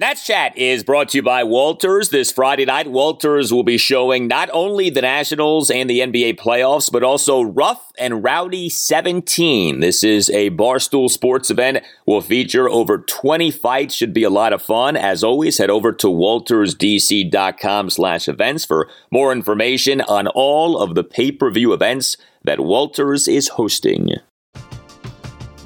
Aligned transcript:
Nats 0.00 0.24
Chat 0.24 0.56
is 0.56 0.84
brought 0.84 1.08
to 1.08 1.18
you 1.18 1.22
by 1.24 1.42
Walters. 1.42 2.10
This 2.10 2.30
Friday 2.30 2.64
night, 2.64 2.88
Walters 2.88 3.52
will 3.52 3.64
be 3.64 3.76
showing 3.76 4.28
not 4.28 4.48
only 4.52 4.90
the 4.90 5.02
Nationals 5.02 5.72
and 5.72 5.90
the 5.90 5.98
NBA 5.98 6.38
playoffs, 6.38 6.88
but 6.88 7.02
also 7.02 7.42
Rough 7.42 7.90
and 7.98 8.22
Rowdy 8.22 8.68
17. 8.68 9.80
This 9.80 10.04
is 10.04 10.30
a 10.30 10.50
Barstool 10.50 11.10
Sports 11.10 11.50
event. 11.50 11.82
Will 12.06 12.20
feature 12.20 12.68
over 12.68 12.98
20 12.98 13.50
fights. 13.50 13.92
Should 13.92 14.14
be 14.14 14.22
a 14.22 14.30
lot 14.30 14.52
of 14.52 14.62
fun. 14.62 14.96
As 14.96 15.24
always, 15.24 15.58
head 15.58 15.68
over 15.68 15.90
to 15.94 16.06
waltersdc.com 16.06 17.90
slash 17.90 18.28
events 18.28 18.64
for 18.64 18.88
more 19.10 19.32
information 19.32 20.00
on 20.02 20.28
all 20.28 20.80
of 20.80 20.94
the 20.94 21.02
pay-per-view 21.02 21.72
events 21.72 22.16
that 22.44 22.60
Walters 22.60 23.26
is 23.26 23.48
hosting. 23.48 24.10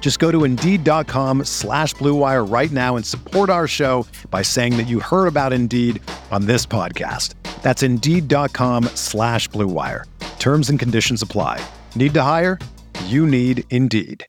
Just 0.00 0.20
go 0.20 0.32
to 0.32 0.44
Indeed.com 0.44 1.44
slash 1.44 1.94
BlueWire 1.96 2.50
right 2.50 2.70
now 2.70 2.96
and 2.96 3.04
support 3.04 3.50
our 3.50 3.68
show 3.68 4.06
by 4.30 4.40
saying 4.40 4.78
that 4.78 4.88
you 4.88 5.00
heard 5.00 5.26
about 5.26 5.52
Indeed 5.52 6.00
on 6.30 6.46
this 6.46 6.64
podcast. 6.64 7.34
That's 7.60 7.82
Indeed.com 7.82 8.84
slash 8.94 9.50
BlueWire. 9.50 10.04
Terms 10.38 10.70
and 10.70 10.78
conditions 10.78 11.20
apply. 11.20 11.60
Need 11.94 12.14
to 12.14 12.22
hire? 12.22 12.58
You 13.04 13.26
need 13.26 13.64
Indeed. 13.68 14.24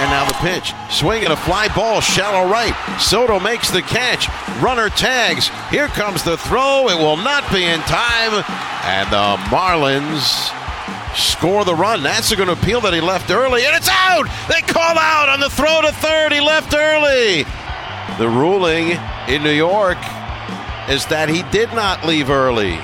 And 0.00 0.10
now 0.12 0.24
the 0.26 0.34
pitch. 0.34 0.72
Swinging 0.90 1.32
a 1.32 1.36
fly 1.36 1.66
ball, 1.74 2.00
shallow 2.00 2.48
right. 2.48 2.72
Soto 3.00 3.40
makes 3.40 3.68
the 3.72 3.82
catch. 3.82 4.28
Runner 4.62 4.90
tags. 4.90 5.48
Here 5.70 5.88
comes 5.88 6.22
the 6.22 6.36
throw. 6.36 6.88
It 6.88 6.96
will 6.98 7.16
not 7.16 7.50
be 7.52 7.64
in 7.64 7.80
time. 7.80 8.44
And 8.88 9.10
the 9.12 9.36
Marlins 9.54 10.54
score 11.14 11.66
the 11.66 11.74
run. 11.74 12.06
Are 12.06 12.36
going 12.36 12.46
to 12.46 12.52
appeal 12.52 12.80
that 12.80 12.94
he 12.94 13.02
left 13.02 13.30
early, 13.30 13.66
and 13.66 13.76
it's 13.76 13.88
out. 13.90 14.24
They 14.48 14.62
call 14.62 14.98
out 14.98 15.28
on 15.28 15.40
the 15.40 15.50
throw 15.50 15.82
to 15.82 15.92
third. 15.92 16.32
He 16.32 16.40
left 16.40 16.72
early. 16.72 17.44
The 18.16 18.28
ruling 18.28 18.98
in 19.28 19.42
New 19.42 19.52
York 19.52 19.98
is 20.88 21.04
that 21.06 21.28
he 21.28 21.42
did 21.52 21.68
not 21.74 22.06
leave 22.06 22.30
early. 22.30 22.78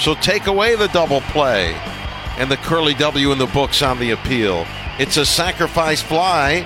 So 0.00 0.16
take 0.16 0.48
away 0.48 0.74
the 0.74 0.88
double 0.88 1.20
play 1.20 1.74
and 2.38 2.50
the 2.50 2.56
curly 2.56 2.94
W 2.94 3.30
in 3.30 3.38
the 3.38 3.46
books 3.46 3.82
on 3.82 4.00
the 4.00 4.10
appeal. 4.10 4.66
It's 4.98 5.16
a 5.16 5.24
sacrifice 5.24 6.02
fly. 6.02 6.64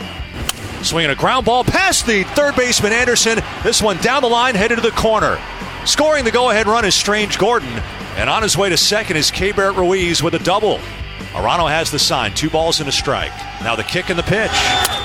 Swinging 0.82 1.10
a 1.10 1.14
ground 1.14 1.44
ball 1.44 1.64
past 1.64 2.06
the 2.06 2.22
third 2.22 2.56
baseman 2.56 2.94
Anderson. 2.94 3.40
This 3.62 3.82
one 3.82 3.98
down 3.98 4.22
the 4.22 4.28
line, 4.28 4.54
headed 4.54 4.78
to 4.78 4.82
the 4.82 4.90
corner. 4.92 5.38
Scoring 5.84 6.24
the 6.24 6.30
go 6.30 6.48
ahead 6.48 6.66
run 6.66 6.86
is 6.86 6.94
Strange 6.94 7.38
Gordon. 7.38 7.82
And 8.20 8.28
on 8.28 8.42
his 8.42 8.54
way 8.54 8.68
to 8.68 8.76
second 8.76 9.16
is 9.16 9.30
Keibert 9.30 9.76
Ruiz 9.76 10.22
with 10.22 10.34
a 10.34 10.38
double. 10.40 10.76
Arano 11.32 11.70
has 11.70 11.90
the 11.90 11.98
sign, 11.98 12.34
two 12.34 12.50
balls 12.50 12.78
and 12.78 12.86
a 12.86 12.92
strike. 12.92 13.32
Now 13.62 13.74
the 13.74 13.82
kick 13.82 14.10
and 14.10 14.18
the 14.18 14.22
pitch. 14.22 14.50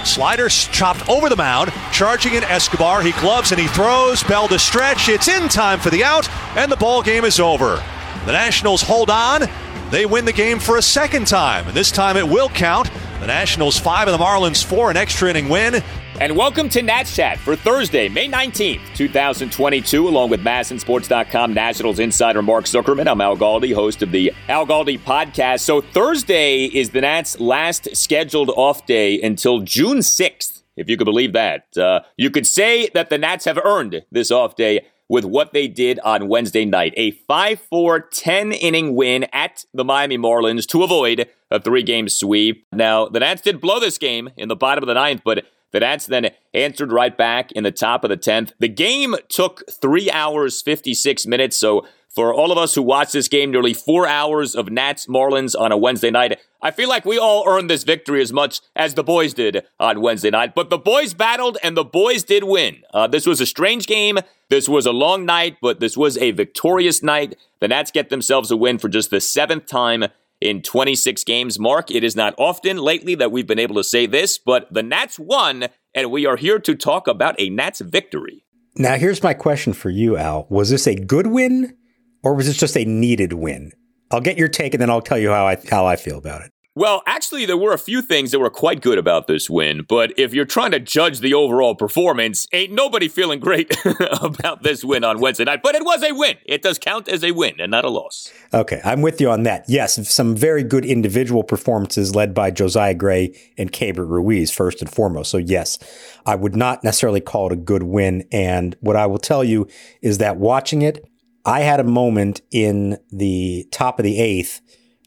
Slider 0.05 0.49
chopped 0.49 1.07
over 1.07 1.29
the 1.29 1.37
mound, 1.37 1.71
charging 1.93 2.33
in 2.33 2.43
Escobar. 2.43 3.01
He 3.01 3.13
gloves 3.13 3.53
and 3.53 3.61
he 3.61 3.67
throws. 3.67 4.21
Bell 4.23 4.49
to 4.49 4.59
stretch. 4.59 5.07
It's 5.07 5.29
in 5.29 5.47
time 5.47 5.79
for 5.79 5.89
the 5.89 6.03
out, 6.03 6.29
and 6.57 6.69
the 6.69 6.75
ball 6.75 7.01
game 7.01 7.23
is 7.23 7.39
over. 7.39 7.81
The 8.25 8.33
Nationals 8.33 8.81
hold 8.81 9.09
on. 9.09 9.43
They 9.91 10.05
win 10.05 10.25
the 10.25 10.33
game 10.33 10.59
for 10.59 10.75
a 10.75 10.81
second 10.81 11.25
time, 11.25 11.67
and 11.67 11.73
this 11.73 11.91
time 11.91 12.17
it 12.17 12.27
will 12.27 12.49
count. 12.49 12.91
The 13.21 13.27
Nationals 13.27 13.79
five 13.79 14.09
and 14.09 14.13
the 14.13 14.21
Marlins 14.21 14.61
four, 14.61 14.91
an 14.91 14.97
extra 14.97 15.29
inning 15.29 15.47
win. 15.47 15.81
And 16.21 16.37
welcome 16.37 16.69
to 16.69 16.81
Nats 16.81 17.13
Chat 17.13 17.37
for 17.39 17.57
Thursday, 17.57 18.07
May 18.07 18.29
19th, 18.29 18.79
2022, 18.95 20.07
along 20.07 20.29
with 20.29 20.39
MASNsports.com 20.45 21.53
Nationals 21.53 21.99
insider 21.99 22.41
Mark 22.41 22.63
Zuckerman. 22.63 23.05
I'm 23.05 23.19
Al 23.19 23.35
Galdi, 23.35 23.73
host 23.73 24.01
of 24.01 24.11
the 24.11 24.31
Al 24.47 24.65
Galdi 24.65 24.97
podcast. 24.97 25.59
So 25.59 25.81
Thursday 25.81 26.67
is 26.67 26.91
the 26.91 27.01
Nats' 27.01 27.37
last 27.41 27.93
scheduled 27.97 28.49
off 28.51 28.85
day 28.85 29.21
until 29.21 29.59
June 29.59 29.97
6th, 29.97 30.63
if 30.77 30.89
you 30.89 30.95
could 30.95 31.03
believe 31.03 31.33
that. 31.33 31.77
Uh, 31.77 31.99
you 32.15 32.29
could 32.29 32.47
say 32.47 32.89
that 32.93 33.09
the 33.09 33.17
Nats 33.17 33.43
have 33.43 33.59
earned 33.65 34.05
this 34.09 34.31
off 34.31 34.55
day 34.55 34.85
with 35.09 35.25
what 35.25 35.51
they 35.51 35.67
did 35.67 35.99
on 35.99 36.29
Wednesday 36.29 36.63
night. 36.63 36.93
A 36.95 37.11
5 37.11 37.59
4 37.59 37.99
10 37.99 38.53
inning 38.53 38.95
win 38.95 39.25
at 39.33 39.65
the 39.73 39.83
Miami 39.83 40.17
Marlins 40.17 40.65
to 40.67 40.81
avoid 40.81 41.29
a 41.51 41.59
three 41.59 41.83
game 41.83 42.07
sweep. 42.07 42.65
Now, 42.71 43.07
the 43.07 43.19
Nats 43.19 43.41
did 43.41 43.59
blow 43.59 43.81
this 43.81 43.97
game 43.97 44.29
in 44.37 44.47
the 44.47 44.55
bottom 44.55 44.81
of 44.81 44.87
the 44.87 44.93
ninth, 44.93 45.21
but 45.25 45.45
the 45.75 45.81
Nats 45.81 46.05
then 46.05 46.29
answered 46.53 46.93
right 46.93 47.17
back 47.17 47.51
in 47.51 47.65
the 47.65 47.71
top 47.71 48.05
of 48.05 48.09
the 48.09 48.15
10th. 48.15 48.53
The 48.59 48.69
game 48.69 49.13
took 49.27 49.61
three 49.69 50.09
hours, 50.09 50.61
56 50.61 51.27
minutes. 51.27 51.57
So, 51.57 51.85
for 52.07 52.33
all 52.33 52.53
of 52.53 52.57
us 52.57 52.75
who 52.75 52.81
watched 52.81 53.11
this 53.11 53.27
game, 53.27 53.51
nearly 53.51 53.73
four 53.73 54.07
hours 54.07 54.55
of 54.55 54.71
Nats 54.71 55.07
Marlins 55.07 55.53
on 55.53 55.73
a 55.73 55.77
Wednesday 55.77 56.11
night, 56.11 56.39
I 56.61 56.71
feel 56.71 56.87
like 56.87 57.03
we 57.03 57.17
all 57.17 57.43
earned 57.45 57.69
this 57.69 57.83
victory 57.83 58.21
as 58.21 58.31
much 58.31 58.61
as 58.73 58.93
the 58.93 59.03
boys 59.03 59.33
did 59.33 59.65
on 59.77 59.99
Wednesday 59.99 60.29
night. 60.29 60.55
But 60.55 60.69
the 60.69 60.77
boys 60.77 61.13
battled 61.13 61.57
and 61.61 61.75
the 61.75 61.83
boys 61.83 62.23
did 62.23 62.45
win. 62.45 62.77
Uh, 62.93 63.07
this 63.07 63.25
was 63.25 63.41
a 63.41 63.45
strange 63.45 63.85
game. 63.85 64.17
This 64.47 64.69
was 64.69 64.85
a 64.85 64.93
long 64.93 65.25
night, 65.25 65.57
but 65.61 65.81
this 65.81 65.97
was 65.97 66.17
a 66.17 66.31
victorious 66.31 67.03
night. 67.03 67.35
The 67.59 67.67
Nats 67.67 67.91
get 67.91 68.09
themselves 68.09 68.49
a 68.49 68.55
win 68.55 68.77
for 68.77 68.87
just 68.87 69.09
the 69.09 69.19
seventh 69.19 69.65
time 69.65 70.05
in 70.41 70.61
26 70.61 71.23
games. 71.23 71.59
Mark, 71.59 71.91
it 71.91 72.03
is 72.03 72.15
not 72.15 72.35
often 72.37 72.77
lately 72.77 73.15
that 73.15 73.31
we've 73.31 73.47
been 73.47 73.59
able 73.59 73.75
to 73.75 73.83
say 73.83 74.05
this, 74.05 74.37
but 74.37 74.71
the 74.73 74.83
Nats 74.83 75.19
won, 75.19 75.67
and 75.93 76.11
we 76.11 76.25
are 76.25 76.37
here 76.37 76.59
to 76.59 76.75
talk 76.75 77.07
about 77.07 77.35
a 77.39 77.49
Nats 77.49 77.81
victory. 77.81 78.45
Now, 78.75 78.95
here's 78.95 79.23
my 79.23 79.33
question 79.33 79.73
for 79.73 79.89
you, 79.89 80.17
Al. 80.17 80.47
Was 80.49 80.69
this 80.69 80.85
a 80.85 80.95
good 80.95 81.27
win 81.27 81.77
or 82.23 82.33
was 82.33 82.47
this 82.47 82.57
just 82.57 82.75
a 82.75 82.83
needed 82.83 83.33
win? 83.33 83.71
I'll 84.11 84.21
get 84.21 84.37
your 84.37 84.49
take 84.49 84.73
and 84.73 84.81
then 84.81 84.89
I'll 84.89 85.01
tell 85.01 85.17
you 85.17 85.29
how 85.29 85.47
I, 85.47 85.57
how 85.69 85.85
I 85.85 85.95
feel 85.95 86.17
about 86.17 86.41
it. 86.41 86.51
Well, 86.77 87.03
actually, 87.07 87.45
there 87.45 87.55
were 87.55 87.71
a 87.71 87.77
few 87.77 88.01
things 88.01 88.31
that 88.31 88.39
were 88.39 88.49
quite 88.49 88.81
good 88.81 88.97
about 88.97 89.27
this 89.27 89.49
win, 89.49 89.85
but 89.87 90.11
if 90.19 90.33
you're 90.33 90.43
trying 90.43 90.71
to 90.71 90.79
judge 90.81 91.21
the 91.21 91.33
overall 91.33 91.73
performance, 91.73 92.47
ain't 92.51 92.73
nobody 92.73 93.07
feeling 93.07 93.39
great 93.39 93.73
about 94.21 94.63
this 94.63 94.83
win 94.83 95.05
on 95.05 95.21
Wednesday 95.21 95.45
night. 95.45 95.61
But 95.63 95.75
it 95.75 95.85
was 95.85 96.03
a 96.03 96.11
win. 96.11 96.35
It 96.43 96.61
does 96.61 96.77
count 96.77 97.07
as 97.07 97.23
a 97.23 97.31
win 97.31 97.61
and 97.61 97.71
not 97.71 97.85
a 97.85 97.89
loss. 97.89 98.29
Okay, 98.53 98.81
I'm 98.83 99.01
with 99.01 99.21
you 99.21 99.29
on 99.29 99.43
that. 99.43 99.63
Yes, 99.69 100.05
some 100.09 100.35
very 100.35 100.63
good 100.63 100.83
individual 100.83 101.43
performances 101.43 102.13
led 102.13 102.33
by 102.33 102.51
Josiah 102.51 102.93
Gray 102.93 103.33
and 103.57 103.71
Keibert 103.71 104.09
Ruiz, 104.09 104.51
first 104.51 104.81
and 104.81 104.91
foremost. 104.91 105.31
So, 105.31 105.37
yes, 105.37 105.79
I 106.25 106.35
would 106.35 106.57
not 106.57 106.83
necessarily 106.83 107.21
call 107.21 107.47
it 107.47 107.53
a 107.53 107.55
good 107.55 107.83
win. 107.83 108.27
And 108.33 108.75
what 108.81 108.97
I 108.97 109.05
will 109.05 109.17
tell 109.17 109.45
you 109.45 109.69
is 110.01 110.17
that 110.17 110.35
watching 110.35 110.81
it, 110.81 111.09
I 111.45 111.61
had 111.61 111.79
a 111.79 111.85
moment 111.85 112.41
in 112.51 112.97
the 113.13 113.65
top 113.71 113.97
of 113.97 114.03
the 114.03 114.19
eighth 114.19 114.59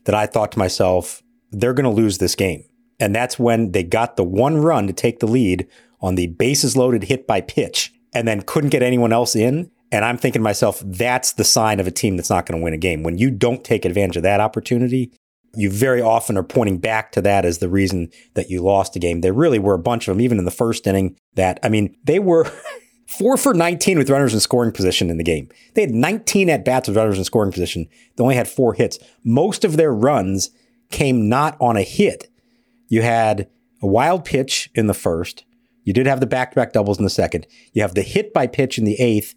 that 0.07 0.15
I 0.15 0.25
thought 0.25 0.53
to 0.53 0.59
myself, 0.59 1.23
they're 1.51 1.75
going 1.75 1.85
to 1.85 1.91
lose 1.91 2.19
this 2.19 2.35
game. 2.35 2.65
And 3.01 3.15
that's 3.15 3.39
when 3.39 3.73
they 3.73 3.83
got 3.83 4.17
the 4.17 4.25
one 4.25 4.59
run 4.59 4.87
to 4.87 4.93
take 4.93 5.21
the 5.21 5.27
lead 5.27 5.69
on 6.01 6.15
the 6.15 6.27
bases 6.29 6.77
loaded 6.77 7.05
hit 7.05 7.27
by 7.27 7.41
pitch 7.41 7.93
and 8.13 8.27
then 8.27 8.43
couldn't 8.43 8.71
get 8.71 8.83
anyone 8.83 9.13
else 9.13 9.37
in. 9.37 9.71
And 9.91 10.05
I'm 10.05 10.19
thinking 10.19 10.41
to 10.41 10.45
myself, 10.45 10.83
that's 10.85 11.33
the 11.33 11.45
sign 11.45 11.81
of 11.81 11.87
a 11.87 11.91
team 11.91 12.17
that's 12.17 12.31
not 12.31 12.47
going 12.47 12.59
to 12.59 12.65
win 12.65 12.75
a 12.75 12.79
game. 12.79 13.03
When 13.03 13.19
you 13.19 13.31
don't 13.31 13.65
take 13.65 13.85
advantage 13.85 14.17
of 14.17 14.23
that 14.25 14.41
opportunity, 14.41 15.13
you 15.55 15.71
very 15.71 16.03
often 16.03 16.37
are 16.37 16.43
pointing 16.43 16.79
back 16.79 17.11
to 17.13 17.23
that 17.23 17.45
as 17.45 17.59
the 17.59 17.69
reason 17.69 18.11
that 18.35 18.51
you 18.51 18.61
lost 18.61 18.93
the 18.93 19.01
game. 19.01 19.23
There 19.23 19.33
really 19.33 19.59
were 19.59 19.75
a 19.75 19.79
bunch 19.79 20.07
of 20.07 20.15
them, 20.15 20.21
even 20.21 20.39
in 20.39 20.45
the 20.45 20.51
first 20.51 20.87
inning, 20.87 21.17
that, 21.35 21.59
I 21.63 21.69
mean, 21.69 21.97
they 22.05 22.19
were 22.19 22.51
four 23.07 23.39
for 23.39 23.55
19 23.55 23.97
with 23.97 24.11
runners 24.11 24.35
in 24.35 24.41
scoring 24.41 24.73
position 24.73 25.09
in 25.09 25.17
the 25.17 25.25
game. 25.25 25.49
They 25.75 25.83
had 25.83 25.91
19 25.91 26.51
at 26.51 26.65
bats 26.65 26.89
with 26.89 26.97
runners 26.97 27.19
in 27.19 27.25
scoring 27.25 27.53
position. 27.53 27.89
They 28.17 28.23
only 28.23 28.37
had 28.37 28.49
four 28.49 28.75
hits. 28.75 28.99
Most 29.25 29.65
of 29.65 29.77
their 29.77 29.93
runs 29.93 30.51
came 30.91 31.29
not 31.29 31.57
on 31.61 31.77
a 31.77 31.83
hit. 31.83 32.29
You 32.89 33.03
had 33.03 33.49
a 33.83 33.87
wild 33.87 34.25
pitch 34.25 34.71
in 34.75 34.87
the 34.87 34.95
first. 34.95 35.45
You 35.85 35.93
did 35.93 36.07
have 36.07 36.21
the 36.21 36.27
back 36.27 36.51
to 36.51 36.57
back 36.57 36.73
doubles 36.73 36.99
in 36.99 37.05
the 37.05 37.11
second. 37.11 37.47
You 37.73 37.83
have 37.83 37.95
the 37.95 38.03
hit 38.03 38.33
by 38.33 38.47
pitch 38.47 38.79
in 38.79 38.85
the 38.85 39.01
eighth. 39.01 39.35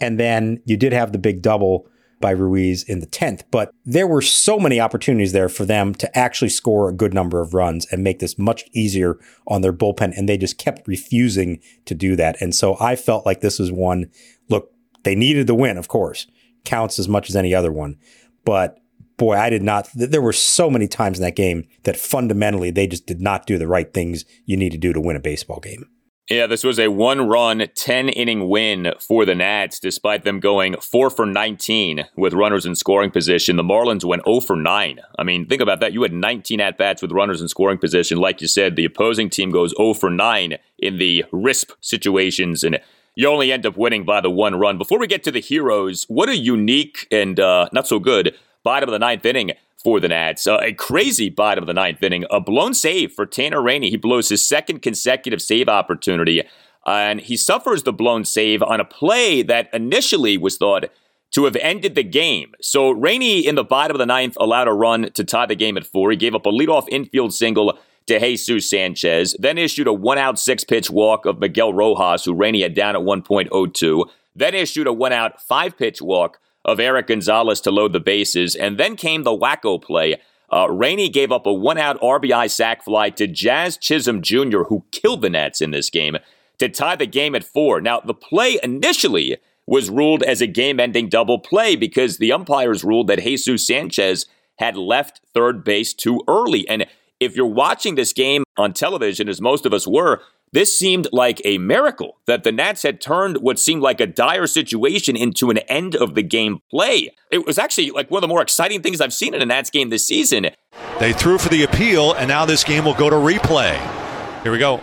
And 0.00 0.18
then 0.18 0.60
you 0.64 0.76
did 0.76 0.92
have 0.92 1.12
the 1.12 1.18
big 1.18 1.40
double 1.40 1.86
by 2.20 2.30
Ruiz 2.30 2.82
in 2.82 3.00
the 3.00 3.06
10th. 3.06 3.42
But 3.50 3.70
there 3.84 4.06
were 4.06 4.22
so 4.22 4.58
many 4.58 4.80
opportunities 4.80 5.32
there 5.32 5.48
for 5.48 5.64
them 5.64 5.94
to 5.96 6.18
actually 6.18 6.48
score 6.48 6.88
a 6.88 6.94
good 6.94 7.14
number 7.14 7.40
of 7.40 7.54
runs 7.54 7.86
and 7.92 8.02
make 8.02 8.18
this 8.18 8.38
much 8.38 8.64
easier 8.72 9.18
on 9.46 9.60
their 9.60 9.72
bullpen. 9.72 10.16
And 10.16 10.28
they 10.28 10.38
just 10.38 10.58
kept 10.58 10.88
refusing 10.88 11.60
to 11.84 11.94
do 11.94 12.16
that. 12.16 12.40
And 12.40 12.54
so 12.54 12.76
I 12.80 12.96
felt 12.96 13.26
like 13.26 13.40
this 13.40 13.58
was 13.58 13.70
one, 13.70 14.10
look, 14.48 14.72
they 15.04 15.14
needed 15.14 15.46
the 15.46 15.54
win, 15.54 15.76
of 15.76 15.88
course, 15.88 16.26
counts 16.64 16.98
as 16.98 17.08
much 17.08 17.28
as 17.28 17.36
any 17.36 17.54
other 17.54 17.70
one. 17.70 17.96
But 18.44 18.78
boy, 19.16 19.36
I 19.36 19.50
did 19.50 19.62
not. 19.62 19.88
There 19.94 20.22
were 20.22 20.32
so 20.32 20.70
many 20.70 20.88
times 20.88 21.18
in 21.18 21.24
that 21.24 21.36
game 21.36 21.66
that 21.84 21.96
fundamentally 21.96 22.70
they 22.70 22.86
just 22.86 23.06
did 23.06 23.20
not 23.20 23.46
do 23.46 23.58
the 23.58 23.66
right 23.66 23.92
things 23.92 24.24
you 24.44 24.56
need 24.56 24.72
to 24.72 24.78
do 24.78 24.92
to 24.92 25.00
win 25.00 25.16
a 25.16 25.20
baseball 25.20 25.60
game. 25.60 25.88
Yeah, 26.30 26.46
this 26.46 26.64
was 26.64 26.78
a 26.78 26.88
one 26.88 27.28
run, 27.28 27.62
10 27.74 28.08
inning 28.08 28.48
win 28.48 28.94
for 28.98 29.26
the 29.26 29.34
Nats, 29.34 29.78
despite 29.78 30.24
them 30.24 30.40
going 30.40 30.74
4 30.80 31.10
for 31.10 31.26
19 31.26 32.06
with 32.16 32.32
runners 32.32 32.64
in 32.64 32.74
scoring 32.74 33.10
position. 33.10 33.56
The 33.56 33.62
Marlins 33.62 34.06
went 34.06 34.24
0 34.24 34.40
for 34.40 34.56
9. 34.56 35.00
I 35.18 35.22
mean, 35.22 35.46
think 35.46 35.60
about 35.60 35.80
that. 35.80 35.92
You 35.92 36.02
had 36.02 36.14
19 36.14 36.62
at 36.62 36.78
bats 36.78 37.02
with 37.02 37.12
runners 37.12 37.42
in 37.42 37.48
scoring 37.48 37.76
position. 37.76 38.16
Like 38.16 38.40
you 38.40 38.48
said, 38.48 38.74
the 38.74 38.86
opposing 38.86 39.28
team 39.28 39.50
goes 39.50 39.74
0 39.76 39.92
for 39.92 40.08
9 40.08 40.56
in 40.78 40.96
the 40.96 41.26
RISP 41.30 41.72
situations, 41.82 42.64
and 42.64 42.80
you 43.16 43.28
only 43.28 43.52
end 43.52 43.66
up 43.66 43.76
winning 43.76 44.06
by 44.06 44.22
the 44.22 44.30
one 44.30 44.54
run. 44.54 44.78
Before 44.78 44.98
we 44.98 45.06
get 45.06 45.24
to 45.24 45.30
the 45.30 45.40
heroes, 45.40 46.04
what 46.08 46.30
a 46.30 46.36
unique 46.38 47.06
and 47.10 47.38
uh, 47.38 47.68
not 47.70 47.86
so 47.86 47.98
good 47.98 48.34
bottom 48.64 48.88
of 48.88 48.92
the 48.92 48.98
ninth 48.98 49.24
inning 49.24 49.52
for 49.84 50.00
the 50.00 50.08
Nats. 50.08 50.46
Uh, 50.46 50.58
a 50.62 50.72
crazy 50.72 51.28
bottom 51.28 51.62
of 51.62 51.66
the 51.66 51.74
ninth 51.74 52.02
inning. 52.02 52.24
A 52.30 52.40
blown 52.40 52.74
save 52.74 53.12
for 53.12 53.26
Tanner 53.26 53.62
Rainey. 53.62 53.90
He 53.90 53.96
blows 53.96 54.30
his 54.30 54.44
second 54.44 54.80
consecutive 54.82 55.40
save 55.40 55.68
opportunity, 55.68 56.42
and 56.86 57.20
he 57.20 57.36
suffers 57.36 57.82
the 57.82 57.92
blown 57.92 58.24
save 58.24 58.62
on 58.62 58.80
a 58.80 58.84
play 58.84 59.42
that 59.42 59.68
initially 59.72 60.36
was 60.36 60.56
thought 60.56 60.86
to 61.32 61.44
have 61.44 61.56
ended 61.56 61.94
the 61.94 62.02
game. 62.02 62.54
So 62.60 62.90
Rainey 62.90 63.46
in 63.46 63.56
the 63.56 63.64
bottom 63.64 63.94
of 63.94 63.98
the 63.98 64.06
ninth 64.06 64.36
allowed 64.40 64.68
a 64.68 64.72
run 64.72 65.10
to 65.12 65.24
tie 65.24 65.46
the 65.46 65.56
game 65.56 65.76
at 65.76 65.86
four. 65.86 66.10
He 66.10 66.16
gave 66.16 66.34
up 66.34 66.46
a 66.46 66.50
leadoff 66.50 66.86
infield 66.88 67.34
single 67.34 67.78
to 68.06 68.20
Jesus 68.20 68.68
Sanchez, 68.68 69.34
then 69.38 69.58
issued 69.58 69.86
a 69.86 69.92
one 69.92 70.18
out 70.18 70.38
six 70.38 70.62
pitch 70.62 70.90
walk 70.90 71.26
of 71.26 71.40
Miguel 71.40 71.72
Rojas, 71.72 72.24
who 72.24 72.34
Rainey 72.34 72.62
had 72.62 72.74
down 72.74 72.94
at 72.94 73.02
1.02, 73.02 74.04
then 74.36 74.54
issued 74.54 74.86
a 74.86 74.92
one 74.92 75.12
out 75.12 75.40
five 75.40 75.76
pitch 75.76 76.02
walk 76.02 76.38
of 76.64 76.80
Eric 76.80 77.08
Gonzalez 77.08 77.60
to 77.62 77.70
load 77.70 77.92
the 77.92 78.00
bases. 78.00 78.54
And 78.54 78.78
then 78.78 78.96
came 78.96 79.22
the 79.22 79.36
wacko 79.36 79.82
play. 79.82 80.16
Uh, 80.50 80.70
Rainey 80.70 81.08
gave 81.08 81.32
up 81.32 81.46
a 81.46 81.52
one 81.52 81.78
out 81.78 82.00
RBI 82.00 82.50
sac 82.50 82.84
fly 82.84 83.10
to 83.10 83.26
Jazz 83.26 83.76
Chisholm 83.76 84.22
Jr., 84.22 84.64
who 84.64 84.84
killed 84.92 85.22
the 85.22 85.30
Nats 85.30 85.60
in 85.60 85.70
this 85.70 85.90
game, 85.90 86.16
to 86.58 86.68
tie 86.68 86.96
the 86.96 87.06
game 87.06 87.34
at 87.34 87.44
four. 87.44 87.80
Now, 87.80 88.00
the 88.00 88.14
play 88.14 88.58
initially 88.62 89.38
was 89.66 89.90
ruled 89.90 90.22
as 90.22 90.40
a 90.40 90.46
game 90.46 90.78
ending 90.78 91.08
double 91.08 91.38
play 91.38 91.74
because 91.74 92.18
the 92.18 92.32
umpires 92.32 92.84
ruled 92.84 93.08
that 93.08 93.20
Jesus 93.20 93.66
Sanchez 93.66 94.26
had 94.58 94.76
left 94.76 95.20
third 95.32 95.64
base 95.64 95.94
too 95.94 96.20
early. 96.28 96.68
And 96.68 96.86
if 97.18 97.34
you're 97.34 97.46
watching 97.46 97.94
this 97.94 98.12
game 98.12 98.44
on 98.56 98.72
television, 98.72 99.28
as 99.28 99.40
most 99.40 99.66
of 99.66 99.72
us 99.72 99.86
were, 99.86 100.20
this 100.54 100.78
seemed 100.78 101.08
like 101.10 101.42
a 101.44 101.58
miracle 101.58 102.20
that 102.28 102.44
the 102.44 102.52
Nats 102.52 102.84
had 102.84 103.00
turned 103.00 103.38
what 103.38 103.58
seemed 103.58 103.82
like 103.82 104.00
a 104.00 104.06
dire 104.06 104.46
situation 104.46 105.16
into 105.16 105.50
an 105.50 105.58
end 105.58 105.96
of 105.96 106.14
the 106.14 106.22
game 106.22 106.60
play. 106.70 107.10
It 107.32 107.44
was 107.44 107.58
actually 107.58 107.90
like 107.90 108.08
one 108.08 108.18
of 108.18 108.22
the 108.22 108.32
more 108.32 108.40
exciting 108.40 108.80
things 108.80 109.00
I've 109.00 109.12
seen 109.12 109.34
in 109.34 109.42
a 109.42 109.46
Nats 109.46 109.68
game 109.68 109.90
this 109.90 110.06
season. 110.06 110.50
They 111.00 111.12
threw 111.12 111.38
for 111.38 111.48
the 111.48 111.64
appeal, 111.64 112.12
and 112.12 112.28
now 112.28 112.44
this 112.44 112.62
game 112.62 112.84
will 112.84 112.94
go 112.94 113.10
to 113.10 113.16
replay. 113.16 113.74
Here 114.44 114.52
we 114.52 114.58
go. 114.58 114.76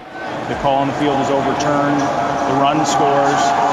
The 0.49 0.55
call 0.55 0.75
on 0.75 0.87
the 0.87 0.93
field 0.95 1.17
is 1.21 1.29
overturned. 1.29 2.01
The 2.01 2.59
run 2.59 2.85
scores. 2.85 3.70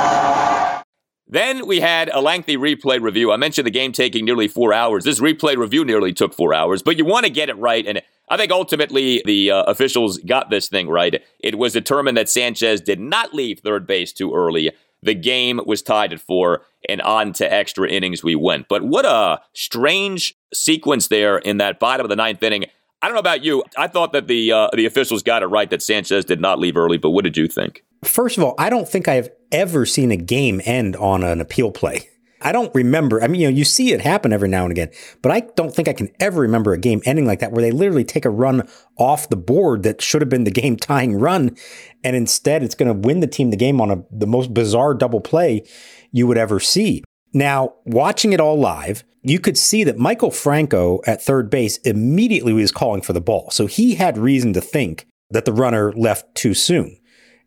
Then 1.29 1.67
we 1.67 1.81
had 1.81 2.11
a 2.13 2.21
lengthy 2.21 2.57
replay 2.57 3.01
review. 3.01 3.31
I 3.33 3.37
mentioned 3.37 3.67
the 3.67 3.71
game 3.71 3.93
taking 3.93 4.25
nearly 4.25 4.49
four 4.49 4.73
hours. 4.73 5.05
This 5.05 5.21
replay 5.21 5.57
review 5.57 5.85
nearly 5.85 6.13
took 6.13 6.33
four 6.33 6.55
hours, 6.55 6.83
but 6.83 6.97
you 6.97 7.05
want 7.05 7.27
to 7.27 7.31
get 7.31 7.51
it 7.51 7.59
right. 7.59 7.87
And 7.87 8.01
I 8.31 8.37
think 8.37 8.51
ultimately 8.51 9.23
the 9.25 9.51
uh, 9.51 9.63
officials 9.65 10.19
got 10.19 10.49
this 10.49 10.69
thing 10.69 10.89
right. 10.89 11.23
It 11.41 11.59
was 11.59 11.75
determined 11.75 12.17
that 12.17 12.31
Sanchez 12.31 12.81
did 12.81 12.99
not 12.99 13.35
leave 13.35 13.61
third 13.61 13.87
base 13.87 14.13
too 14.13 14.35
early. 14.35 14.73
The 15.03 15.15
game 15.15 15.61
was 15.65 15.83
tied 15.83 16.13
at 16.13 16.21
four, 16.21 16.63
and 16.89 17.01
on 17.03 17.33
to 17.35 17.53
extra 17.53 17.89
innings 17.89 18.25
we 18.25 18.35
went. 18.35 18.67
But 18.69 18.83
what 18.83 19.05
a 19.05 19.41
strange 19.53 20.35
sequence 20.53 21.09
there 21.09 21.39
in 21.39 21.59
that 21.59 21.79
bottom 21.79 22.05
of 22.05 22.11
the 22.11 22.17
ninth 22.17 22.43
inning. 22.43 22.65
I 23.01 23.07
don't 23.07 23.15
know 23.15 23.21
about 23.21 23.45
you. 23.45 23.63
I 23.77 23.87
thought 23.87 24.13
that 24.13 24.27
the 24.27 24.53
uh, 24.53 24.69
the 24.75 24.87
officials 24.87 25.23
got 25.23 25.43
it 25.43 25.47
right 25.47 25.71
that 25.71 25.83
Sanchez 25.83 26.25
did 26.25 26.41
not 26.41 26.59
leave 26.59 26.77
early. 26.77 26.99
But 26.99 27.11
what 27.11 27.25
did 27.25 27.37
you 27.37 27.47
think? 27.47 27.85
First 28.05 28.39
of 28.39 28.45
all, 28.45 28.55
I 28.59 28.71
don't 28.71 28.89
think 28.89 29.09
I 29.09 29.15
have 29.15 29.31
ever 29.53 29.87
seen 29.87 30.11
a 30.11 30.17
game 30.17 30.61
end 30.65 30.97
on 30.97 31.23
an 31.23 31.41
appeal 31.41 31.71
play. 31.71 32.09
I 32.41 32.53
don't 32.53 32.73
remember. 32.75 33.23
I 33.23 33.27
mean, 33.27 33.41
you 33.41 33.51
know, 33.51 33.57
you 33.57 33.65
see 33.65 33.93
it 33.93 34.01
happen 34.01 34.33
every 34.33 34.49
now 34.49 34.63
and 34.63 34.71
again, 34.71 34.91
but 35.23 35.33
I 35.33 35.41
don't 35.41 35.75
think 35.75 35.89
I 35.89 35.93
can 35.93 36.11
ever 36.21 36.41
remember 36.41 36.73
a 36.73 36.79
game 36.79 37.03
ending 37.05 37.27
like 37.27 37.41
that 37.41 37.51
where 37.51 37.63
they 37.63 37.73
literally 37.73 38.05
take 38.05 38.25
a 38.25 38.31
run 38.31 38.69
off 38.97 39.29
the 39.29 39.37
board 39.37 39.83
that 39.83 40.01
should 40.01 40.23
have 40.23 40.29
been 40.29 40.45
the 40.45 40.51
game 40.53 40.77
tying 40.77 41.19
run. 41.19 41.57
And 42.05 42.15
instead 42.15 42.63
it's 42.63 42.77
going 42.77 42.93
to 42.93 43.07
win 43.09 43.21
the 43.21 43.27
team 43.27 43.51
the 43.51 43.57
game 43.57 43.81
on 43.81 43.91
a, 43.91 44.05
the 44.13 44.27
most 44.27 44.55
bizarre 44.55 44.95
double 44.95 45.21
play 45.21 45.65
you 46.13 46.27
would 46.27 46.39
ever 46.39 46.61
see. 46.61 47.03
Now, 47.33 47.75
watching 47.85 48.33
it 48.33 48.41
all 48.41 48.59
live, 48.59 49.05
you 49.23 49.41
could 49.41 49.59
see 49.59 49.85
that 49.85 49.97
Maikel 49.97 50.35
Franco 50.35 51.01
at 51.07 51.23
third 51.23 51.51
base 51.51 51.79
immediately 51.79 52.53
was 52.53 52.73
calling 52.73 53.03
for 53.03 53.13
the 53.13 53.21
ball. 53.21 53.51
So 53.51 53.67
he 53.67 53.95
had 53.95 54.17
reason 54.17 54.53
to 54.53 54.61
think 54.61 55.07
that 55.31 55.45
the 55.45 55.53
runner 55.53 55.93
left 55.93 56.35
too 56.35 56.55
soon. 56.55 56.99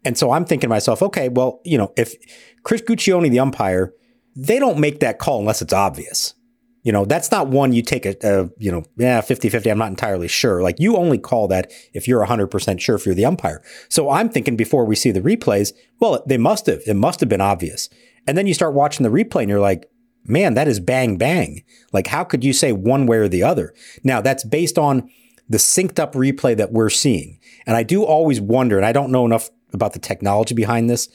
And 0.03 0.18
so 0.18 0.31
I'm 0.31 0.45
thinking 0.45 0.68
to 0.68 0.73
myself, 0.73 1.01
okay, 1.01 1.29
well, 1.29 1.62
you 1.63 1.77
know, 1.77 1.94
if 1.95 2.13
Chris 2.63 2.81
Guccione, 2.81 3.29
the 3.29 3.39
umpire, 3.39 3.94
they 4.35 4.59
don't 4.59 4.79
make 4.79 5.00
that 5.00 5.19
call 5.19 5.39
unless 5.39 5.62
it's 5.62 5.73
obvious. 5.73 6.33
You 6.83 6.91
know, 6.91 7.06
that's 7.06 7.29
not 7.29 7.47
one 7.47 7.74
you 7.74 7.83
take 7.83 8.07
a, 8.07 8.15
a, 8.24 8.50
you 8.57 8.71
know, 8.71 8.83
yeah, 8.97 9.21
50 9.21 9.50
50. 9.50 9.69
I'm 9.69 9.77
not 9.77 9.89
entirely 9.89 10.27
sure. 10.27 10.63
Like 10.63 10.79
you 10.79 10.97
only 10.97 11.19
call 11.19 11.47
that 11.50 11.71
if 11.94 12.07
you're 12.07 12.25
100% 12.25 12.79
sure 12.79 12.95
if 12.95 13.06
you're 13.06 13.13
the 13.13 13.25
umpire. 13.25 13.63
So 13.88 14.09
I'm 14.09 14.29
thinking 14.29 14.56
before 14.56 14.85
we 14.85 14.95
see 14.95 15.12
the 15.12 15.21
replays, 15.21 15.74
well, 16.00 16.24
they 16.25 16.39
must 16.39 16.65
have. 16.65 16.81
It 16.88 16.95
must 16.95 17.19
have 17.19 17.29
been 17.29 17.41
obvious. 17.41 17.88
And 18.25 18.35
then 18.35 18.47
you 18.47 18.56
start 18.56 18.74
watching 18.74 19.03
the 19.03 19.12
replay 19.12 19.41
and 19.41 19.50
you're 19.50 19.59
like, 19.59 19.90
man, 20.25 20.53
that 20.53 20.68
is 20.68 20.79
bang 20.79 21.18
bang. 21.18 21.63
Like, 21.91 22.07
how 22.07 22.23
could 22.23 22.44
you 22.44 22.53
say 22.53 22.71
one 22.71 23.06
way 23.06 23.18
or 23.18 23.27
the 23.27 23.44
other? 23.44 23.73
Now, 24.03 24.21
that's 24.21 24.44
based 24.44 24.77
on 24.77 25.09
the 25.50 25.57
synced 25.57 26.00
up 26.00 26.13
replay 26.13 26.56
that 26.56 26.71
we're 26.71 26.89
seeing. 26.89 27.39
And 27.65 27.75
I 27.75 27.83
do 27.83 28.03
always 28.03 28.39
wonder, 28.39 28.77
and 28.77 28.85
I 28.85 28.94
don't 28.94 29.12
know 29.12 29.25
enough 29.25 29.50
about 29.73 29.94
the 29.94 30.00
technology 30.00 30.56
behind 30.56 30.89
this, 30.89 31.09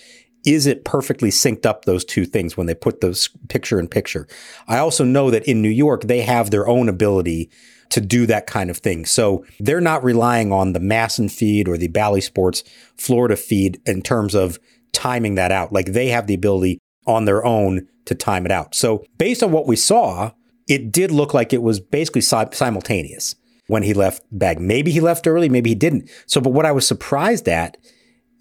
is 0.44 0.66
it 0.66 0.84
perfectly 0.84 1.30
synced 1.30 1.66
up 1.66 1.84
those 1.84 2.04
two 2.04 2.24
things 2.24 2.56
when 2.56 2.66
they 2.66 2.74
put 2.74 3.00
those 3.00 3.28
picture 3.48 3.80
in 3.80 3.88
picture? 3.88 4.28
I 4.68 4.78
also 4.78 5.04
know 5.04 5.30
that 5.30 5.44
in 5.44 5.60
New 5.60 5.70
York, 5.70 6.04
they 6.04 6.20
have 6.20 6.50
their 6.50 6.68
own 6.68 6.88
ability 6.88 7.50
to 7.90 8.00
do 8.00 8.26
that 8.26 8.46
kind 8.46 8.70
of 8.70 8.78
thing. 8.78 9.06
So 9.06 9.44
they're 9.58 9.80
not 9.80 10.04
relying 10.04 10.52
on 10.52 10.72
the 10.72 10.80
MASN 10.80 11.30
feed 11.30 11.68
or 11.68 11.76
the 11.76 11.88
Bally 11.88 12.20
Sports 12.20 12.62
Florida 12.96 13.36
feed 13.36 13.80
in 13.86 14.02
terms 14.02 14.34
of 14.34 14.58
timing 14.92 15.34
that 15.36 15.52
out. 15.52 15.72
Like 15.72 15.92
they 15.92 16.08
have 16.08 16.26
the 16.26 16.34
ability 16.34 16.78
on 17.06 17.24
their 17.24 17.44
own 17.44 17.86
to 18.06 18.14
time 18.14 18.46
it 18.46 18.52
out. 18.52 18.74
So 18.74 19.04
based 19.18 19.42
on 19.42 19.52
what 19.52 19.66
we 19.66 19.76
saw, 19.76 20.32
it 20.68 20.90
did 20.90 21.10
look 21.10 21.34
like 21.34 21.52
it 21.52 21.62
was 21.62 21.80
basically 21.80 22.22
si- 22.22 22.52
simultaneous 22.52 23.34
when 23.68 23.82
he 23.82 23.94
left 23.94 24.22
bag. 24.32 24.60
Maybe 24.60 24.90
he 24.90 25.00
left 25.00 25.26
early, 25.26 25.48
maybe 25.48 25.70
he 25.70 25.74
didn't. 25.74 26.10
So, 26.26 26.40
but 26.40 26.52
what 26.52 26.66
I 26.66 26.72
was 26.72 26.86
surprised 26.86 27.48
at 27.48 27.76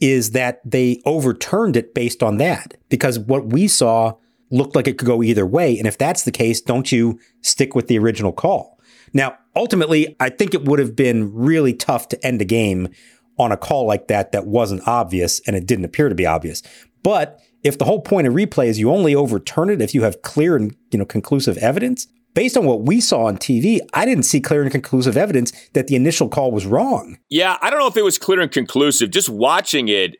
is 0.01 0.31
that 0.31 0.59
they 0.65 1.01
overturned 1.05 1.75
it 1.77 1.93
based 1.93 2.21
on 2.21 2.37
that 2.37 2.75
because 2.89 3.17
what 3.17 3.47
we 3.47 3.67
saw 3.67 4.13
looked 4.51 4.75
like 4.75 4.87
it 4.87 4.97
could 4.97 5.07
go 5.07 5.23
either 5.23 5.45
way. 5.45 5.77
And 5.77 5.87
if 5.87 5.97
that's 5.97 6.23
the 6.23 6.31
case, 6.31 6.61
don't 6.61 6.91
you 6.91 7.19
stick 7.41 7.75
with 7.75 7.87
the 7.87 7.97
original 7.97 8.31
call? 8.31 8.79
Now, 9.13 9.37
ultimately, 9.55 10.15
I 10.19 10.29
think 10.29 10.53
it 10.53 10.65
would 10.65 10.79
have 10.79 10.95
been 10.95 11.33
really 11.33 11.73
tough 11.73 12.09
to 12.09 12.25
end 12.25 12.41
a 12.41 12.45
game 12.45 12.89
on 13.37 13.51
a 13.51 13.57
call 13.57 13.85
like 13.85 14.07
that 14.07 14.31
that 14.31 14.45
wasn't 14.45 14.87
obvious 14.87 15.41
and 15.47 15.55
it 15.55 15.65
didn't 15.65 15.85
appear 15.85 16.09
to 16.09 16.15
be 16.15 16.25
obvious. 16.25 16.61
But 17.05 17.39
if 17.63 17.77
the 17.77 17.85
whole 17.85 18.01
point 18.01 18.25
of 18.25 18.33
replay 18.33 18.65
is 18.65 18.79
you 18.79 18.89
only 18.89 19.13
overturn 19.13 19.69
it 19.69 19.79
if 19.79 19.93
you 19.93 20.01
have 20.01 20.23
clear 20.23 20.55
and 20.55 20.75
you 20.91 20.97
know 20.97 21.05
conclusive 21.05 21.55
evidence, 21.59 22.07
based 22.33 22.57
on 22.57 22.65
what 22.65 22.81
we 22.81 22.99
saw 22.99 23.25
on 23.25 23.37
TV, 23.37 23.79
I 23.93 24.05
didn't 24.05 24.23
see 24.23 24.41
clear 24.41 24.63
and 24.63 24.71
conclusive 24.71 25.15
evidence 25.15 25.53
that 25.73 25.85
the 25.85 25.95
initial 25.95 26.29
call 26.29 26.51
was 26.51 26.65
wrong. 26.65 27.19
Yeah, 27.29 27.57
I 27.61 27.69
don't 27.69 27.79
know 27.79 27.85
if 27.85 27.95
it 27.95 28.03
was 28.03 28.17
clear 28.17 28.41
and 28.41 28.51
conclusive. 28.51 29.11
Just 29.11 29.29
watching 29.29 29.87
it, 29.87 30.15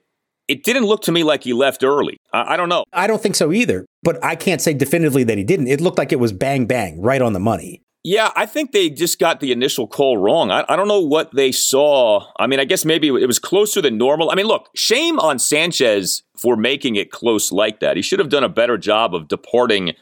it 0.47 0.63
didn't 0.63 0.85
look 0.85 1.01
to 1.01 1.11
me 1.11 1.23
like 1.23 1.43
he 1.43 1.53
left 1.53 1.83
early. 1.83 2.17
I, 2.31 2.53
I, 2.53 2.57
don't 2.57 2.69
know. 2.69 2.83
I 2.93 3.07
don't 3.07 3.21
think 3.21 3.33
so 3.33 3.51
either, 3.51 3.87
but 4.03 4.23
I 4.23 4.35
can't 4.35 4.61
say 4.61 4.75
definitively 4.75 5.23
that 5.23 5.39
he 5.39 5.43
didn't. 5.43 5.67
It 5.67 5.81
looked 5.81 5.97
like 5.97 6.11
it 6.11 6.19
was 6.19 6.33
bang, 6.33 6.67
bang, 6.67 7.01
right 7.01 7.21
on 7.21 7.33
the 7.33 7.39
money. 7.39 7.81
Yeah, 8.07 8.31
I 8.35 8.45
think 8.45 8.71
they 8.71 8.91
just 8.91 9.17
got 9.17 9.39
the 9.39 9.51
initial 9.51 9.87
call 9.87 10.19
wrong. 10.19 10.51
I, 10.51 10.63
I 10.69 10.75
don't 10.75 10.87
know 10.87 11.01
what 11.01 11.33
they 11.33 11.51
saw. 11.51 12.27
I 12.37 12.45
mean, 12.45 12.59
I 12.59 12.63
guess 12.63 12.85
maybe 12.85 13.07
it 13.07 13.25
was 13.25 13.39
closer 13.39 13.81
than 13.81 13.97
normal. 13.97 14.29
I 14.29 14.35
mean, 14.35 14.45
look, 14.45 14.69
shame 14.75 15.19
on 15.19 15.39
Sanchez 15.39 16.21
for 16.37 16.55
making 16.55 16.97
it 16.97 17.09
close 17.09 17.51
like 17.51 17.79
that. 17.79 17.95
He 17.95 18.03
should 18.03 18.19
have 18.19 18.29
done 18.29 18.43
a 18.43 18.49
better 18.49 18.77
job 18.77 19.15
of 19.15 19.27
departing 19.27 19.93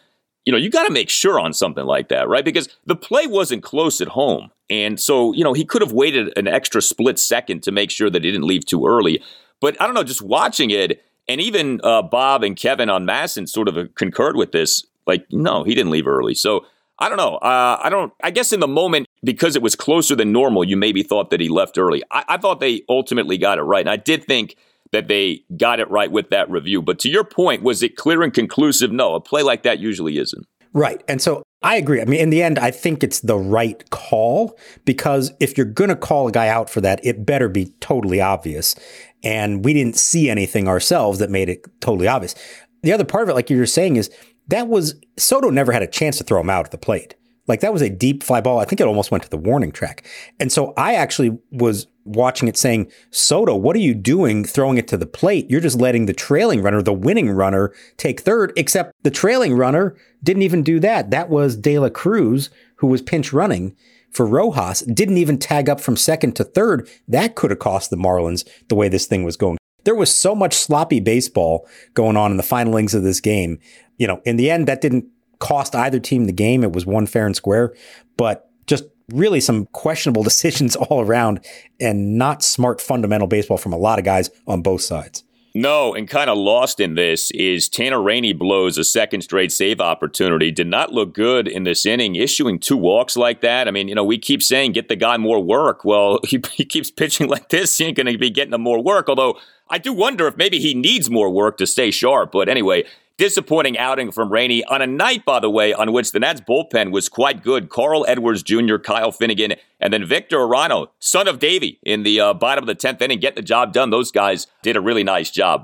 you 0.46 0.52
know, 0.52 0.58
you 0.58 0.70
got 0.70 0.86
to 0.86 0.92
make 0.92 1.10
sure 1.10 1.40
on 1.40 1.54
something 1.54 1.86
like 1.86 2.10
that, 2.10 2.28
right? 2.28 2.44
Because 2.44 2.68
the 2.86 2.98
play 2.98 3.26
wasn't 3.28 3.64
close 3.64 4.02
at 4.02 4.10
home. 4.10 4.52
And 4.70 5.00
so, 5.00 5.32
you 5.32 5.42
know, 5.42 5.54
he 5.54 5.64
could 5.64 5.82
have 5.82 5.94
waited 5.94 6.38
an 6.38 6.46
extra 6.50 6.82
split 6.82 7.18
second 7.18 7.64
to 7.64 7.72
make 7.72 7.90
sure 7.90 8.10
that 8.10 8.26
he 8.26 8.30
didn't 8.30 8.48
leave 8.48 8.66
too 8.66 8.86
early. 8.86 9.24
But 9.62 9.82
I 9.82 9.86
don't 9.86 9.96
know, 9.96 10.04
just 10.04 10.22
watching 10.22 10.70
it, 10.70 11.02
and 11.30 11.40
even 11.40 11.80
uh, 11.82 12.02
Bob 12.02 12.44
and 12.44 12.58
Kevin 12.58 12.90
on 12.90 13.06
MASN 13.06 13.48
sort 13.48 13.70
of 13.70 13.96
concurred 13.96 14.36
with 14.36 14.52
this. 14.52 14.86
Like, 15.08 15.26
no, 15.32 15.64
he 15.64 15.74
didn't 15.74 15.92
leave 15.92 16.08
early. 16.08 16.34
So 16.34 16.66
I 17.04 17.10
don't 17.10 17.18
know. 17.18 17.36
Uh, 17.36 17.82
I 17.84 17.90
don't. 17.90 18.14
I 18.24 18.32
guess 18.32 18.54
in 18.54 18.62
the 18.62 18.68
moment, 18.68 19.08
because 19.26 19.58
it 19.58 19.62
was 19.62 19.76
closer 19.76 20.16
than 20.16 20.32
normal, 20.32 20.64
you 20.64 20.78
maybe 20.78 21.04
thought 21.04 21.32
that 21.32 21.42
he 21.42 21.50
left 21.50 21.78
early. 21.78 22.02
I, 22.12 22.24
I 22.30 22.38
thought 22.38 22.62
they 22.62 22.84
ultimately 22.88 23.38
got 23.38 23.58
it 23.58 23.64
right, 23.64 23.82
and 23.82 23.90
I 23.90 23.98
did 23.98 24.24
think 24.24 24.56
that 24.94 25.10
they 25.10 25.44
got 25.58 25.82
it 25.82 25.92
right 25.92 26.10
with 26.10 26.30
that 26.30 26.50
review. 26.50 26.82
But 26.82 27.00
to 27.00 27.10
your 27.10 27.26
point, 27.26 27.62
was 27.62 27.84
it 27.84 27.98
clear 27.98 28.22
and 28.22 28.34
conclusive? 28.34 28.94
No, 28.94 29.16
a 29.16 29.20
play 29.20 29.44
like 29.44 29.64
that 29.64 29.80
usually 29.80 30.18
isn't. 30.18 30.48
Right. 30.72 31.04
And 31.10 31.22
so 31.22 31.44
I 31.62 31.76
agree. 31.76 32.02
I 32.02 32.06
mean, 32.06 32.22
in 32.22 32.30
the 32.30 32.42
end, 32.42 32.58
I 32.58 32.72
think 32.72 33.04
it's 33.04 33.20
the 33.20 33.38
right 33.38 33.90
call 33.90 34.58
because 34.86 35.34
if 35.42 35.58
you're 35.58 35.66
going 35.66 35.90
to 35.90 35.96
call 35.96 36.30
a 36.30 36.32
guy 36.32 36.48
out 36.48 36.70
for 36.70 36.80
that, 36.82 37.04
it 37.04 37.26
better 37.26 37.50
be 37.50 37.66
totally 37.82 38.22
obvious. 38.22 38.76
And 39.24 39.66
we 39.66 39.74
didn't 39.74 39.98
see 39.98 40.30
anything 40.30 40.68
ourselves 40.68 41.20
that 41.20 41.30
made 41.30 41.50
it 41.50 41.66
totally 41.82 42.08
obvious. 42.08 42.34
The 42.82 42.92
other 42.92 43.06
part 43.06 43.24
of 43.24 43.30
it, 43.30 43.34
like 43.34 43.50
you 43.50 43.58
were 43.58 43.66
saying, 43.66 43.96
is 43.96 44.10
that 44.48 44.68
was 44.68 44.96
Soto 45.18 45.50
never 45.50 45.72
had 45.72 45.84
a 45.84 45.88
chance 45.88 46.18
to 46.18 46.24
throw 46.24 46.42
him 46.42 46.50
out 46.50 46.66
at 46.66 46.72
the 46.72 46.78
plate. 46.78 47.16
Like 47.48 47.60
that 47.60 47.74
was 47.74 47.82
a 47.82 47.90
deep 47.90 48.24
fly 48.24 48.40
ball. 48.40 48.60
I 48.60 48.66
think 48.66 48.80
it 48.80 48.88
almost 48.88 49.12
went 49.12 49.24
to 49.24 49.30
the 49.30 49.38
warning 49.38 49.72
track. 49.72 50.06
And 50.40 50.52
so 50.52 50.74
I 50.78 50.96
actually 50.96 51.38
was 51.52 51.88
watching 52.06 52.48
it 52.48 52.58
saying, 52.58 52.90
Soto, 53.12 53.56
what 53.56 53.76
are 53.76 53.80
you 53.80 53.94
doing 53.94 54.46
throwing 54.46 54.78
it 54.78 54.88
to 54.90 54.98
the 54.98 55.06
plate? 55.06 55.50
You're 55.50 55.60
just 55.60 55.80
letting 55.80 56.06
the 56.06 56.14
trailing 56.14 56.62
runner, 56.62 56.82
the 56.82 56.94
winning 56.94 57.30
runner, 57.30 57.74
take 57.98 58.22
third, 58.22 58.54
except 58.56 58.94
the 59.04 59.12
trailing 59.12 59.56
runner 59.56 59.96
didn't 60.24 60.44
even 60.44 60.64
do 60.64 60.80
that. 60.80 61.12
That 61.12 61.30
was 61.30 61.58
De 61.58 61.78
La 61.80 61.90
Cruz, 61.90 62.50
who 62.78 62.88
was 62.88 63.02
pinch 63.02 63.34
running 63.34 63.76
for 64.12 64.26
Rojas, 64.26 64.82
didn't 64.82 65.18
even 65.18 65.38
tag 65.38 65.68
up 65.68 65.82
from 65.82 65.98
second 65.98 66.36
to 66.36 66.44
third. 66.44 66.88
That 67.08 67.36
could 67.36 67.50
have 67.50 67.60
cost 67.60 67.90
the 67.90 67.98
Marlins 67.98 68.48
the 68.70 68.76
way 68.76 68.88
this 68.88 69.08
thing 69.08 69.24
was 69.24 69.38
going. 69.38 69.58
There 69.84 69.96
was 69.96 70.14
so 70.14 70.34
much 70.36 70.54
sloppy 70.54 71.00
baseball 71.00 71.68
going 71.94 72.18
on 72.18 72.32
in 72.32 72.38
the 72.38 72.44
final 72.44 72.76
innings 72.76 72.94
of 72.94 73.04
this 73.04 73.20
game. 73.20 73.60
You 73.98 74.08
know, 74.08 74.22
in 74.26 74.38
the 74.38 74.50
end, 74.50 74.68
that 74.68 74.82
didn't 74.82 75.06
cost 75.40 75.76
either 75.76 76.00
team 76.00 76.26
the 76.26 76.32
game. 76.32 76.64
It 76.64 76.74
was 76.74 76.86
one 76.86 77.06
fair 77.06 77.26
and 77.26 77.36
square, 77.36 77.76
but 78.18 78.50
just 78.66 78.86
really 79.10 79.40
some 79.40 79.66
questionable 79.68 80.24
decisions 80.32 80.76
all 80.76 81.02
around 81.02 81.46
and 81.80 82.18
not 82.18 82.44
smart 82.44 82.82
fundamental 82.82 83.28
baseball 83.28 83.58
from 83.58 83.74
a 83.74 83.78
lot 83.78 84.00
of 84.00 84.06
guys 84.06 84.30
on 84.48 84.62
both 84.62 84.82
sides. 84.82 85.24
No, 85.56 85.94
and 85.94 86.10
kind 86.10 86.32
of 86.32 86.38
lost 86.38 86.80
in 86.80 86.96
this 86.96 87.30
is 87.32 87.70
Tanner 87.70 88.02
Rainey 88.02 88.34
blows 88.34 88.80
a 88.80 88.84
second 88.84 89.22
straight 89.22 89.52
save 89.52 89.80
opportunity. 89.80 90.50
Did 90.50 90.66
not 90.66 90.94
look 90.94 91.14
good 91.14 91.48
in 91.48 91.64
this 91.64 91.86
inning, 91.86 92.16
issuing 92.16 92.58
two 92.58 92.76
walks 92.76 93.16
like 93.16 93.42
that. 93.42 93.68
I 93.68 93.72
mean, 93.72 93.88
you 93.88 93.94
know, 93.94 94.04
we 94.04 94.18
keep 94.18 94.42
saying 94.42 94.72
get 94.72 94.90
the 94.90 94.96
guy 94.96 95.18
more 95.18 95.40
work. 95.40 95.86
Well, 95.86 96.20
he, 96.28 96.42
he 96.54 96.66
keeps 96.66 96.90
pitching 96.90 97.28
like 97.28 97.50
this. 97.50 97.78
He 97.78 97.86
ain't 97.86 97.98
going 97.98 98.12
to 98.12 98.18
be 98.18 98.32
getting 98.32 98.54
him 98.54 98.62
more 98.62 98.82
work. 98.82 99.10
Although 99.10 99.38
I 99.70 99.78
do 99.78 99.94
wonder 99.94 100.28
if 100.28 100.38
maybe 100.38 100.60
he 100.60 100.74
needs 100.74 101.10
more 101.10 101.30
work 101.30 101.58
to 101.58 101.68
stay 101.68 101.92
sharp. 101.92 102.32
But 102.32 102.50
anyway, 102.50 102.84
Disappointing 103.18 103.78
outing 103.78 104.12
from 104.12 104.32
Rainey 104.32 104.64
on 104.66 104.82
a 104.82 104.88
night, 104.88 105.24
by 105.24 105.40
the 105.40 105.50
way, 105.50 105.72
on 105.72 105.94
which 105.94 106.12
the 106.12 106.20
Nats 106.20 106.42
bullpen 106.42 106.92
was 106.92 107.10
quite 107.10 107.44
good. 107.44 107.70
Carl 107.70 108.04
Edwards 108.08 108.42
Jr., 108.42 108.78
Kyle 108.78 109.12
Finnegan, 109.12 109.54
and 109.80 109.94
then 109.94 110.04
Victor 110.04 110.38
Arano, 110.38 110.88
son 110.98 111.28
of 111.28 111.38
Davey, 111.38 111.80
in 111.84 112.02
the 112.02 112.20
uh, 112.20 112.34
bottom 112.34 112.64
of 112.64 112.68
the 112.68 112.76
10th 112.76 113.04
inning, 113.04 113.20
get 113.20 113.36
the 113.36 113.44
job 113.44 113.72
done. 113.72 113.92
Those 113.92 114.12
guys 114.12 114.48
did 114.64 114.76
a 114.76 114.82
really 114.82 115.04
nice 115.04 115.30
job. 115.30 115.64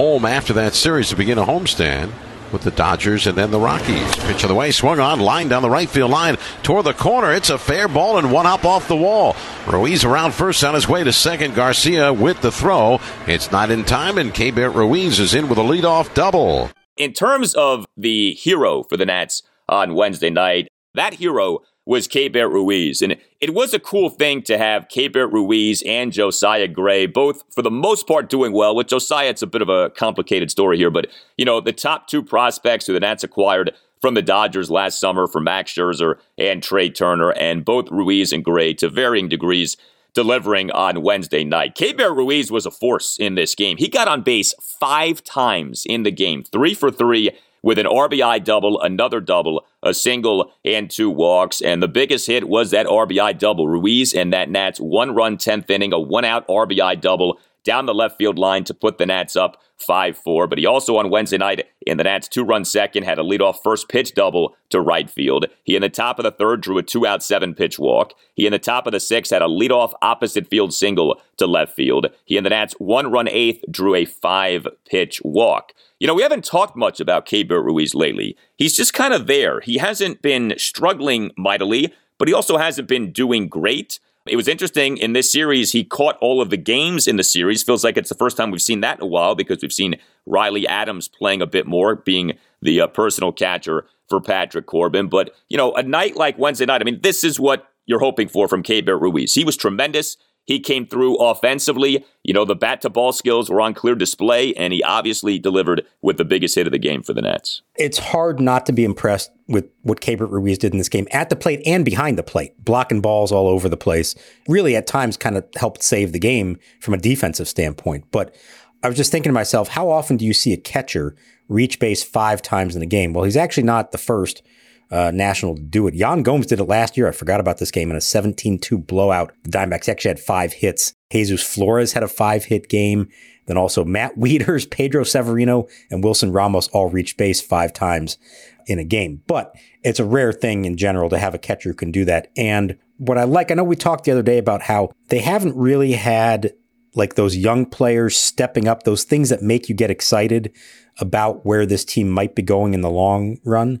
home 0.00 0.24
after 0.24 0.54
that 0.54 0.72
series 0.72 1.10
to 1.10 1.14
begin 1.14 1.36
a 1.36 1.44
homestand 1.44 2.10
with 2.52 2.62
the 2.62 2.70
Dodgers 2.70 3.26
and 3.26 3.36
then 3.36 3.50
the 3.50 3.60
Rockies. 3.60 4.16
Pitch 4.24 4.42
of 4.42 4.48
the 4.48 4.54
way, 4.54 4.70
swung 4.70 4.98
on, 4.98 5.20
line 5.20 5.48
down 5.48 5.60
the 5.60 5.68
right 5.68 5.90
field 5.90 6.10
line 6.10 6.38
toward 6.62 6.86
the 6.86 6.94
corner. 6.94 7.34
It's 7.34 7.50
a 7.50 7.58
fair 7.58 7.86
ball 7.86 8.16
and 8.16 8.32
one 8.32 8.46
up 8.46 8.64
off 8.64 8.88
the 8.88 8.96
wall. 8.96 9.36
Ruiz 9.66 10.02
around 10.02 10.32
first 10.32 10.64
on 10.64 10.72
his 10.72 10.88
way 10.88 11.04
to 11.04 11.12
second. 11.12 11.54
Garcia 11.54 12.14
with 12.14 12.40
the 12.40 12.50
throw. 12.50 12.98
It's 13.26 13.52
not 13.52 13.70
in 13.70 13.84
time, 13.84 14.16
and 14.16 14.32
Keibert 14.32 14.74
Ruiz 14.74 15.20
is 15.20 15.34
in 15.34 15.50
with 15.50 15.58
a 15.58 15.62
leadoff 15.62 16.14
double. 16.14 16.70
In 16.96 17.12
terms 17.12 17.52
of 17.52 17.84
the 17.94 18.32
hero 18.32 18.84
for 18.84 18.96
the 18.96 19.04
Nats 19.04 19.42
on 19.68 19.94
Wednesday 19.94 20.30
night, 20.30 20.68
that 20.94 21.12
hero 21.12 21.58
was 21.86 22.06
Keibert 22.06 22.52
Ruiz. 22.52 23.00
And 23.02 23.16
it 23.40 23.54
was 23.54 23.74
a 23.74 23.80
cool 23.80 24.10
thing 24.10 24.42
to 24.42 24.58
have 24.58 24.88
Keibert 24.88 25.32
Ruiz 25.32 25.82
and 25.86 26.12
Josiah 26.12 26.68
Gray, 26.68 27.06
both 27.06 27.42
for 27.54 27.62
the 27.62 27.70
most 27.70 28.06
part 28.06 28.28
doing 28.28 28.52
well. 28.52 28.76
With 28.76 28.88
Josiah, 28.88 29.30
it's 29.30 29.42
a 29.42 29.46
bit 29.46 29.62
of 29.62 29.68
a 29.68 29.90
complicated 29.90 30.50
story 30.50 30.76
here, 30.76 30.90
but, 30.90 31.06
you 31.36 31.44
know, 31.44 31.60
the 31.60 31.72
top 31.72 32.06
two 32.06 32.22
prospects 32.22 32.86
who 32.86 32.92
the 32.92 33.00
Nats 33.00 33.24
acquired 33.24 33.74
from 34.00 34.14
the 34.14 34.22
Dodgers 34.22 34.70
last 34.70 34.98
summer 34.98 35.26
for 35.26 35.40
Max 35.40 35.72
Scherzer 35.74 36.16
and 36.38 36.62
Trea 36.62 36.90
Turner, 36.90 37.32
and 37.32 37.64
both 37.64 37.90
Ruiz 37.90 38.32
and 38.32 38.44
Gray 38.44 38.72
to 38.74 38.88
varying 38.88 39.28
degrees 39.28 39.76
delivering 40.14 40.70
on 40.70 41.02
Wednesday 41.02 41.44
night. 41.44 41.76
Keibert 41.76 42.16
Ruiz 42.16 42.50
was 42.50 42.66
a 42.66 42.70
force 42.70 43.16
in 43.18 43.34
this 43.34 43.54
game. 43.54 43.76
He 43.76 43.88
got 43.88 44.08
on 44.08 44.22
base 44.22 44.54
five 44.60 45.22
times 45.22 45.84
in 45.86 46.02
the 46.02 46.10
game, 46.10 46.42
three 46.42 46.74
for 46.74 46.90
three 46.90 47.30
with 47.62 47.78
an 47.78 47.86
RBI 47.86 48.42
double, 48.44 48.80
another 48.80 49.20
double, 49.20 49.66
a 49.82 49.94
single, 49.94 50.52
and 50.64 50.90
two 50.90 51.10
walks. 51.10 51.60
And 51.60 51.82
the 51.82 51.88
biggest 51.88 52.26
hit 52.26 52.48
was 52.48 52.70
that 52.70 52.86
RBI 52.86 53.38
double. 53.38 53.68
Ruiz 53.68 54.14
and 54.14 54.32
that 54.32 54.50
Nats 54.50 54.78
one 54.78 55.14
run 55.14 55.36
10th 55.36 55.70
inning, 55.70 55.92
a 55.92 56.00
one 56.00 56.24
out 56.24 56.46
RBI 56.48 57.00
double 57.00 57.38
down 57.64 57.86
the 57.86 57.94
left 57.94 58.18
field 58.18 58.38
line 58.38 58.64
to 58.64 58.74
put 58.74 58.98
the 58.98 59.06
Nats 59.06 59.36
up 59.36 59.60
5 59.78 60.16
4. 60.18 60.46
But 60.46 60.58
he 60.58 60.66
also 60.66 60.96
on 60.96 61.10
Wednesday 61.10 61.38
night 61.38 61.66
in 61.86 61.96
the 61.96 62.04
Nats 62.04 62.28
two 62.28 62.44
run 62.44 62.64
second 62.64 63.04
had 63.04 63.18
a 63.18 63.22
leadoff 63.22 63.62
first 63.62 63.88
pitch 63.88 64.14
double 64.14 64.56
to 64.70 64.80
right 64.80 65.10
field. 65.10 65.46
He 65.64 65.76
in 65.76 65.82
the 65.82 65.88
top 65.88 66.18
of 66.18 66.24
the 66.24 66.30
third 66.30 66.60
drew 66.60 66.78
a 66.78 66.82
two 66.82 67.06
out 67.06 67.22
seven 67.22 67.54
pitch 67.54 67.78
walk. 67.78 68.12
He 68.34 68.46
in 68.46 68.52
the 68.52 68.58
top 68.58 68.86
of 68.86 68.92
the 68.92 69.00
sixth 69.00 69.32
had 69.32 69.42
a 69.42 69.46
leadoff 69.46 69.92
opposite 70.02 70.48
field 70.48 70.74
single 70.74 71.20
to 71.38 71.46
left 71.46 71.74
field. 71.74 72.08
He 72.24 72.36
in 72.36 72.44
the 72.44 72.50
Nats 72.50 72.74
one 72.78 73.10
run 73.10 73.28
eighth 73.28 73.64
drew 73.70 73.94
a 73.94 74.04
five 74.04 74.66
pitch 74.88 75.20
walk. 75.24 75.72
You 75.98 76.06
know, 76.06 76.14
we 76.14 76.22
haven't 76.22 76.44
talked 76.44 76.76
much 76.76 76.98
about 76.98 77.26
Keibert 77.26 77.64
Ruiz 77.64 77.94
lately. 77.94 78.36
He's 78.56 78.74
just 78.74 78.94
kind 78.94 79.12
of 79.12 79.26
there. 79.26 79.60
He 79.60 79.78
hasn't 79.78 80.22
been 80.22 80.54
struggling 80.56 81.30
mightily, 81.36 81.92
but 82.18 82.26
he 82.26 82.34
also 82.34 82.56
hasn't 82.56 82.88
been 82.88 83.12
doing 83.12 83.48
great. 83.48 84.00
It 84.26 84.36
was 84.36 84.48
interesting 84.48 84.98
in 84.98 85.14
this 85.14 85.32
series, 85.32 85.72
he 85.72 85.82
caught 85.82 86.18
all 86.20 86.42
of 86.42 86.50
the 86.50 86.58
games 86.58 87.08
in 87.08 87.16
the 87.16 87.24
series. 87.24 87.62
Feels 87.62 87.82
like 87.82 87.96
it's 87.96 88.10
the 88.10 88.14
first 88.14 88.36
time 88.36 88.50
we've 88.50 88.60
seen 88.60 88.80
that 88.82 88.98
in 88.98 89.02
a 89.02 89.06
while 89.06 89.34
because 89.34 89.62
we've 89.62 89.72
seen 89.72 89.96
Riley 90.26 90.68
Adams 90.68 91.08
playing 91.08 91.40
a 91.40 91.46
bit 91.46 91.66
more, 91.66 91.96
being 91.96 92.36
the 92.60 92.82
uh, 92.82 92.86
personal 92.86 93.32
catcher 93.32 93.86
for 94.08 94.20
Patrick 94.20 94.66
Corbin. 94.66 95.08
But, 95.08 95.34
you 95.48 95.56
know, 95.56 95.72
a 95.72 95.82
night 95.82 96.16
like 96.16 96.38
Wednesday 96.38 96.66
night, 96.66 96.82
I 96.82 96.84
mean, 96.84 97.00
this 97.00 97.24
is 97.24 97.40
what 97.40 97.66
you're 97.86 98.00
hoping 98.00 98.28
for 98.28 98.46
from 98.46 98.62
Keibert 98.62 99.00
Ruiz. 99.00 99.34
He 99.34 99.44
was 99.44 99.56
tremendous 99.56 100.18
he 100.44 100.58
came 100.60 100.86
through 100.86 101.16
offensively. 101.16 102.04
You 102.24 102.34
know, 102.34 102.44
the 102.44 102.54
bat 102.54 102.80
to 102.82 102.90
ball 102.90 103.12
skills 103.12 103.48
were 103.48 103.60
on 103.60 103.74
clear 103.74 103.94
display, 103.94 104.52
and 104.54 104.72
he 104.72 104.82
obviously 104.82 105.38
delivered 105.38 105.86
with 106.02 106.16
the 106.16 106.24
biggest 106.24 106.54
hit 106.54 106.66
of 106.66 106.72
the 106.72 106.78
game 106.78 107.02
for 107.02 107.12
the 107.12 107.22
Nats. 107.22 107.62
It's 107.76 107.98
hard 107.98 108.40
not 108.40 108.66
to 108.66 108.72
be 108.72 108.84
impressed 108.84 109.30
with 109.48 109.66
what 109.82 110.00
Keibert 110.00 110.30
Ruiz 110.30 110.58
did 110.58 110.72
in 110.72 110.78
this 110.78 110.88
game 110.88 111.08
at 111.12 111.30
the 111.30 111.36
plate 111.36 111.62
and 111.66 111.84
behind 111.84 112.18
the 112.18 112.22
plate, 112.22 112.64
blocking 112.64 113.00
balls 113.00 113.32
all 113.32 113.48
over 113.48 113.68
the 113.68 113.76
place. 113.76 114.14
Really, 114.48 114.76
at 114.76 114.86
times, 114.86 115.16
kind 115.16 115.36
of 115.36 115.44
helped 115.56 115.82
save 115.82 116.12
the 116.12 116.18
game 116.18 116.58
from 116.80 116.94
a 116.94 116.98
defensive 116.98 117.48
standpoint. 117.48 118.06
But 118.10 118.34
I 118.82 118.88
was 118.88 118.96
just 118.96 119.12
thinking 119.12 119.30
to 119.30 119.34
myself, 119.34 119.68
how 119.68 119.90
often 119.90 120.16
do 120.16 120.24
you 120.24 120.32
see 120.32 120.52
a 120.52 120.56
catcher 120.56 121.14
reach 121.48 121.78
base 121.78 122.02
five 122.02 122.42
times 122.42 122.76
in 122.76 122.82
a 122.82 122.86
game? 122.86 123.12
Well, 123.12 123.24
he's 123.24 123.36
actually 123.36 123.64
not 123.64 123.92
the 123.92 123.98
first 123.98 124.42
uh, 124.90 125.10
National 125.14 125.54
to 125.54 125.62
do 125.62 125.86
it. 125.86 125.94
Yan 125.94 126.22
Gomes 126.22 126.46
did 126.46 126.60
it 126.60 126.64
last 126.64 126.96
year. 126.96 127.08
I 127.08 127.12
forgot 127.12 127.40
about 127.40 127.58
this 127.58 127.70
game 127.70 127.90
in 127.90 127.96
a 127.96 128.00
17-2 128.00 128.86
blowout. 128.86 129.32
The 129.44 129.50
Diamondbacks 129.50 129.88
actually 129.88 130.10
had 130.10 130.20
five 130.20 130.52
hits. 130.52 130.94
Jesus 131.12 131.42
Flores 131.42 131.92
had 131.92 132.02
a 132.02 132.08
five-hit 132.08 132.68
game. 132.68 133.08
Then 133.46 133.56
also 133.56 133.84
Matt 133.84 134.16
Wieters, 134.18 134.68
Pedro 134.70 135.04
Severino, 135.04 135.68
and 135.90 136.02
Wilson 136.02 136.32
Ramos 136.32 136.68
all 136.68 136.88
reached 136.90 137.16
base 137.16 137.40
five 137.40 137.72
times 137.72 138.18
in 138.66 138.78
a 138.78 138.84
game. 138.84 139.22
But 139.26 139.54
it's 139.82 140.00
a 140.00 140.04
rare 140.04 140.32
thing 140.32 140.64
in 140.64 140.76
general 140.76 141.08
to 141.10 141.18
have 141.18 141.34
a 141.34 141.38
catcher 141.38 141.70
who 141.70 141.74
can 141.74 141.92
do 141.92 142.04
that. 142.04 142.30
And 142.36 142.76
what 142.98 143.18
I 143.18 143.24
like, 143.24 143.50
I 143.50 143.54
know 143.54 143.64
we 143.64 143.76
talked 143.76 144.04
the 144.04 144.12
other 144.12 144.22
day 144.22 144.38
about 144.38 144.62
how 144.62 144.90
they 145.08 145.20
haven't 145.20 145.56
really 145.56 145.92
had 145.92 146.52
like 146.94 147.14
those 147.14 147.36
young 147.36 147.64
players 147.66 148.16
stepping 148.16 148.66
up, 148.66 148.82
those 148.82 149.04
things 149.04 149.28
that 149.28 149.42
make 149.42 149.68
you 149.68 149.74
get 149.74 149.90
excited 149.90 150.52
about 150.98 151.46
where 151.46 151.64
this 151.64 151.84
team 151.84 152.10
might 152.10 152.34
be 152.34 152.42
going 152.42 152.74
in 152.74 152.80
the 152.80 152.90
long 152.90 153.38
run 153.44 153.80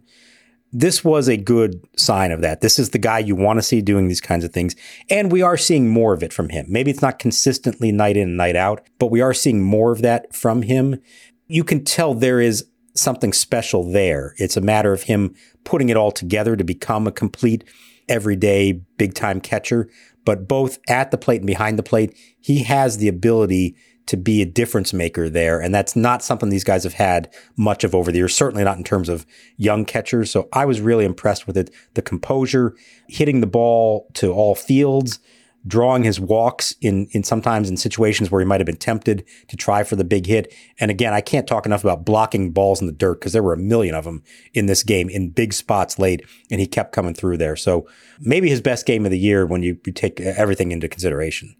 this 0.72 1.04
was 1.04 1.28
a 1.28 1.36
good 1.36 1.84
sign 1.96 2.30
of 2.30 2.40
that. 2.42 2.60
This 2.60 2.78
is 2.78 2.90
the 2.90 2.98
guy 2.98 3.18
you 3.18 3.34
want 3.34 3.58
to 3.58 3.62
see 3.62 3.80
doing 3.80 4.08
these 4.08 4.20
kinds 4.20 4.44
of 4.44 4.52
things. 4.52 4.76
And 5.08 5.32
we 5.32 5.42
are 5.42 5.56
seeing 5.56 5.88
more 5.88 6.12
of 6.12 6.22
it 6.22 6.32
from 6.32 6.50
him. 6.50 6.66
Maybe 6.68 6.90
it's 6.90 7.02
not 7.02 7.18
consistently 7.18 7.90
night 7.90 8.16
in 8.16 8.28
and 8.28 8.36
night 8.36 8.56
out, 8.56 8.86
but 8.98 9.10
we 9.10 9.20
are 9.20 9.34
seeing 9.34 9.62
more 9.62 9.92
of 9.92 10.02
that 10.02 10.34
from 10.34 10.62
him. 10.62 11.00
You 11.48 11.64
can 11.64 11.84
tell 11.84 12.14
there 12.14 12.40
is 12.40 12.66
something 12.94 13.32
special 13.32 13.90
there. 13.90 14.34
It's 14.36 14.56
a 14.56 14.60
matter 14.60 14.92
of 14.92 15.04
him 15.04 15.34
putting 15.64 15.88
it 15.88 15.96
all 15.96 16.12
together 16.12 16.56
to 16.56 16.64
become 16.64 17.06
a 17.06 17.12
complete, 17.12 17.64
everyday, 18.08 18.72
big 18.72 19.14
time 19.14 19.40
catcher. 19.40 19.88
But 20.24 20.46
both 20.46 20.78
at 20.88 21.10
the 21.10 21.18
plate 21.18 21.40
and 21.40 21.46
behind 21.46 21.78
the 21.78 21.82
plate, 21.82 22.16
he 22.40 22.62
has 22.64 22.98
the 22.98 23.08
ability 23.08 23.74
to 24.06 24.16
be 24.16 24.42
a 24.42 24.46
difference 24.46 24.92
maker 24.92 25.28
there. 25.28 25.60
And 25.60 25.74
that's 25.74 25.94
not 25.94 26.22
something 26.22 26.48
these 26.48 26.64
guys 26.64 26.84
have 26.84 26.94
had 26.94 27.32
much 27.56 27.84
of 27.84 27.94
over 27.94 28.10
the 28.10 28.18
years, 28.18 28.34
certainly 28.34 28.64
not 28.64 28.76
in 28.76 28.84
terms 28.84 29.08
of 29.08 29.26
young 29.56 29.84
catchers. 29.84 30.30
So 30.30 30.48
I 30.52 30.64
was 30.64 30.80
really 30.80 31.04
impressed 31.04 31.46
with 31.46 31.56
it. 31.56 31.70
The 31.94 32.02
composure, 32.02 32.74
hitting 33.08 33.40
the 33.40 33.46
ball 33.46 34.08
to 34.14 34.32
all 34.32 34.54
fields, 34.54 35.20
drawing 35.66 36.04
his 36.04 36.18
walks 36.18 36.74
in, 36.80 37.06
in 37.12 37.22
sometimes 37.22 37.68
in 37.68 37.76
situations 37.76 38.30
where 38.30 38.40
he 38.40 38.46
might 38.46 38.60
have 38.60 38.66
been 38.66 38.76
tempted 38.76 39.24
to 39.48 39.56
try 39.56 39.84
for 39.84 39.96
the 39.96 40.04
big 40.04 40.26
hit. 40.26 40.54
And 40.78 40.90
again, 40.90 41.12
I 41.12 41.20
can't 41.20 41.46
talk 41.46 41.66
enough 41.66 41.84
about 41.84 42.04
blocking 42.04 42.50
balls 42.50 42.80
in 42.80 42.86
the 42.86 42.92
dirt 42.92 43.20
because 43.20 43.32
there 43.32 43.42
were 43.42 43.52
a 43.52 43.58
million 43.58 43.94
of 43.94 44.04
them 44.04 44.22
in 44.54 44.66
this 44.66 44.82
game 44.82 45.08
in 45.08 45.30
big 45.30 45.52
spots 45.52 45.98
late, 45.98 46.24
and 46.50 46.60
he 46.60 46.66
kept 46.66 46.92
coming 46.92 47.14
through 47.14 47.36
there. 47.36 47.56
So 47.56 47.86
maybe 48.20 48.48
his 48.48 48.60
best 48.60 48.86
game 48.86 49.04
of 49.04 49.10
the 49.10 49.18
year 49.18 49.46
when 49.46 49.62
you, 49.62 49.78
you 49.84 49.92
take 49.92 50.20
everything 50.20 50.72
into 50.72 50.88
consideration. 50.88 51.54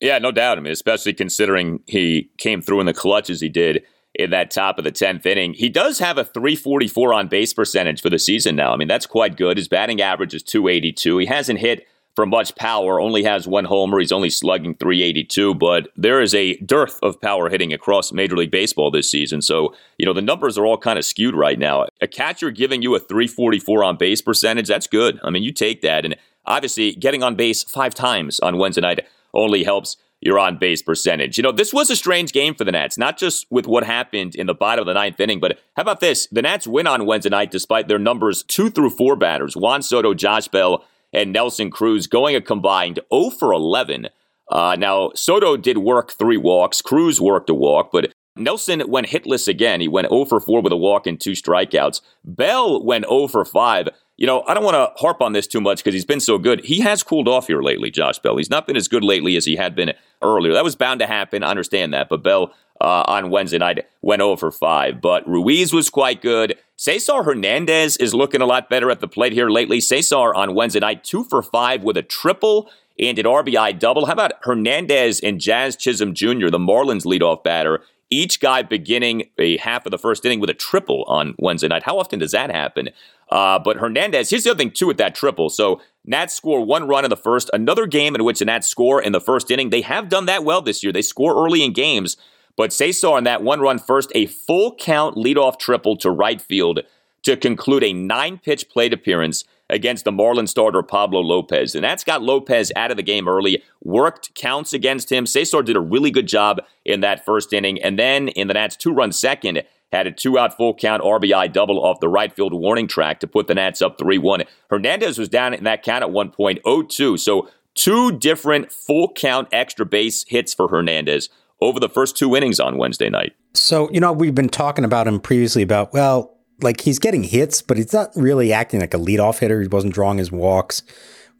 Yeah, 0.00 0.18
no 0.18 0.32
doubt. 0.32 0.58
I 0.58 0.60
mean, 0.60 0.72
especially 0.72 1.14
considering 1.14 1.80
he 1.86 2.30
came 2.36 2.60
through 2.60 2.80
in 2.80 2.86
the 2.86 2.94
clutch 2.94 3.30
as 3.30 3.40
he 3.40 3.48
did 3.48 3.84
in 4.14 4.30
that 4.30 4.50
top 4.50 4.78
of 4.78 4.84
the 4.84 4.92
10th 4.92 5.26
inning. 5.26 5.54
He 5.54 5.68
does 5.68 5.98
have 5.98 6.18
a 6.18 6.24
344 6.24 7.12
on 7.12 7.28
base 7.28 7.52
percentage 7.52 8.00
for 8.00 8.10
the 8.10 8.18
season 8.18 8.54
now. 8.54 8.72
I 8.72 8.76
mean, 8.76 8.88
that's 8.88 9.06
quite 9.06 9.36
good. 9.36 9.56
His 9.56 9.68
batting 9.68 10.00
average 10.00 10.34
is 10.34 10.42
282. 10.42 11.18
He 11.18 11.26
hasn't 11.26 11.58
hit 11.58 11.86
for 12.14 12.26
much 12.26 12.54
power, 12.54 13.00
only 13.00 13.24
has 13.24 13.48
one 13.48 13.64
homer. 13.64 13.98
He's 13.98 14.12
only 14.12 14.30
slugging 14.30 14.76
382, 14.76 15.54
but 15.54 15.88
there 15.96 16.20
is 16.20 16.32
a 16.32 16.54
dearth 16.58 17.00
of 17.02 17.20
power 17.20 17.50
hitting 17.50 17.72
across 17.72 18.12
Major 18.12 18.36
League 18.36 18.52
Baseball 18.52 18.92
this 18.92 19.10
season. 19.10 19.42
So, 19.42 19.74
you 19.98 20.06
know, 20.06 20.12
the 20.12 20.22
numbers 20.22 20.56
are 20.56 20.64
all 20.64 20.78
kind 20.78 20.96
of 20.96 21.04
skewed 21.04 21.34
right 21.34 21.58
now. 21.58 21.86
A 22.00 22.06
catcher 22.06 22.52
giving 22.52 22.82
you 22.82 22.94
a 22.94 23.00
344 23.00 23.82
on 23.82 23.96
base 23.96 24.22
percentage, 24.22 24.68
that's 24.68 24.86
good. 24.86 25.18
I 25.24 25.30
mean, 25.30 25.42
you 25.42 25.52
take 25.52 25.80
that. 25.82 26.04
And 26.04 26.14
obviously, 26.46 26.92
getting 26.94 27.24
on 27.24 27.34
base 27.34 27.64
five 27.64 27.96
times 27.96 28.38
on 28.38 28.58
Wednesday 28.58 28.82
night 28.82 29.00
only 29.34 29.64
helps 29.64 29.96
your 30.20 30.38
on 30.38 30.58
base 30.58 30.82
percentage. 30.82 31.36
You 31.36 31.42
know, 31.42 31.52
this 31.52 31.72
was 31.72 31.90
a 31.90 31.96
strange 31.96 32.32
game 32.32 32.54
for 32.54 32.64
the 32.64 32.72
Nats, 32.72 32.96
not 32.96 33.18
just 33.18 33.46
with 33.50 33.66
what 33.66 33.84
happened 33.84 34.34
in 34.34 34.46
the 34.46 34.54
bottom 34.54 34.82
of 34.82 34.86
the 34.86 34.94
ninth 34.94 35.20
inning, 35.20 35.38
but 35.38 35.58
how 35.76 35.82
about 35.82 36.00
this? 36.00 36.26
The 36.32 36.42
Nats 36.42 36.66
win 36.66 36.86
on 36.86 37.06
Wednesday 37.06 37.28
night 37.28 37.50
despite 37.50 37.88
their 37.88 37.98
numbers 37.98 38.42
two 38.42 38.70
through 38.70 38.90
four 38.90 39.16
batters 39.16 39.56
Juan 39.56 39.82
Soto, 39.82 40.14
Josh 40.14 40.48
Bell, 40.48 40.84
and 41.12 41.32
Nelson 41.32 41.70
Cruz 41.70 42.06
going 42.06 42.34
a 42.34 42.40
combined 42.40 43.00
0 43.12 43.30
for 43.30 43.52
11. 43.52 44.08
Uh, 44.50 44.76
now, 44.78 45.10
Soto 45.14 45.56
did 45.56 45.78
work 45.78 46.12
three 46.12 46.36
walks, 46.36 46.80
Cruz 46.80 47.20
worked 47.20 47.50
a 47.50 47.54
walk, 47.54 47.90
but 47.92 48.12
Nelson 48.36 48.82
went 48.88 49.08
hitless 49.08 49.46
again. 49.46 49.80
He 49.80 49.88
went 49.88 50.08
0 50.08 50.24
for 50.24 50.40
4 50.40 50.60
with 50.60 50.72
a 50.72 50.76
walk 50.76 51.06
and 51.06 51.20
two 51.20 51.32
strikeouts. 51.32 52.00
Bell 52.24 52.82
went 52.82 53.04
0 53.04 53.28
for 53.28 53.44
5 53.44 53.88
you 54.16 54.26
know, 54.26 54.42
I 54.46 54.54
don't 54.54 54.64
want 54.64 54.74
to 54.76 54.92
harp 55.00 55.20
on 55.20 55.32
this 55.32 55.46
too 55.46 55.60
much 55.60 55.78
because 55.78 55.94
he's 55.94 56.04
been 56.04 56.20
so 56.20 56.38
good. 56.38 56.64
He 56.64 56.80
has 56.80 57.02
cooled 57.02 57.28
off 57.28 57.48
here 57.48 57.62
lately, 57.62 57.90
Josh 57.90 58.18
Bell. 58.18 58.36
He's 58.36 58.50
not 58.50 58.66
been 58.66 58.76
as 58.76 58.86
good 58.86 59.02
lately 59.02 59.36
as 59.36 59.44
he 59.44 59.56
had 59.56 59.74
been 59.74 59.92
earlier. 60.22 60.52
That 60.52 60.64
was 60.64 60.76
bound 60.76 61.00
to 61.00 61.06
happen. 61.06 61.42
I 61.42 61.50
understand 61.50 61.92
that. 61.94 62.08
But 62.08 62.22
Bell 62.22 62.54
uh, 62.80 63.04
on 63.06 63.30
Wednesday 63.30 63.58
night 63.58 63.86
went 64.02 64.22
over 64.22 64.50
five. 64.50 65.00
But 65.00 65.28
Ruiz 65.28 65.72
was 65.72 65.90
quite 65.90 66.22
good. 66.22 66.56
Cesar 66.76 67.22
Hernandez 67.22 67.96
is 67.96 68.14
looking 68.14 68.40
a 68.40 68.46
lot 68.46 68.68
better 68.68 68.90
at 68.90 69.00
the 69.00 69.08
plate 69.08 69.32
here 69.32 69.50
lately. 69.50 69.80
Cesar 69.80 70.34
on 70.34 70.54
Wednesday 70.54 70.80
night, 70.80 71.02
two 71.04 71.24
for 71.24 71.42
five 71.42 71.82
with 71.82 71.96
a 71.96 72.02
triple 72.02 72.70
and 72.98 73.18
an 73.18 73.26
RBI 73.26 73.78
double. 73.78 74.06
How 74.06 74.12
about 74.12 74.32
Hernandez 74.42 75.20
and 75.20 75.40
Jazz 75.40 75.76
Chisholm 75.76 76.14
Jr., 76.14 76.50
the 76.50 76.58
Marlins 76.58 77.04
leadoff 77.04 77.42
batter? 77.42 77.82
Each 78.14 78.38
guy 78.38 78.62
beginning 78.62 79.24
a 79.38 79.56
half 79.56 79.86
of 79.86 79.90
the 79.90 79.98
first 79.98 80.24
inning 80.24 80.38
with 80.38 80.48
a 80.48 80.54
triple 80.54 81.02
on 81.08 81.34
Wednesday 81.36 81.66
night. 81.66 81.82
How 81.82 81.98
often 81.98 82.20
does 82.20 82.30
that 82.30 82.48
happen? 82.48 82.90
Uh, 83.28 83.58
but 83.58 83.78
Hernandez, 83.78 84.30
here's 84.30 84.44
the 84.44 84.50
other 84.50 84.58
thing 84.58 84.70
too 84.70 84.86
with 84.86 84.98
that 84.98 85.16
triple. 85.16 85.50
So 85.50 85.80
Nats 86.04 86.32
score 86.32 86.64
one 86.64 86.86
run 86.86 87.04
in 87.04 87.10
the 87.10 87.16
first. 87.16 87.50
Another 87.52 87.86
game 87.86 88.14
in 88.14 88.22
which 88.22 88.38
the 88.38 88.44
Nats 88.44 88.68
score 88.68 89.02
in 89.02 89.10
the 89.10 89.20
first 89.20 89.50
inning. 89.50 89.70
They 89.70 89.80
have 89.80 90.08
done 90.08 90.26
that 90.26 90.44
well 90.44 90.62
this 90.62 90.84
year. 90.84 90.92
They 90.92 91.02
score 91.02 91.34
early 91.44 91.64
in 91.64 91.72
games. 91.72 92.16
But 92.56 92.72
Cesar 92.72 93.08
on 93.08 93.24
that 93.24 93.42
one 93.42 93.60
run 93.60 93.80
first, 93.80 94.12
a 94.14 94.26
full 94.26 94.76
count 94.76 95.16
leadoff 95.16 95.58
triple 95.58 95.96
to 95.96 96.10
right 96.10 96.40
field 96.40 96.80
to 97.24 97.36
conclude 97.36 97.84
a 97.84 97.92
nine 97.92 98.38
pitch 98.38 98.68
plate 98.68 98.92
appearance 98.92 99.44
against 99.70 100.04
the 100.04 100.10
Marlins 100.10 100.50
starter 100.50 100.82
Pablo 100.82 101.20
Lopez. 101.20 101.74
And 101.74 101.82
that's 101.82 102.04
got 102.04 102.22
Lopez 102.22 102.70
out 102.76 102.90
of 102.90 102.96
the 102.96 103.02
game 103.02 103.26
early, 103.26 103.62
worked 103.82 104.34
counts 104.34 104.72
against 104.72 105.10
him. 105.10 105.26
Cesar 105.26 105.62
did 105.62 105.76
a 105.76 105.80
really 105.80 106.10
good 106.10 106.28
job 106.28 106.60
in 106.84 107.00
that 107.00 107.24
first 107.24 107.52
inning. 107.52 107.82
And 107.82 107.98
then 107.98 108.28
in 108.28 108.48
the 108.48 108.54
Nats 108.54 108.76
two 108.76 108.92
run 108.92 109.12
second, 109.12 109.62
had 109.90 110.06
a 110.06 110.12
two 110.12 110.38
out 110.38 110.56
full 110.56 110.74
count 110.74 111.02
RBI 111.02 111.52
double 111.52 111.82
off 111.82 112.00
the 112.00 112.08
right 112.08 112.34
field 112.34 112.52
warning 112.52 112.88
track 112.88 113.20
to 113.20 113.26
put 113.26 113.46
the 113.46 113.54
Nats 113.54 113.80
up 113.80 113.96
3 113.98 114.18
1. 114.18 114.42
Hernandez 114.68 115.18
was 115.18 115.28
down 115.28 115.54
in 115.54 115.64
that 115.64 115.82
count 115.82 116.04
at 116.04 116.10
1.02. 116.10 117.18
So 117.18 117.48
two 117.74 118.18
different 118.18 118.72
full 118.72 119.12
count 119.12 119.48
extra 119.52 119.86
base 119.86 120.24
hits 120.28 120.52
for 120.52 120.68
Hernandez 120.68 121.28
over 121.60 121.80
the 121.80 121.88
first 121.88 122.16
two 122.16 122.34
innings 122.36 122.60
on 122.60 122.76
Wednesday 122.76 123.08
night. 123.08 123.34
So, 123.54 123.88
you 123.90 124.00
know, 124.00 124.12
we've 124.12 124.34
been 124.34 124.48
talking 124.48 124.84
about 124.84 125.06
him 125.06 125.20
previously 125.20 125.62
about, 125.62 125.92
well, 125.92 126.33
like 126.60 126.82
he's 126.82 126.98
getting 126.98 127.24
hits, 127.24 127.62
but 127.62 127.76
he's 127.76 127.92
not 127.92 128.10
really 128.14 128.52
acting 128.52 128.80
like 128.80 128.94
a 128.94 128.98
leadoff 128.98 129.38
hitter. 129.38 129.60
He 129.60 129.68
wasn't 129.68 129.94
drawing 129.94 130.18
his 130.18 130.30
walks, 130.30 130.82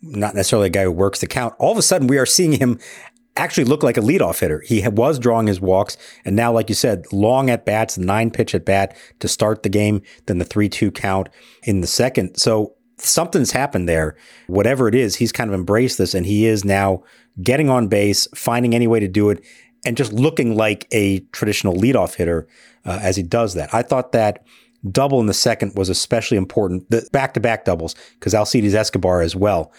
not 0.02 0.34
necessarily 0.34 0.66
a 0.66 0.70
guy 0.70 0.84
who 0.84 0.92
works 0.92 1.20
the 1.20 1.26
count. 1.26 1.54
All 1.58 1.72
of 1.72 1.78
a 1.78 1.82
sudden, 1.82 2.06
we 2.06 2.18
are 2.18 2.26
seeing 2.26 2.52
him 2.52 2.78
actually 3.36 3.64
look 3.64 3.82
like 3.82 3.96
a 3.96 4.00
leadoff 4.00 4.40
hitter. 4.40 4.60
He 4.60 4.86
was 4.86 5.18
drawing 5.18 5.46
his 5.46 5.60
walks, 5.60 5.96
and 6.24 6.36
now, 6.36 6.52
like 6.52 6.68
you 6.68 6.74
said, 6.74 7.04
long 7.12 7.50
at 7.50 7.64
bats, 7.64 7.98
nine 7.98 8.30
pitch 8.30 8.54
at 8.54 8.64
bat 8.64 8.96
to 9.20 9.28
start 9.28 9.62
the 9.62 9.68
game, 9.68 10.02
then 10.26 10.38
the 10.38 10.44
three 10.44 10.68
two 10.68 10.90
count 10.90 11.28
in 11.62 11.80
the 11.80 11.86
second. 11.86 12.36
So 12.36 12.74
something's 12.98 13.52
happened 13.52 13.88
there. 13.88 14.16
Whatever 14.46 14.88
it 14.88 14.94
is, 14.94 15.16
he's 15.16 15.32
kind 15.32 15.50
of 15.50 15.54
embraced 15.54 15.98
this, 15.98 16.14
and 16.14 16.26
he 16.26 16.46
is 16.46 16.64
now 16.64 17.02
getting 17.42 17.68
on 17.68 17.88
base, 17.88 18.28
finding 18.34 18.74
any 18.74 18.86
way 18.86 19.00
to 19.00 19.08
do 19.08 19.30
it, 19.30 19.44
and 19.84 19.96
just 19.96 20.12
looking 20.12 20.56
like 20.56 20.86
a 20.92 21.20
traditional 21.32 21.74
leadoff 21.74 22.14
hitter 22.14 22.46
uh, 22.84 22.98
as 23.02 23.16
he 23.16 23.22
does 23.22 23.54
that. 23.54 23.74
I 23.74 23.82
thought 23.82 24.12
that 24.12 24.44
double 24.90 25.20
in 25.20 25.26
the 25.26 25.34
second 25.34 25.74
was 25.76 25.88
especially 25.88 26.36
important. 26.36 26.90
The 26.90 27.08
back 27.12 27.34
to 27.34 27.40
back 27.40 27.64
doubles 27.64 27.94
because 28.18 28.34
Alcides 28.34 28.74
Escobar 28.74 29.22
as 29.22 29.34
well 29.34 29.72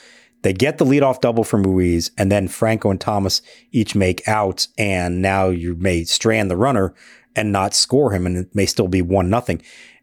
they 0.45 0.53
get 0.53 0.77
the 0.77 0.85
leadoff 0.85 1.21
double 1.21 1.43
from 1.43 1.63
Ruiz, 1.63 2.11
and 2.19 2.31
then 2.31 2.47
Franco 2.47 2.91
and 2.91 3.01
Thomas 3.01 3.41
each 3.71 3.95
make 3.95 4.27
outs, 4.27 4.67
and 4.77 5.19
now 5.19 5.49
you 5.49 5.73
may 5.73 6.03
strand 6.03 6.51
the 6.51 6.55
runner 6.55 6.93
and 7.35 7.51
not 7.51 7.73
score 7.73 8.11
him, 8.13 8.27
and 8.27 8.37
it 8.37 8.53
may 8.53 8.67
still 8.67 8.87
be 8.87 9.01
one 9.01 9.27
nothing. 9.27 9.59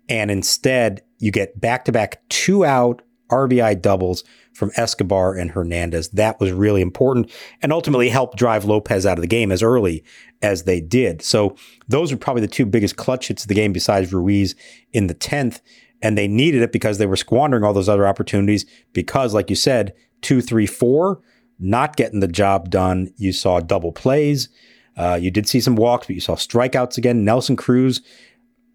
And 0.09 0.33
instead, 0.33 1.03
you 1.21 1.31
get 1.31 1.61
back 1.61 1.85
to 1.85 1.93
back 1.93 2.29
two 2.29 2.65
out 2.65 3.03
RBI 3.31 3.81
doubles 3.81 4.25
from 4.53 4.71
Escobar 4.77 5.35
and 5.35 5.51
Hernandez. 5.51 6.09
That 6.11 6.41
was 6.41 6.53
really 6.53 6.83
important 6.83 7.31
and 7.63 7.73
ultimately 7.73 8.09
helped 8.09 8.37
drive 8.37 8.65
Lopez 8.65 9.07
out 9.07 9.19
of 9.19 9.23
the 9.23 9.29
game 9.29 9.51
as 9.51 9.63
early 9.63 10.05
as 10.43 10.65
they 10.65 10.81
did. 10.81 11.23
So 11.23 11.57
those 11.89 12.13
were 12.13 12.19
probably 12.19 12.43
the 12.43 12.49
two 12.49 12.67
biggest 12.67 12.97
clutch 12.97 13.29
hits 13.29 13.45
of 13.45 13.49
the 13.49 13.55
game 13.55 13.73
besides 13.73 14.13
Ruiz 14.13 14.55
in 14.93 15.07
the 15.07 15.15
10th. 15.15 15.61
And 16.03 16.19
they 16.19 16.27
needed 16.27 16.63
it 16.63 16.73
because 16.73 16.99
they 16.99 17.07
were 17.07 17.17
squandering 17.17 17.63
all 17.63 17.73
those 17.73 17.89
other 17.89 18.09
opportunities 18.09 18.67
because, 18.93 19.35
like 19.35 19.49
you 19.49 19.57
said, 19.57 19.95
two, 20.21 20.41
three, 20.41 20.67
four 20.67 21.23
not 21.63 21.97
getting 21.97 22.21
the 22.21 22.29
job 22.29 22.69
done. 22.71 23.15
You 23.17 23.33
saw 23.33 23.61
double 23.61 23.93
plays. 23.93 24.49
Uh, 24.97 25.19
you 25.21 25.31
did 25.31 25.49
see 25.49 25.61
some 25.61 25.77
walks, 25.77 26.07
but 26.07 26.15
you 26.15 26.21
saw 26.21 26.35
strikeouts 26.35 26.99
again. 26.99 27.25
Nelson 27.25 27.57
Cruz, 27.57 28.03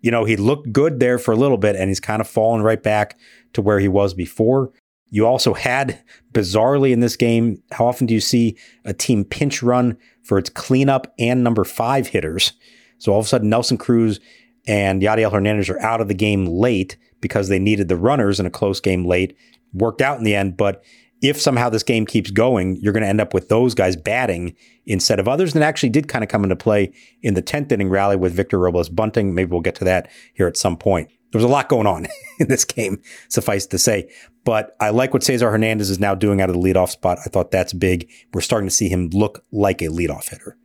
you 0.02 0.10
know, 0.10 0.24
he 0.24 0.38
looked 0.38 0.72
good 0.72 1.00
there 1.00 1.20
for 1.20 1.34
a 1.34 1.36
little 1.36 1.58
bit 1.58 1.76
and 1.76 1.90
he's 1.90 2.00
kind 2.00 2.22
of 2.22 2.28
fallen 2.28 2.63
right 2.63 2.82
back 2.82 3.20
to 3.54 3.62
where 3.62 3.80
he 3.80 3.90
was 3.90 4.13
before. 4.13 4.72
You 5.10 5.26
also 5.26 5.54
had, 5.54 6.02
bizarrely 6.34 6.91
in 6.91 7.00
this 7.00 7.15
game, 7.15 7.62
how 7.72 7.88
often 7.88 8.08
do 8.08 8.13
you 8.13 8.20
see 8.20 8.58
a 8.84 8.93
team 8.93 9.24
pinch 9.24 9.63
run 9.63 9.98
for 10.24 10.38
its 10.38 10.50
cleanup 10.50 11.13
and 11.17 11.43
number 11.43 11.63
five 11.63 12.08
hitters? 12.08 12.54
So 12.98 13.13
all 13.13 13.20
of 13.20 13.26
a 13.26 13.28
sudden, 13.30 13.50
Nelson 13.50 13.78
Cruz 13.78 14.20
and 14.67 15.02
Yadiel 15.02 15.32
Hernandez 15.32 15.70
are 15.70 15.80
out 15.80 16.02
of 16.02 16.08
the 16.08 16.13
game 16.13 16.46
late 16.46 16.98
because 17.22 17.48
they 17.48 17.60
needed 17.60 17.88
the 17.88 17.96
runners 17.96 18.39
in 18.39 18.46
a 18.46 18.52
close 18.52 18.80
game 18.80 19.06
late. 19.06 19.36
Worked 19.74 20.02
out 20.02 20.17
in 20.17 20.24
the 20.24 20.36
end, 20.36 20.58
but 20.58 20.84
if 21.22 21.41
somehow 21.41 21.70
this 21.70 21.84
game 21.84 22.06
keeps 22.06 22.30
going, 22.30 22.76
you're 22.78 22.93
going 22.93 23.04
to 23.04 23.10
end 23.10 23.22
up 23.22 23.34
with 23.34 23.50
those 23.50 23.74
guys 23.74 23.96
batting 23.96 24.56
instead 24.86 25.20
of 25.20 25.28
others. 25.28 25.56
And 25.56 25.63
actually 25.63 25.89
did 25.89 26.08
kind 26.08 26.24
of 26.24 26.30
come 26.30 26.43
into 26.43 26.56
play 26.56 26.93
in 27.22 27.34
the 27.34 27.41
10th 27.41 27.72
inning 27.72 27.89
rally 27.89 28.15
with 28.15 28.34
Victor 28.34 28.60
Robles 28.60 28.89
bunting. 28.89 29.34
Maybe 29.34 29.52
we'll 29.52 29.62
get 29.62 29.76
to 29.76 29.86
that 29.86 30.10
here 30.34 30.48
at 30.48 30.58
some 30.58 30.78
point. 30.78 31.10
There 31.32 31.40
was 31.40 31.44
a 31.44 31.52
lot 31.52 31.70
going 31.70 31.88
on 31.88 32.08
in 32.40 32.48
this 32.48 32.66
game, 32.66 33.02
suffice 33.30 33.66
to 33.68 33.78
say. 33.78 34.10
But 34.44 34.76
I 34.80 34.92
like 34.92 35.13
what 35.13 35.24
Cesar 35.24 35.52
Hernandez 35.52 35.90
is 35.90 36.00
now 36.00 36.16
doing 36.16 36.40
out 36.42 36.50
of 36.50 36.56
the 36.56 36.62
leadoff 36.62 36.90
spot. 36.90 37.20
I 37.26 37.30
thought 37.30 37.52
that's 37.52 37.74
big. 37.74 38.10
We're 38.34 38.42
starting 38.42 38.70
to 38.70 38.76
see 38.76 38.90
him 38.90 39.10
look 39.12 39.44
like 39.52 39.82
a 39.82 39.88
leadoff 39.88 40.30
hitter. 40.30 40.58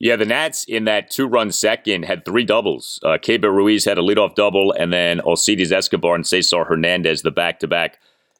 Yeah, 0.00 0.16
the 0.16 0.26
Nats 0.26 0.64
in 0.64 0.84
that 0.84 1.10
two-run 1.10 1.50
second 1.52 2.04
had 2.04 2.24
three 2.24 2.44
doubles. 2.44 3.00
Uh, 3.02 3.16
Ruiz 3.26 3.84
had 3.84 3.96
a 3.96 4.02
leadoff 4.02 4.34
double, 4.34 4.72
and 4.72 4.92
then 4.92 5.20
Alcides 5.20 5.72
Escobar 5.72 6.14
and 6.14 6.26
Cesar 6.26 6.64
Hernandez 6.64 7.22
the 7.22 7.30
back-to-back 7.30 7.98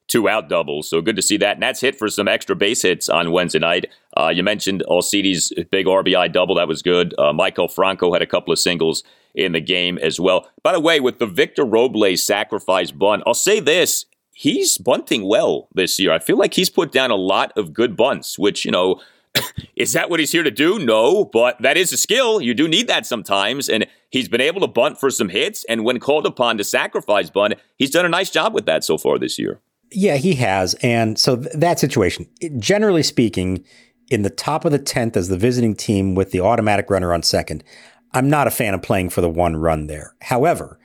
two 0.09 0.29
out 0.29 0.49
doubles. 0.49 0.89
So 0.89 1.01
good 1.01 1.17
to 1.17 1.23
see 1.23 1.37
that. 1.39 1.57
And 1.57 1.63
that's 1.63 1.81
hit 1.81 1.97
for 1.97 2.09
some 2.09 2.29
extra 2.29 2.55
base 2.55 2.83
hits 2.83 3.09
on 3.09 3.33
Wednesday 3.33 3.59
night. 3.59 3.87
Uh, 4.17 4.29
you 4.29 4.43
mentioned 4.43 4.83
Alcides' 4.83 5.53
big 5.71 5.87
RBI 5.87 6.33
double. 6.33 6.57
That 6.57 6.69
was 6.69 6.83
good. 6.83 7.15
Uh, 7.19 7.33
Maikel 7.33 7.73
Franco 7.73 8.13
had 8.13 8.23
a 8.23 8.27
couple 8.27 8.53
of 8.53 8.59
singles 8.59 9.03
in 9.35 9.53
the 9.53 9.61
game 9.61 9.99
as 9.99 10.21
well. 10.21 10.49
By 10.63 10.73
the 10.73 10.81
way, 10.81 11.01
with 11.01 11.19
the 11.19 11.27
Victor 11.27 11.65
Robles 11.65 12.23
sacrifice 12.23 12.91
bunt, 12.91 13.23
I'll 13.27 13.35
say 13.35 13.61
this. 13.61 14.07
He's 14.33 14.79
bunting 14.79 15.27
well 15.27 15.69
this 15.75 15.99
year. 15.99 16.13
I 16.13 16.19
feel 16.19 16.37
like 16.37 16.55
he's 16.55 16.71
put 16.71 16.91
down 16.91 17.11
a 17.11 17.17
lot 17.17 17.53
of 17.57 17.73
good 17.73 17.97
bunts, 17.97 18.39
which, 18.39 18.65
you 18.65 18.73
know, 18.73 19.01
is 19.77 19.93
that 19.93 20.11
what 20.11 20.21
he's 20.21 20.33
here 20.33 20.43
to 20.43 20.51
do? 20.51 20.79
No, 20.79 21.25
but 21.25 21.61
that 21.63 21.77
is 21.77 21.93
a 21.93 21.97
skill. 21.97 22.41
You 22.41 22.53
do 22.53 22.67
need 22.67 22.89
that 22.89 23.07
sometimes. 23.07 23.69
And 23.69 23.87
he's 24.11 24.29
been 24.29 24.41
able 24.41 24.61
to 24.61 24.67
bunt 24.67 24.99
for 24.99 25.11
some 25.11 25.29
hits. 25.29 25.65
And 25.69 25.85
when 25.85 26.01
called 26.01 26.27
upon 26.27 26.59
to 26.59 26.65
sacrifice 26.65 27.31
bunt, 27.31 27.55
he's 27.77 27.91
done 27.91 28.05
a 28.05 28.09
nice 28.09 28.31
job 28.31 28.55
with 28.55 28.67
that 28.67 28.83
so 28.85 28.99
far 28.99 29.19
this 29.19 29.39
year. 29.39 29.61
Yeah, 29.95 30.17
he 30.17 30.35
has. 30.35 30.75
And 30.83 31.19
so 31.19 31.37
th- 31.37 31.53
that 31.55 31.79
situation, 31.79 32.27
generally 32.59 33.03
speaking, 33.03 33.65
in 34.11 34.23
the 34.23 34.31
top 34.31 34.65
of 34.65 34.73
the 34.73 34.79
10th 34.79 35.17
as 35.17 35.29
the 35.29 35.39
visiting 35.39 35.75
team 35.75 36.15
with 36.15 36.31
the 36.31 36.41
automatic 36.41 36.91
runner 36.91 37.15
on 37.15 37.23
second, 37.23 37.65
I'm 38.13 38.29
not 38.29 38.47
a 38.47 38.51
fan 38.51 38.75
of 38.75 38.83
playing 38.83 39.11
for 39.11 39.21
the 39.21 39.29
one 39.29 39.57
run 39.57 39.87
there. 39.87 40.15
However, 40.23 40.79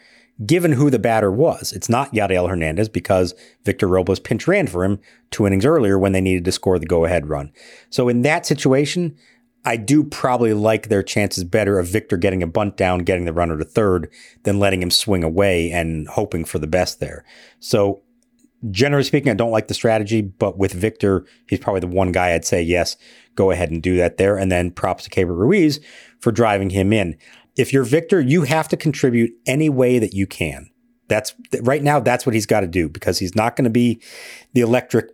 given 0.45 0.72
who 0.72 0.89
the 0.89 1.00
batter 1.00 1.32
was, 1.32 1.74
it's 1.74 1.89
not 1.89 2.13
Yadiel 2.13 2.50
Hernandez 2.50 2.88
because 2.88 3.34
Victor 3.65 3.88
Robles 3.88 4.19
pinch 4.19 4.48
ran 4.48 4.67
for 4.67 4.84
him 4.84 5.00
two 5.32 5.45
innings 5.45 5.65
earlier 5.65 6.00
when 6.00 6.12
they 6.12 6.22
needed 6.22 6.45
to 6.45 6.52
score 6.52 6.80
the 6.80 6.86
go 6.86 7.06
ahead 7.06 7.30
run. 7.30 7.52
So 7.89 8.10
in 8.10 8.22
that 8.22 8.45
situation, 8.45 9.17
I 9.65 9.76
do 9.76 10.04
probably 10.04 10.54
like 10.54 10.88
their 10.88 11.04
chances 11.04 11.43
better 11.43 11.78
of 11.78 11.88
Victor 11.88 12.15
getting 12.15 12.41
a 12.41 12.48
bunt 12.48 12.78
down, 12.78 13.00
getting 13.00 13.26
the 13.26 13.34
runner 13.34 13.58
to 13.58 13.65
third, 13.65 14.10
than 14.43 14.60
letting 14.60 14.82
him 14.82 14.91
swing 14.91 15.24
away 15.24 15.72
and 15.72 16.08
hoping 16.08 16.45
for 16.45 16.60
the 16.60 16.67
best 16.67 17.00
there. 17.00 17.26
So 17.60 18.02
generally 18.72 19.04
speaking, 19.04 19.32
I 19.32 19.36
don't 19.36 19.52
like 19.52 19.67
the 19.67 19.74
strategy, 19.74 20.22
but 20.22 20.58
with 20.58 20.74
Victor, 20.74 21.26
he's 21.48 21.60
probably 21.60 21.82
the 21.82 21.88
one 21.88 22.12
guy 22.12 22.34
I'd 22.34 22.45
say, 22.45 22.62
yes, 22.62 22.98
go 23.36 23.52
ahead 23.52 23.72
and 23.72 23.82
do 23.82 23.98
that 23.98 24.17
there. 24.17 24.38
And 24.38 24.52
then 24.52 24.72
props 24.72 25.06
to 25.06 25.10
Keibert 25.10 25.38
Ruiz 25.38 25.80
for 26.19 26.32
driving 26.32 26.72
him 26.72 26.91
in. 26.91 27.17
If 27.58 27.74
you're 27.74 27.84
Victor, 27.84 28.22
you 28.22 28.43
have 28.43 28.67
to 28.69 28.78
contribute 28.78 29.32
any 29.45 29.69
way 29.69 30.00
that 30.00 30.13
you 30.13 30.28
can. 30.28 30.69
That's 31.08 31.34
right 31.62 31.82
now, 31.82 32.00
that's 32.00 32.26
what 32.26 32.36
he's 32.36 32.45
got 32.45 32.62
to 32.62 32.67
do 32.67 32.88
because 32.88 33.19
he's 33.19 33.36
not 33.36 33.56
going 33.56 33.63
to 33.63 33.69
be 33.69 34.02
the 34.54 34.62
electric 34.62 35.10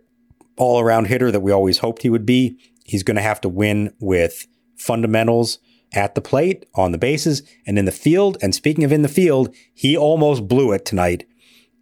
all 0.56 0.80
around 0.80 1.06
hitter 1.06 1.30
that 1.30 1.40
we 1.40 1.52
always 1.52 1.78
hoped 1.78 2.02
he 2.02 2.10
would 2.10 2.26
be. 2.26 2.58
He's 2.84 3.02
going 3.02 3.16
to 3.16 3.22
have 3.22 3.40
to 3.42 3.48
win 3.48 3.94
with 3.98 4.46
fundamentals 4.76 5.58
at 5.92 6.14
the 6.14 6.20
plate, 6.20 6.66
on 6.74 6.92
the 6.92 6.98
bases, 6.98 7.42
and 7.66 7.78
in 7.78 7.84
the 7.84 7.92
field. 7.92 8.36
And 8.42 8.54
speaking 8.54 8.84
of 8.84 8.92
in 8.92 9.02
the 9.02 9.08
field, 9.08 9.54
he 9.72 9.96
almost 9.96 10.46
blew 10.46 10.72
it 10.72 10.84
tonight 10.84 11.26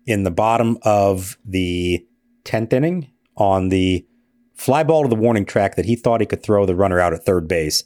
in 0.06 0.24
the 0.24 0.30
bottom 0.30 0.78
of 0.82 1.38
the 1.44 2.06
10th 2.44 2.72
inning 2.72 3.10
on 3.36 3.68
the 3.68 4.06
fly 4.54 4.82
ball 4.82 5.02
to 5.02 5.08
the 5.08 5.14
warning 5.14 5.44
track 5.44 5.76
that 5.76 5.84
he 5.84 5.96
thought 5.96 6.20
he 6.20 6.26
could 6.26 6.42
throw 6.42 6.66
the 6.66 6.76
runner 6.76 7.00
out 7.00 7.12
at 7.12 7.24
third 7.24 7.48
base 7.48 7.84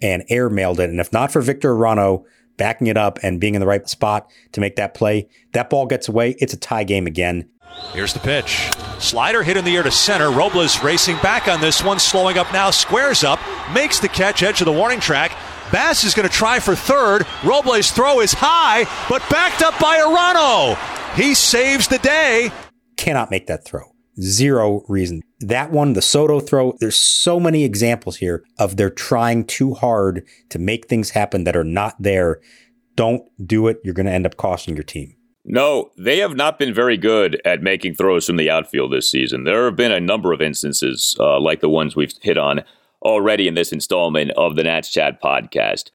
and 0.00 0.26
airmailed 0.28 0.78
it. 0.78 0.90
And 0.90 1.00
if 1.00 1.12
not 1.12 1.32
for 1.32 1.40
Victor 1.40 1.74
Arano 1.74 2.24
backing 2.56 2.88
it 2.88 2.96
up 2.96 3.18
and 3.22 3.40
being 3.40 3.54
in 3.54 3.60
the 3.60 3.66
right 3.66 3.88
spot 3.88 4.30
to 4.52 4.60
make 4.60 4.76
that 4.76 4.94
play, 4.94 5.28
that 5.52 5.70
ball 5.70 5.86
gets 5.86 6.08
away. 6.08 6.36
It's 6.38 6.52
a 6.52 6.58
tie 6.58 6.84
game 6.84 7.06
again. 7.06 7.48
Here's 7.92 8.12
the 8.12 8.20
pitch. 8.20 8.70
Slider 8.98 9.42
hit 9.42 9.56
in 9.56 9.64
the 9.64 9.74
air 9.76 9.82
to 9.82 9.90
center. 9.90 10.30
Robles 10.30 10.82
racing 10.82 11.16
back 11.16 11.48
on 11.48 11.60
this 11.60 11.82
one, 11.82 11.98
slowing 11.98 12.36
up 12.36 12.52
now, 12.52 12.70
squares 12.70 13.24
up, 13.24 13.40
makes 13.72 13.98
the 13.98 14.08
catch, 14.08 14.42
edge 14.42 14.60
of 14.60 14.66
the 14.66 14.72
warning 14.72 15.00
track. 15.00 15.36
Bass 15.72 16.04
is 16.04 16.12
going 16.12 16.28
to 16.28 16.34
try 16.34 16.60
for 16.60 16.76
third. 16.76 17.26
Robles' 17.42 17.90
throw 17.90 18.20
is 18.20 18.34
high, 18.34 18.84
but 19.08 19.22
backed 19.30 19.62
up 19.62 19.78
by 19.80 19.96
Arano. 19.96 20.76
He 21.16 21.34
saves 21.34 21.88
the 21.88 21.96
day. 21.98 22.52
Cannot 22.98 23.30
make 23.30 23.46
that 23.46 23.64
throw. 23.64 23.94
Zero 24.20 24.84
reason. 24.86 25.22
That 25.40 25.70
one, 25.70 25.94
the 25.94 26.02
Soto 26.02 26.40
throw, 26.40 26.76
there's 26.78 26.96
so 26.96 27.40
many 27.40 27.64
examples 27.64 28.16
here 28.16 28.44
of 28.58 28.76
they're 28.76 28.90
trying 28.90 29.46
too 29.46 29.72
hard 29.72 30.26
to 30.50 30.58
make 30.58 30.88
things 30.88 31.10
happen 31.10 31.44
that 31.44 31.56
are 31.56 31.64
not 31.64 31.96
there. 31.98 32.42
Don't 32.94 33.22
do 33.42 33.66
it. 33.66 33.78
You're 33.82 33.94
going 33.94 34.04
to 34.04 34.12
end 34.12 34.26
up 34.26 34.36
costing 34.36 34.76
your 34.76 34.84
team. 34.84 35.16
No, 35.46 35.90
they 35.96 36.18
have 36.18 36.36
not 36.36 36.58
been 36.58 36.74
very 36.74 36.98
good 36.98 37.40
at 37.46 37.62
making 37.62 37.94
throws 37.94 38.26
from 38.26 38.36
the 38.36 38.50
outfield 38.50 38.92
this 38.92 39.10
season. 39.10 39.44
There 39.44 39.64
have 39.64 39.76
been 39.76 39.90
a 39.90 40.00
number 40.00 40.34
of 40.34 40.42
instances 40.42 41.16
uh, 41.18 41.40
like 41.40 41.60
the 41.60 41.70
ones 41.70 41.96
we've 41.96 42.12
hit 42.20 42.36
on 42.36 42.62
already 43.02 43.46
in 43.46 43.54
this 43.54 43.72
installment 43.72 44.30
of 44.32 44.56
the 44.56 44.62
Nats 44.62 44.90
Chat 44.90 45.20
podcast. 45.22 45.90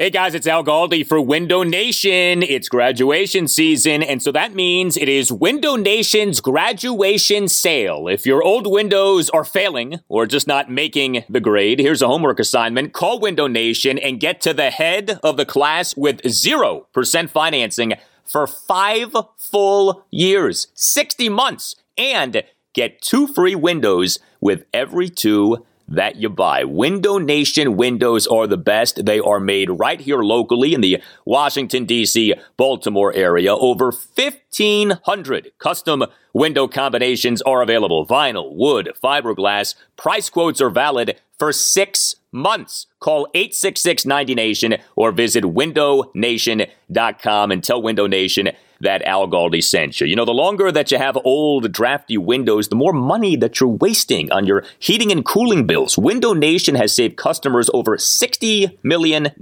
Hey 0.00 0.10
guys, 0.10 0.32
it's 0.32 0.46
Al 0.46 0.62
Galdi 0.62 1.04
for 1.04 1.20
Window 1.20 1.64
Nation. 1.64 2.44
It's 2.44 2.68
graduation 2.68 3.48
season, 3.48 4.00
and 4.00 4.22
so 4.22 4.30
that 4.30 4.54
means 4.54 4.96
it 4.96 5.08
is 5.08 5.32
Window 5.32 5.74
Nation's 5.74 6.40
graduation 6.40 7.48
sale. 7.48 8.06
If 8.06 8.24
your 8.24 8.40
old 8.40 8.70
windows 8.70 9.28
are 9.30 9.44
failing 9.44 9.98
or 10.08 10.24
just 10.24 10.46
not 10.46 10.70
making 10.70 11.24
the 11.28 11.40
grade, 11.40 11.80
here's 11.80 12.00
a 12.00 12.06
homework 12.06 12.38
assignment. 12.38 12.92
Call 12.92 13.18
Window 13.18 13.48
Nation 13.48 13.98
and 13.98 14.20
get 14.20 14.40
to 14.42 14.54
the 14.54 14.70
head 14.70 15.18
of 15.24 15.36
the 15.36 15.44
class 15.44 15.96
with 15.96 16.22
0% 16.22 17.28
financing 17.28 17.94
for 18.24 18.46
five 18.46 19.16
full 19.36 20.06
years, 20.12 20.68
60 20.74 21.28
months, 21.28 21.74
and 21.96 22.44
get 22.78 23.02
two 23.02 23.26
free 23.26 23.56
windows 23.56 24.20
with 24.40 24.64
every 24.72 25.08
two 25.08 25.66
that 25.88 26.16
you 26.16 26.28
buy. 26.28 26.62
Window 26.62 27.18
Nation 27.18 27.76
windows 27.76 28.28
are 28.28 28.46
the 28.46 28.56
best. 28.56 29.04
They 29.04 29.18
are 29.18 29.40
made 29.40 29.68
right 29.70 30.00
here 30.00 30.22
locally 30.22 30.74
in 30.74 30.80
the 30.80 31.02
Washington, 31.24 31.86
D.C., 31.86 32.34
Baltimore 32.56 33.12
area. 33.14 33.52
Over 33.52 33.86
1,500 33.86 35.50
custom 35.58 36.04
window 36.32 36.68
combinations 36.68 37.42
are 37.42 37.62
available 37.62 38.06
vinyl, 38.06 38.54
wood, 38.54 38.92
fiberglass. 39.02 39.74
Price 39.96 40.30
quotes 40.30 40.60
are 40.60 40.70
valid 40.70 41.20
for 41.36 41.52
six 41.52 42.14
months. 42.30 42.86
Call 43.00 43.26
866 43.34 44.06
90 44.06 44.36
Nation 44.36 44.76
or 44.94 45.10
visit 45.10 45.42
windownation.com 45.42 47.50
and 47.50 47.64
tell 47.64 47.82
Window 47.82 48.06
Nation 48.06 48.50
that 48.80 49.02
Al 49.02 49.28
Galdi 49.28 49.62
sent 49.62 50.00
you. 50.00 50.06
You 50.06 50.16
know, 50.16 50.24
the 50.24 50.32
longer 50.32 50.70
that 50.70 50.90
you 50.90 50.98
have 50.98 51.18
old, 51.24 51.72
drafty 51.72 52.16
windows, 52.16 52.68
the 52.68 52.76
more 52.76 52.92
money 52.92 53.36
that 53.36 53.60
you're 53.60 53.68
wasting 53.68 54.30
on 54.32 54.46
your 54.46 54.64
heating 54.78 55.10
and 55.10 55.24
cooling 55.24 55.66
bills. 55.66 55.98
Window 55.98 56.32
Nation 56.32 56.74
has 56.74 56.94
saved 56.94 57.16
customers 57.16 57.70
over 57.74 57.96
$60 57.96 58.76
million 58.82 59.32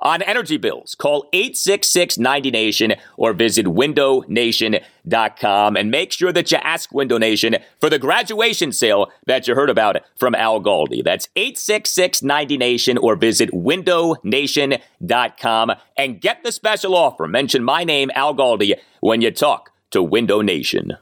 on 0.00 0.22
energy 0.22 0.56
bills. 0.56 0.94
Call 0.94 1.28
866 1.32 2.16
90 2.18 2.50
Nation 2.50 2.94
or 3.16 3.32
visit 3.32 3.66
windownation.com 3.66 5.76
and 5.76 5.90
make 5.90 6.12
sure 6.12 6.32
that 6.32 6.50
you 6.50 6.58
ask 6.58 6.92
Window 6.92 7.18
Nation 7.18 7.56
for 7.80 7.88
the 7.90 7.98
graduation 7.98 8.72
sale 8.72 9.10
that 9.26 9.48
you 9.48 9.54
heard 9.54 9.70
about 9.70 9.98
from 10.16 10.34
Al 10.34 10.60
Galdi. 10.60 11.04
That's 11.04 11.28
866 11.36 12.22
90 12.22 12.56
Nation 12.56 12.98
or 12.98 13.16
visit 13.16 13.50
windownation.com 13.52 15.72
and 15.96 16.20
get 16.20 16.42
the 16.42 16.52
special 16.52 16.94
offer. 16.94 17.26
Mention 17.26 17.64
my 17.64 17.84
name, 17.84 18.10
Al 18.14 18.34
Galdi, 18.34 18.74
when 19.00 19.20
you 19.20 19.30
talk 19.30 19.72
to 19.90 20.02
Window 20.02 20.40
Nation. 20.40 20.96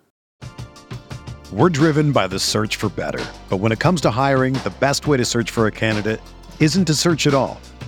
We're 1.50 1.70
driven 1.70 2.12
by 2.12 2.26
the 2.26 2.38
search 2.38 2.76
for 2.76 2.90
better. 2.90 3.24
But 3.48 3.56
when 3.56 3.72
it 3.72 3.78
comes 3.78 4.02
to 4.02 4.10
hiring, 4.10 4.52
the 4.64 4.74
best 4.80 5.06
way 5.06 5.16
to 5.16 5.24
search 5.24 5.50
for 5.50 5.66
a 5.66 5.72
candidate 5.72 6.20
isn't 6.60 6.84
to 6.84 6.94
search 6.94 7.26
at 7.26 7.32
all. 7.32 7.58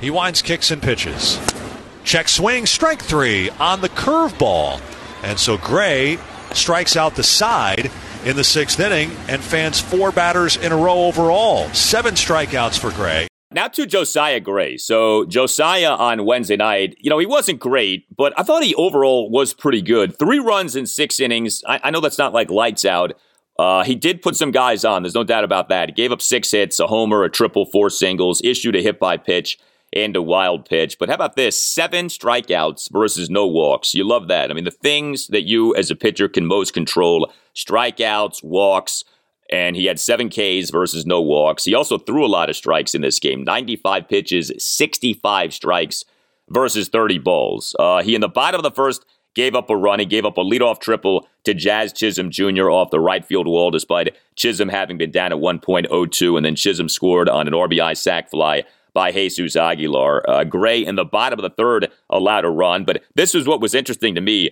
He 0.00 0.10
winds, 0.10 0.40
kicks, 0.40 0.70
and 0.70 0.82
pitches. 0.82 1.38
Check 2.04 2.28
swing, 2.28 2.64
strike 2.64 3.02
three 3.02 3.50
on 3.50 3.82
the 3.82 3.90
curveball. 3.90 4.80
And 5.22 5.38
so 5.38 5.58
Gray 5.58 6.18
strikes 6.52 6.96
out 6.96 7.14
the 7.16 7.22
side 7.22 7.90
in 8.24 8.36
the 8.36 8.44
sixth 8.44 8.80
inning 8.80 9.10
and 9.28 9.42
fans 9.42 9.78
four 9.78 10.10
batters 10.10 10.56
in 10.56 10.72
a 10.72 10.76
row 10.76 11.04
overall. 11.04 11.68
Seven 11.68 12.14
strikeouts 12.14 12.78
for 12.78 12.90
Gray. 12.92 13.28
Now 13.52 13.68
to 13.68 13.84
Josiah 13.84 14.40
Gray. 14.40 14.78
So 14.78 15.26
Josiah 15.26 15.90
on 15.92 16.24
Wednesday 16.24 16.56
night, 16.56 16.96
you 16.98 17.10
know, 17.10 17.18
he 17.18 17.26
wasn't 17.26 17.58
great, 17.58 18.06
but 18.16 18.32
I 18.38 18.42
thought 18.42 18.62
he 18.62 18.74
overall 18.76 19.28
was 19.28 19.52
pretty 19.52 19.82
good. 19.82 20.18
Three 20.18 20.38
runs 20.38 20.76
in 20.76 20.86
six 20.86 21.20
innings. 21.20 21.62
I, 21.66 21.80
I 21.84 21.90
know 21.90 22.00
that's 22.00 22.18
not 22.18 22.32
like 22.32 22.48
lights 22.48 22.84
out. 22.84 23.12
Uh, 23.58 23.84
he 23.84 23.94
did 23.94 24.22
put 24.22 24.36
some 24.36 24.52
guys 24.52 24.84
on. 24.84 25.02
There's 25.02 25.14
no 25.14 25.24
doubt 25.24 25.44
about 25.44 25.68
that. 25.68 25.90
He 25.90 25.92
gave 25.92 26.12
up 26.12 26.22
six 26.22 26.50
hits, 26.50 26.80
a 26.80 26.86
homer, 26.86 27.24
a 27.24 27.30
triple, 27.30 27.66
four 27.66 27.90
singles, 27.90 28.40
issued 28.42 28.76
a 28.76 28.80
hit 28.80 28.98
by 28.98 29.18
pitch 29.18 29.58
and 29.92 30.16
a 30.16 30.22
wild 30.22 30.66
pitch. 30.66 30.98
But 30.98 31.08
how 31.08 31.14
about 31.16 31.36
this? 31.36 31.60
Seven 31.60 32.06
strikeouts 32.06 32.90
versus 32.92 33.28
no 33.28 33.46
walks. 33.46 33.94
You 33.94 34.04
love 34.04 34.28
that. 34.28 34.50
I 34.50 34.54
mean, 34.54 34.64
the 34.64 34.70
things 34.70 35.26
that 35.28 35.42
you 35.42 35.74
as 35.74 35.90
a 35.90 35.96
pitcher 35.96 36.28
can 36.28 36.46
most 36.46 36.72
control 36.72 37.32
strikeouts, 37.54 38.44
walks, 38.44 39.04
and 39.50 39.74
he 39.74 39.86
had 39.86 39.98
seven 39.98 40.28
Ks 40.28 40.70
versus 40.70 41.04
no 41.04 41.20
walks. 41.20 41.64
He 41.64 41.74
also 41.74 41.98
threw 41.98 42.24
a 42.24 42.28
lot 42.28 42.48
of 42.48 42.56
strikes 42.56 42.94
in 42.94 43.02
this 43.02 43.18
game 43.18 43.42
95 43.42 44.08
pitches, 44.08 44.52
65 44.58 45.52
strikes 45.52 46.04
versus 46.48 46.88
30 46.88 47.18
balls. 47.18 47.74
Uh, 47.78 48.02
he, 48.02 48.14
in 48.14 48.20
the 48.20 48.28
bottom 48.28 48.58
of 48.58 48.62
the 48.62 48.70
first, 48.70 49.04
gave 49.34 49.54
up 49.54 49.70
a 49.70 49.76
run. 49.76 49.98
He 49.98 50.06
gave 50.06 50.24
up 50.24 50.38
a 50.38 50.44
leadoff 50.44 50.80
triple 50.80 51.28
to 51.44 51.54
Jazz 51.54 51.92
Chisholm 51.92 52.30
Jr. 52.30 52.70
off 52.70 52.90
the 52.90 53.00
right 53.00 53.24
field 53.24 53.46
wall, 53.46 53.70
despite 53.70 54.16
Chisholm 54.36 54.68
having 54.68 54.98
been 54.98 55.10
down 55.10 55.32
at 55.32 55.38
1.02, 55.38 56.36
and 56.36 56.44
then 56.44 56.56
Chisholm 56.56 56.88
scored 56.88 57.28
on 57.28 57.46
an 57.46 57.54
RBI 57.54 57.96
sac 57.96 58.30
fly 58.30 58.64
by 59.00 59.12
Jesus 59.12 59.56
Aguilar. 59.56 60.28
Uh, 60.28 60.44
Gray 60.44 60.84
in 60.84 60.96
the 60.96 61.06
bottom 61.06 61.38
of 61.38 61.42
the 61.42 61.56
third 61.56 61.90
allowed 62.10 62.44
a 62.44 62.50
run, 62.50 62.84
but 62.84 63.02
this 63.14 63.32
was 63.32 63.48
what 63.48 63.62
was 63.62 63.74
interesting 63.74 64.14
to 64.14 64.20
me. 64.20 64.50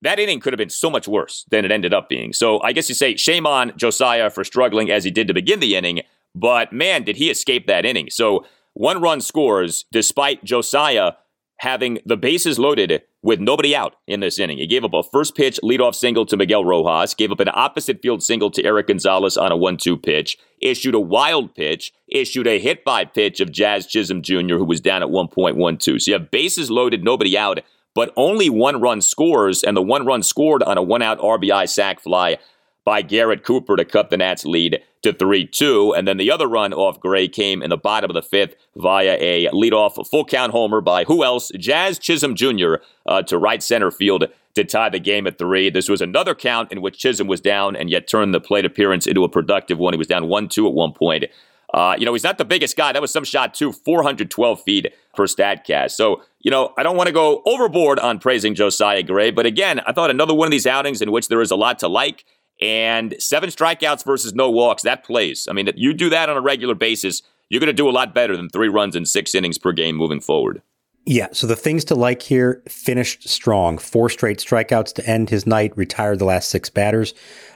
That 0.00 0.18
inning 0.18 0.40
could 0.40 0.54
have 0.54 0.58
been 0.58 0.70
so 0.70 0.88
much 0.88 1.06
worse 1.06 1.44
than 1.50 1.66
it 1.66 1.70
ended 1.70 1.92
up 1.92 2.08
being. 2.08 2.32
So 2.32 2.58
I 2.62 2.72
guess 2.72 2.88
you 2.88 2.94
say 2.94 3.16
shame 3.16 3.46
on 3.46 3.76
Josiah 3.76 4.30
for 4.30 4.44
struggling 4.44 4.90
as 4.90 5.04
he 5.04 5.10
did 5.10 5.28
to 5.28 5.34
begin 5.34 5.60
the 5.60 5.76
inning, 5.76 6.00
but 6.34 6.72
man, 6.72 7.04
did 7.04 7.16
he 7.16 7.28
escape 7.28 7.66
that 7.66 7.84
inning. 7.84 8.08
So 8.08 8.46
one 8.72 9.02
run 9.02 9.20
scores 9.20 9.84
despite 9.92 10.42
Josiah 10.42 11.12
having 11.58 11.98
the 12.06 12.16
bases 12.16 12.58
loaded 12.58 13.02
with 13.22 13.38
nobody 13.40 13.74
out 13.74 13.94
in 14.06 14.20
this 14.20 14.38
inning. 14.38 14.58
He 14.58 14.66
gave 14.66 14.84
up 14.84 14.94
a 14.94 15.02
first 15.02 15.36
pitch 15.36 15.60
leadoff 15.62 15.94
single 15.94 16.26
to 16.26 16.36
Miguel 16.36 16.64
Rojas, 16.64 17.14
gave 17.14 17.30
up 17.30 17.40
an 17.40 17.50
opposite 17.52 18.02
field 18.02 18.22
single 18.22 18.50
to 18.50 18.64
Erik 18.64 18.88
Gonzalez 18.88 19.36
on 19.36 19.52
a 19.52 19.56
1 19.56 19.76
2 19.76 19.96
pitch, 19.96 20.38
issued 20.60 20.94
a 20.94 21.00
wild 21.00 21.54
pitch, 21.54 21.92
issued 22.08 22.46
a 22.46 22.58
hit 22.58 22.84
by 22.84 23.04
pitch 23.04 23.40
of 23.40 23.52
Jazz 23.52 23.86
Chisholm 23.86 24.22
Jr., 24.22 24.56
who 24.56 24.64
was 24.64 24.80
down 24.80 25.02
at 25.02 25.08
1.12. 25.08 26.02
So 26.02 26.10
you 26.10 26.18
have 26.18 26.30
bases 26.30 26.70
loaded, 26.70 27.04
nobody 27.04 27.38
out, 27.38 27.60
but 27.94 28.12
only 28.16 28.50
one 28.50 28.80
run 28.80 29.00
scores, 29.00 29.62
and 29.62 29.76
the 29.76 29.82
one 29.82 30.04
run 30.04 30.22
scored 30.22 30.62
on 30.62 30.78
a 30.78 30.82
one 30.82 31.02
out 31.02 31.18
RBI 31.18 31.68
sac 31.68 32.00
fly 32.00 32.38
by 32.84 33.02
Garrett 33.02 33.44
Cooper 33.44 33.76
to 33.76 33.84
cut 33.84 34.10
the 34.10 34.16
Nats 34.16 34.44
lead 34.44 34.82
to 35.02 35.12
3 35.12 35.46
2. 35.46 35.94
And 35.94 36.06
then 36.06 36.16
the 36.16 36.30
other 36.30 36.46
run 36.46 36.72
off 36.72 37.00
Gray 37.00 37.28
came 37.28 37.62
in 37.62 37.70
the 37.70 37.76
bottom 37.76 38.10
of 38.10 38.14
the 38.14 38.22
fifth 38.22 38.54
via 38.76 39.16
a 39.20 39.48
leadoff 39.48 40.06
full 40.08 40.24
count 40.24 40.52
homer 40.52 40.80
by 40.80 41.04
who 41.04 41.24
else? 41.24 41.50
Jazz 41.58 41.98
Chisholm 41.98 42.34
Jr. 42.34 42.76
Uh, 43.06 43.22
to 43.22 43.38
right 43.38 43.62
center 43.62 43.90
field 43.90 44.24
to 44.54 44.64
tie 44.64 44.88
the 44.88 45.00
game 45.00 45.26
at 45.26 45.38
three. 45.38 45.70
This 45.70 45.88
was 45.88 46.00
another 46.00 46.34
count 46.34 46.72
in 46.72 46.82
which 46.82 46.98
Chisholm 46.98 47.26
was 47.26 47.40
down 47.40 47.74
and 47.74 47.90
yet 47.90 48.06
turned 48.06 48.34
the 48.34 48.40
plate 48.40 48.64
appearance 48.64 49.06
into 49.06 49.24
a 49.24 49.28
productive 49.28 49.78
one. 49.78 49.94
He 49.94 49.98
was 49.98 50.06
down 50.06 50.28
1 50.28 50.48
2 50.48 50.66
at 50.66 50.74
one 50.74 50.92
point. 50.92 51.24
Uh, 51.72 51.96
you 51.98 52.04
know, 52.04 52.12
he's 52.12 52.24
not 52.24 52.36
the 52.36 52.44
biggest 52.44 52.76
guy. 52.76 52.92
That 52.92 53.00
was 53.00 53.10
some 53.10 53.24
shot, 53.24 53.54
too, 53.54 53.72
412 53.72 54.62
feet 54.62 54.94
per 55.14 55.26
StatCast. 55.26 55.92
So, 55.92 56.22
you 56.40 56.50
know, 56.50 56.74
I 56.76 56.82
don't 56.82 56.96
want 56.96 57.06
to 57.06 57.14
go 57.14 57.42
overboard 57.46 57.98
on 57.98 58.18
praising 58.18 58.54
Josiah 58.54 59.02
Gray, 59.02 59.30
but 59.30 59.46
again, 59.46 59.80
I 59.86 59.92
thought 59.92 60.10
another 60.10 60.34
one 60.34 60.46
of 60.46 60.50
these 60.50 60.66
outings 60.66 61.00
in 61.00 61.10
which 61.10 61.28
there 61.28 61.40
is 61.40 61.50
a 61.50 61.56
lot 61.56 61.78
to 61.78 61.88
like. 61.88 62.26
And 62.62 63.16
seven 63.18 63.50
strikeouts 63.50 64.04
versus 64.04 64.34
no 64.34 64.48
walks, 64.48 64.84
that 64.84 65.02
plays. 65.02 65.48
I 65.50 65.52
mean, 65.52 65.66
if 65.66 65.74
you 65.76 65.92
do 65.92 66.08
that 66.10 66.28
on 66.28 66.36
a 66.36 66.40
regular 66.40 66.76
basis, 66.76 67.20
you're 67.48 67.58
going 67.58 67.66
to 67.66 67.72
do 67.72 67.88
a 67.88 67.90
lot 67.90 68.14
better 68.14 68.36
than 68.36 68.48
three 68.48 68.68
runs 68.68 68.94
in 68.94 69.04
six 69.04 69.34
innings 69.34 69.58
per 69.58 69.72
game 69.72 69.96
moving 69.96 70.20
forward. 70.20 70.62
Yeah, 71.04 71.26
so 71.32 71.48
the 71.48 71.56
things 71.56 71.84
to 71.86 71.96
like 71.96 72.22
here 72.22 72.62
finished 72.68 73.28
strong. 73.28 73.78
Four 73.78 74.08
straight 74.08 74.38
strikeouts 74.38 74.94
to 74.94 75.06
end 75.10 75.28
his 75.28 75.44
night, 75.44 75.76
retired 75.76 76.20
the 76.20 76.24
last 76.24 76.50
six 76.50 76.70
batters, 76.70 77.14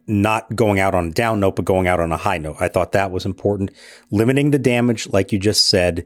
not 0.09 0.57
going 0.57 0.81
out 0.81 0.97
on 0.97 1.07
a 1.07 1.12
down 1.12 1.38
note, 1.38 1.55
but 1.55 1.64
going 1.64 1.87
out 1.87 2.01
on 2.01 2.11
a 2.11 2.16
high 2.16 2.38
note. 2.38 2.57
I 2.59 2.66
thought 2.66 2.90
that 2.90 3.12
was 3.12 3.25
important. 3.25 3.71
Limiting 4.11 4.51
the 4.51 4.59
damage, 4.59 5.09
like 5.11 5.31
you 5.31 5.38
just 5.38 5.69
said. 5.69 6.05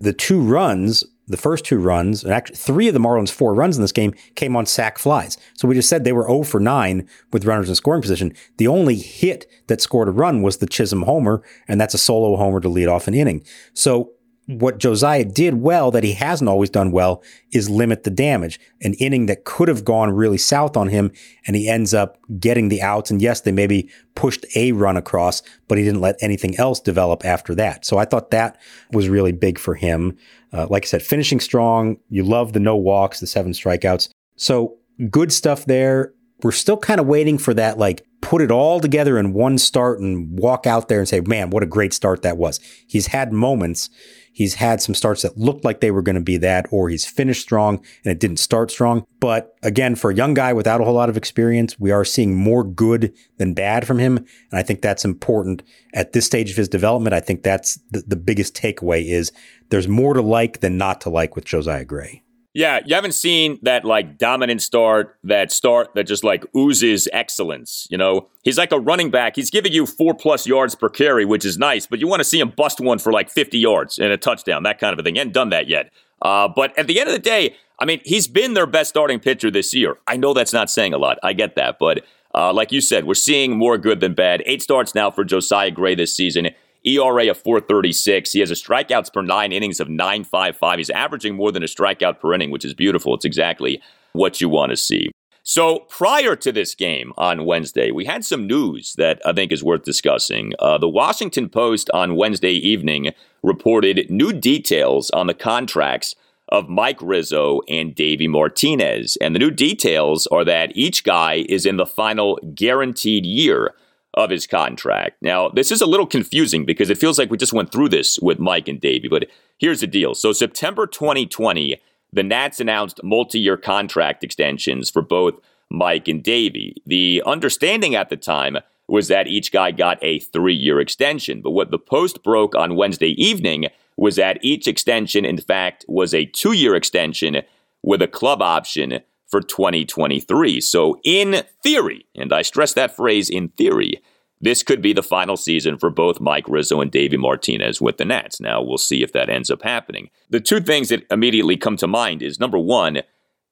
The 0.00 0.12
two 0.12 0.42
runs 0.42 1.04
the 1.28 1.36
first 1.36 1.64
two 1.64 1.78
runs, 1.78 2.24
and 2.24 2.32
actually 2.32 2.56
three 2.56 2.88
of 2.88 2.94
the 2.94 3.00
Marlins' 3.00 3.30
four 3.30 3.54
runs 3.54 3.76
in 3.76 3.82
this 3.82 3.92
game 3.92 4.14
came 4.34 4.56
on 4.56 4.66
sac 4.66 4.98
flies. 4.98 5.36
So 5.54 5.68
we 5.68 5.74
just 5.74 5.88
said 5.88 6.04
they 6.04 6.12
were 6.12 6.26
0 6.26 6.42
for 6.42 6.60
9 6.60 7.08
with 7.32 7.44
runners 7.44 7.68
in 7.68 7.74
scoring 7.74 8.02
position. 8.02 8.34
The 8.56 8.68
only 8.68 8.96
hit 8.96 9.46
that 9.68 9.80
scored 9.80 10.08
a 10.08 10.12
run 10.12 10.42
was 10.42 10.58
the 10.58 10.66
Chisholm 10.66 11.02
homer, 11.02 11.42
and 11.68 11.80
that's 11.80 11.94
a 11.94 11.98
solo 11.98 12.36
homer 12.36 12.60
to 12.60 12.68
lead 12.68 12.88
off 12.88 13.08
an 13.08 13.14
inning. 13.14 13.44
So 13.72 14.12
what 14.46 14.78
Josiah 14.78 15.24
did 15.24 15.54
well 15.54 15.90
that 15.92 16.02
he 16.02 16.12
hasn't 16.14 16.48
always 16.48 16.70
done 16.70 16.90
well 16.90 17.22
is 17.52 17.70
limit 17.70 18.02
the 18.02 18.10
damage. 18.10 18.58
An 18.80 18.94
inning 18.94 19.26
that 19.26 19.44
could 19.44 19.68
have 19.68 19.84
gone 19.84 20.10
really 20.10 20.38
south 20.38 20.76
on 20.76 20.88
him, 20.88 21.12
and 21.46 21.54
he 21.54 21.68
ends 21.68 21.94
up 21.94 22.18
getting 22.40 22.68
the 22.68 22.82
outs. 22.82 23.10
And 23.10 23.22
yes, 23.22 23.40
they 23.40 23.52
maybe 23.52 23.88
pushed 24.14 24.44
a 24.56 24.72
run 24.72 24.96
across, 24.96 25.42
but 25.68 25.78
he 25.78 25.84
didn't 25.84 26.00
let 26.00 26.16
anything 26.20 26.56
else 26.58 26.80
develop 26.80 27.24
after 27.24 27.54
that. 27.54 27.84
So 27.84 27.98
I 27.98 28.04
thought 28.04 28.30
that 28.30 28.58
was 28.90 29.08
really 29.08 29.32
big 29.32 29.58
for 29.58 29.74
him. 29.74 30.16
Uh, 30.52 30.66
like 30.68 30.84
I 30.84 30.86
said, 30.86 31.02
finishing 31.02 31.40
strong. 31.40 31.98
You 32.08 32.24
love 32.24 32.52
the 32.52 32.60
no 32.60 32.76
walks, 32.76 33.20
the 33.20 33.26
seven 33.26 33.52
strikeouts. 33.52 34.08
So 34.36 34.76
good 35.08 35.32
stuff 35.32 35.64
there. 35.66 36.14
We're 36.42 36.50
still 36.50 36.76
kind 36.76 36.98
of 36.98 37.06
waiting 37.06 37.38
for 37.38 37.54
that, 37.54 37.78
like 37.78 38.04
put 38.20 38.42
it 38.42 38.50
all 38.50 38.80
together 38.80 39.16
in 39.18 39.32
one 39.32 39.58
start 39.58 40.00
and 40.00 40.38
walk 40.38 40.66
out 40.66 40.88
there 40.88 40.98
and 40.98 41.08
say, 41.08 41.20
man, 41.20 41.50
what 41.50 41.62
a 41.62 41.66
great 41.66 41.92
start 41.92 42.22
that 42.22 42.36
was. 42.36 42.58
He's 42.88 43.08
had 43.08 43.32
moments 43.32 43.88
He's 44.32 44.54
had 44.54 44.80
some 44.80 44.94
starts 44.94 45.22
that 45.22 45.36
looked 45.36 45.64
like 45.64 45.80
they 45.80 45.90
were 45.90 46.02
going 46.02 46.16
to 46.16 46.22
be 46.22 46.38
that, 46.38 46.66
or 46.70 46.88
he's 46.88 47.04
finished 47.04 47.42
strong 47.42 47.84
and 48.04 48.12
it 48.12 48.18
didn't 48.18 48.38
start 48.38 48.70
strong. 48.70 49.06
But 49.20 49.54
again, 49.62 49.94
for 49.94 50.10
a 50.10 50.14
young 50.14 50.34
guy 50.34 50.52
without 50.52 50.80
a 50.80 50.84
whole 50.84 50.94
lot 50.94 51.08
of 51.08 51.16
experience, 51.16 51.78
we 51.78 51.90
are 51.90 52.04
seeing 52.04 52.34
more 52.34 52.64
good 52.64 53.14
than 53.36 53.54
bad 53.54 53.86
from 53.86 53.98
him. 53.98 54.16
And 54.16 54.26
I 54.58 54.62
think 54.62 54.80
that's 54.80 55.04
important 55.04 55.62
at 55.92 56.12
this 56.12 56.26
stage 56.26 56.50
of 56.50 56.56
his 56.56 56.68
development. 56.68 57.14
I 57.14 57.20
think 57.20 57.42
that's 57.42 57.78
the, 57.90 58.02
the 58.06 58.16
biggest 58.16 58.56
takeaway 58.56 59.06
is 59.06 59.32
there's 59.68 59.88
more 59.88 60.14
to 60.14 60.22
like 60.22 60.60
than 60.60 60.78
not 60.78 61.00
to 61.02 61.10
like 61.10 61.36
with 61.36 61.44
Josiah 61.44 61.84
Gray. 61.84 62.22
Yeah, 62.54 62.80
you 62.84 62.94
haven't 62.94 63.12
seen 63.12 63.58
that 63.62 63.84
like 63.84 64.18
dominant 64.18 64.60
start, 64.60 65.16
that 65.24 65.50
start 65.50 65.94
that 65.94 66.04
just 66.04 66.22
like 66.22 66.44
oozes 66.54 67.08
excellence. 67.10 67.86
You 67.90 67.96
know, 67.96 68.28
he's 68.42 68.58
like 68.58 68.72
a 68.72 68.78
running 68.78 69.10
back. 69.10 69.36
He's 69.36 69.50
giving 69.50 69.72
you 69.72 69.86
four 69.86 70.12
plus 70.14 70.46
yards 70.46 70.74
per 70.74 70.90
carry, 70.90 71.24
which 71.24 71.46
is 71.46 71.56
nice, 71.56 71.86
but 71.86 71.98
you 71.98 72.06
want 72.06 72.20
to 72.20 72.24
see 72.24 72.40
him 72.40 72.52
bust 72.54 72.78
one 72.78 72.98
for 72.98 73.10
like 73.10 73.30
50 73.30 73.58
yards 73.58 73.98
and 73.98 74.12
a 74.12 74.18
touchdown, 74.18 74.64
that 74.64 74.78
kind 74.78 74.92
of 74.92 74.98
a 74.98 75.02
thing. 75.02 75.14
Hasn't 75.16 75.32
done 75.32 75.48
that 75.48 75.66
yet. 75.66 75.90
Uh, 76.20 76.46
but 76.46 76.78
at 76.78 76.86
the 76.86 77.00
end 77.00 77.08
of 77.08 77.14
the 77.14 77.18
day, 77.18 77.56
I 77.78 77.86
mean, 77.86 78.00
he's 78.04 78.28
been 78.28 78.54
their 78.54 78.66
best 78.66 78.90
starting 78.90 79.18
pitcher 79.18 79.50
this 79.50 79.74
year. 79.74 79.96
I 80.06 80.16
know 80.16 80.34
that's 80.34 80.52
not 80.52 80.70
saying 80.70 80.92
a 80.92 80.98
lot. 80.98 81.18
I 81.22 81.32
get 81.32 81.56
that. 81.56 81.78
But 81.80 82.04
uh, 82.34 82.52
like 82.52 82.70
you 82.70 82.80
said, 82.80 83.06
we're 83.06 83.14
seeing 83.14 83.56
more 83.56 83.78
good 83.78 84.00
than 84.00 84.14
bad. 84.14 84.42
Eight 84.46 84.62
starts 84.62 84.94
now 84.94 85.10
for 85.10 85.24
Josiah 85.24 85.70
Gray 85.70 85.94
this 85.94 86.14
season. 86.14 86.50
ERA 86.84 87.30
of 87.30 87.38
436. 87.38 88.32
He 88.32 88.40
has 88.40 88.50
a 88.50 88.54
strikeouts 88.54 89.12
per 89.12 89.22
nine 89.22 89.52
innings 89.52 89.80
of 89.80 89.88
955. 89.88 90.78
He's 90.78 90.90
averaging 90.90 91.36
more 91.36 91.52
than 91.52 91.62
a 91.62 91.66
strikeout 91.66 92.20
per 92.20 92.34
inning, 92.34 92.50
which 92.50 92.64
is 92.64 92.74
beautiful. 92.74 93.14
It's 93.14 93.24
exactly 93.24 93.80
what 94.12 94.40
you 94.40 94.48
want 94.48 94.70
to 94.70 94.76
see. 94.76 95.10
So 95.44 95.80
prior 95.88 96.36
to 96.36 96.52
this 96.52 96.74
game 96.74 97.12
on 97.16 97.44
Wednesday, 97.44 97.90
we 97.90 98.04
had 98.04 98.24
some 98.24 98.46
news 98.46 98.94
that 98.94 99.20
I 99.26 99.32
think 99.32 99.50
is 99.50 99.64
worth 99.64 99.82
discussing. 99.82 100.52
Uh, 100.60 100.78
the 100.78 100.88
Washington 100.88 101.48
Post 101.48 101.90
on 101.92 102.14
Wednesday 102.14 102.52
evening 102.52 103.12
reported 103.42 104.08
new 104.08 104.32
details 104.32 105.10
on 105.10 105.26
the 105.26 105.34
contracts 105.34 106.14
of 106.48 106.68
Mike 106.68 106.98
Rizzo 107.00 107.62
and 107.68 107.94
Davey 107.94 108.28
Martinez. 108.28 109.16
And 109.20 109.34
the 109.34 109.40
new 109.40 109.50
details 109.50 110.28
are 110.28 110.44
that 110.44 110.76
each 110.76 111.02
guy 111.02 111.44
is 111.48 111.66
in 111.66 111.76
the 111.76 111.86
final 111.86 112.38
guaranteed 112.54 113.26
year 113.26 113.74
of 114.14 114.30
his 114.30 114.46
contract. 114.46 115.16
Now, 115.22 115.48
this 115.48 115.70
is 115.70 115.80
a 115.80 115.86
little 115.86 116.06
confusing 116.06 116.64
because 116.64 116.90
it 116.90 116.98
feels 116.98 117.18
like 117.18 117.30
we 117.30 117.36
just 117.36 117.52
went 117.52 117.72
through 117.72 117.88
this 117.88 118.18
with 118.20 118.38
Mike 118.38 118.68
and 118.68 118.80
Davey, 118.80 119.08
but 119.08 119.26
here's 119.58 119.80
the 119.80 119.86
deal. 119.86 120.14
So, 120.14 120.32
September 120.32 120.86
2020, 120.86 121.80
the 122.12 122.22
Nats 122.22 122.60
announced 122.60 123.00
multi 123.02 123.40
year 123.40 123.56
contract 123.56 124.22
extensions 124.22 124.90
for 124.90 125.02
both 125.02 125.34
Mike 125.70 126.08
and 126.08 126.22
Davey. 126.22 126.82
The 126.86 127.22
understanding 127.24 127.94
at 127.94 128.10
the 128.10 128.16
time 128.16 128.58
was 128.88 129.08
that 129.08 129.28
each 129.28 129.52
guy 129.52 129.70
got 129.70 129.98
a 130.02 130.18
three 130.18 130.54
year 130.54 130.78
extension, 130.78 131.40
but 131.40 131.52
what 131.52 131.70
the 131.70 131.78
Post 131.78 132.22
broke 132.22 132.54
on 132.54 132.76
Wednesday 132.76 133.10
evening 133.22 133.68
was 133.96 134.16
that 134.16 134.38
each 134.42 134.66
extension, 134.66 135.24
in 135.24 135.38
fact, 135.38 135.84
was 135.88 136.12
a 136.12 136.26
two 136.26 136.52
year 136.52 136.74
extension 136.74 137.42
with 137.82 138.02
a 138.02 138.08
club 138.08 138.42
option 138.42 139.00
for 139.32 139.40
2023. 139.40 140.60
So, 140.60 141.00
in 141.02 141.42
theory, 141.64 142.06
and 142.14 142.32
I 142.32 142.42
stress 142.42 142.74
that 142.74 142.94
phrase 142.94 143.28
in 143.28 143.48
theory, 143.48 144.00
this 144.42 144.62
could 144.62 144.82
be 144.82 144.92
the 144.92 145.02
final 145.02 145.36
season 145.36 145.78
for 145.78 145.88
both 145.88 146.20
Mike 146.20 146.44
Rizzo 146.48 146.80
and 146.80 146.90
Davey 146.90 147.16
Martinez 147.16 147.80
with 147.80 147.96
the 147.96 148.04
Nats. 148.04 148.40
Now, 148.40 148.62
we'll 148.62 148.78
see 148.78 149.02
if 149.02 149.12
that 149.12 149.30
ends 149.30 149.50
up 149.50 149.62
happening. 149.62 150.10
The 150.30 150.40
two 150.40 150.60
things 150.60 150.90
that 150.90 151.06
immediately 151.10 151.56
come 151.56 151.76
to 151.78 151.86
mind 151.86 152.22
is 152.22 152.38
number 152.38 152.58
one, 152.58 153.02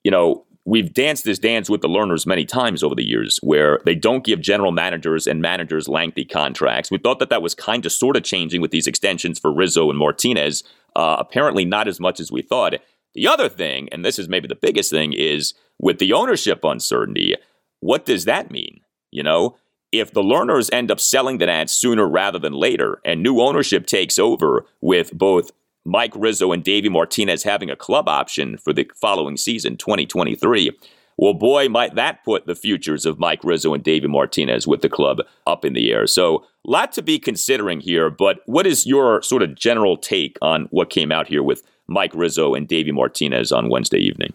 you 0.05 0.11
know, 0.11 0.45
we've 0.67 0.93
danced 0.93 1.25
this 1.25 1.39
dance 1.39 1.71
with 1.71 1.81
the 1.81 1.89
Lerners 1.89 2.27
many 2.27 2.45
times 2.45 2.83
over 2.83 2.95
the 2.95 3.07
years 3.07 3.39
where 3.43 3.81
they 3.87 3.95
don't 3.95 4.25
give 4.25 4.43
general 4.43 4.73
managers 4.73 5.27
and 5.27 5.41
managers 5.41 5.89
lengthy 5.89 6.27
contracts. 6.27 6.91
We 6.91 6.99
thought 6.99 7.21
that 7.21 7.31
that 7.31 7.43
was 7.43 7.55
kind 7.55 7.87
of 7.87 7.93
sort 7.93 8.17
of 8.17 8.23
changing 8.23 8.61
with 8.61 8.71
these 8.71 8.87
extensions 8.87 9.39
for 9.39 9.53
Rizzo 9.53 9.89
and 9.89 9.99
Martinez. 9.99 10.63
Uh, 10.95 11.17
apparently, 11.19 11.65
not 11.65 11.89
as 11.89 12.01
much 12.01 12.21
as 12.21 12.31
we 12.31 12.43
thought. 12.43 12.75
The 13.15 13.27
other 13.27 13.49
thing, 13.49 13.89
and 13.91 14.05
this 14.05 14.19
is 14.19 14.29
maybe 14.29 14.49
the 14.49 14.55
biggest 14.55 14.91
thing, 14.91 15.13
is 15.13 15.55
with 15.81 15.99
the 15.99 16.13
ownership 16.13 16.63
uncertainty, 16.63 17.35
what 17.81 18.05
does 18.05 18.27
that 18.27 18.51
mean? 18.51 18.81
You 19.11 19.23
know, 19.23 19.57
if 19.93 20.13
the 20.13 20.23
Lerners 20.23 20.71
end 20.73 20.91
up 20.91 21.01
selling 21.01 21.39
the 21.39 21.47
Nats 21.47 21.73
sooner 21.73 22.07
rather 22.07 22.39
than 22.39 22.53
later, 22.53 23.01
and 23.05 23.23
new 23.23 23.41
ownership 23.41 23.87
takes 23.87 24.19
over 24.19 24.67
with 24.81 25.13
both 25.13 25.51
Mike 25.85 26.13
Rizzo 26.15 26.53
and 26.53 26.63
Davey 26.63 26.89
Martinez 26.89 27.43
having 27.43 27.71
a 27.71 27.77
club 27.77 28.09
option 28.09 28.59
for 28.59 28.73
the 28.73 28.89
following 28.95 29.37
season, 29.37 29.77
2023. 29.77 30.71
Well, 31.17 31.35
boy, 31.35 31.69
might 31.69 31.97
that 31.97 32.25
put 32.25 32.47
the 32.47 32.55
futures 32.55 33.05
of 33.05 33.19
Mike 33.19 33.43
Rizzo 33.43 33.75
and 33.75 33.83
Davey 33.83 34.07
Martinez 34.07 34.67
with 34.67 34.83
the 34.83 34.89
club 34.89 35.19
up 35.47 35.65
in 35.65 35.73
the 35.73 35.91
air. 35.93 36.07
So, 36.07 36.47
a 36.67 36.71
lot 36.71 36.93
to 36.93 37.03
be 37.03 37.19
considering 37.19 37.81
here. 37.81 38.11
But 38.11 38.41
what 38.47 38.67
is 38.67 38.87
your 38.87 39.23
sort 39.23 39.43
of 39.43 39.55
general 39.55 39.97
take 39.97 40.39
on 40.41 40.67
what 40.71 40.91
came 40.91 41.11
out 41.11 41.27
here 41.27 41.43
with 41.43 41.63
Mike 41.89 42.13
Rizzo 42.15 42.55
and 42.55 42.69
Davey 42.69 42.93
Martinez 42.93 43.51
on 43.51 43.71
Wednesday 43.71 43.99
evening? 43.99 44.33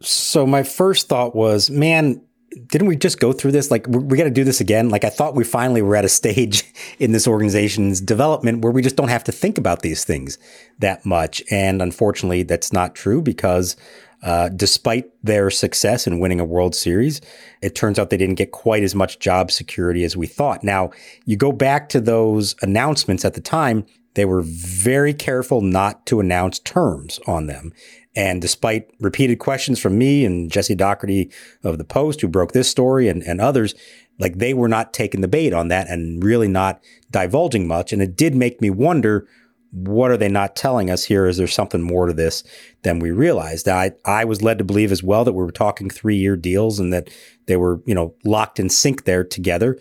So 0.00 0.46
my 0.46 0.62
first 0.62 1.08
thought 1.08 1.34
was, 1.34 1.70
man, 1.70 2.20
didn't 2.66 2.88
we 2.88 2.96
just 2.96 3.20
go 3.20 3.32
through 3.32 3.52
this? 3.52 3.70
Like, 3.70 3.86
we, 3.86 3.98
we 3.98 4.18
got 4.18 4.24
to 4.24 4.30
do 4.30 4.44
this 4.44 4.60
again. 4.60 4.88
Like, 4.88 5.04
I 5.04 5.10
thought 5.10 5.34
we 5.34 5.44
finally 5.44 5.82
were 5.82 5.96
at 5.96 6.04
a 6.04 6.08
stage 6.20 6.64
in 6.98 7.12
this 7.12 7.26
organization's 7.26 8.00
development 8.00 8.62
where 8.62 8.72
we 8.72 8.82
just 8.82 8.96
don't 8.96 9.08
have 9.08 9.24
to 9.24 9.32
think 9.32 9.58
about 9.58 9.82
these 9.82 10.04
things 10.04 10.38
that 10.78 11.04
much. 11.04 11.42
And 11.50 11.82
unfortunately, 11.82 12.42
that's 12.42 12.72
not 12.72 12.94
true 12.94 13.22
because 13.22 13.76
uh, 14.22 14.48
despite 14.48 15.06
their 15.22 15.50
success 15.50 16.06
in 16.06 16.18
winning 16.18 16.40
a 16.40 16.44
World 16.44 16.74
Series, 16.74 17.20
it 17.62 17.74
turns 17.74 17.98
out 17.98 18.10
they 18.10 18.16
didn't 18.16 18.34
get 18.34 18.50
quite 18.50 18.82
as 18.82 18.94
much 18.94 19.20
job 19.20 19.50
security 19.50 20.02
as 20.04 20.16
we 20.16 20.26
thought. 20.26 20.64
Now, 20.64 20.90
you 21.24 21.36
go 21.36 21.52
back 21.52 21.88
to 21.90 22.00
those 22.00 22.56
announcements 22.60 23.24
at 23.24 23.34
the 23.34 23.40
time, 23.40 23.86
they 24.14 24.24
were 24.24 24.42
very 24.42 25.14
careful 25.14 25.60
not 25.60 26.04
to 26.06 26.18
announce 26.18 26.58
terms 26.58 27.20
on 27.28 27.46
them. 27.46 27.72
And 28.16 28.40
despite 28.42 28.90
repeated 29.00 29.38
questions 29.38 29.78
from 29.78 29.98
me 29.98 30.24
and 30.24 30.50
Jesse 30.50 30.74
Dougherty 30.74 31.30
of 31.62 31.78
the 31.78 31.84
Post, 31.84 32.20
who 32.20 32.28
broke 32.28 32.52
this 32.52 32.68
story, 32.68 33.08
and, 33.08 33.22
and 33.22 33.40
others, 33.40 33.74
like 34.18 34.38
they 34.38 34.54
were 34.54 34.68
not 34.68 34.92
taking 34.92 35.20
the 35.20 35.28
bait 35.28 35.52
on 35.52 35.68
that 35.68 35.88
and 35.88 36.22
really 36.22 36.48
not 36.48 36.82
divulging 37.10 37.66
much. 37.66 37.92
And 37.92 38.02
it 38.02 38.16
did 38.16 38.34
make 38.34 38.60
me 38.60 38.70
wonder 38.70 39.28
what 39.70 40.10
are 40.10 40.16
they 40.16 40.28
not 40.28 40.56
telling 40.56 40.90
us 40.90 41.04
here? 41.04 41.26
Is 41.26 41.36
there 41.36 41.46
something 41.46 41.82
more 41.82 42.06
to 42.06 42.12
this 42.12 42.42
than 42.82 42.98
we 42.98 43.10
realized? 43.10 43.68
I, 43.68 43.92
I 44.04 44.24
was 44.24 44.42
led 44.42 44.58
to 44.58 44.64
believe 44.64 44.90
as 44.90 45.02
well 45.02 45.24
that 45.24 45.34
we 45.34 45.44
were 45.44 45.52
talking 45.52 45.90
three 45.90 46.16
year 46.16 46.36
deals 46.36 46.80
and 46.80 46.92
that 46.92 47.10
they 47.46 47.56
were, 47.56 47.82
you 47.84 47.94
know, 47.94 48.14
locked 48.24 48.58
in 48.58 48.70
sync 48.70 49.04
there 49.04 49.24
together. 49.24 49.78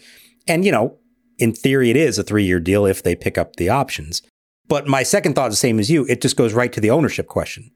And, 0.48 0.66
you 0.66 0.72
know, 0.72 0.98
in 1.38 1.54
theory, 1.54 1.90
it 1.90 1.96
is 1.96 2.20
a 2.20 2.24
three 2.24 2.44
year 2.44 2.60
deal 2.60 2.86
if 2.86 3.02
they 3.02 3.16
pick 3.16 3.38
up 3.38 3.56
the 3.56 3.70
options. 3.70 4.22
But 4.68 4.88
my 4.88 5.04
second 5.04 5.36
thought 5.36 5.50
is 5.52 5.54
the 5.54 5.68
same 5.68 5.80
as 5.80 5.90
you. 5.90 6.06
It 6.08 6.22
just 6.22 6.36
goes 6.36 6.54
right 6.54 6.74
to 6.74 6.82
the 6.82 6.92
ownership 6.92 7.28
question 7.28 7.72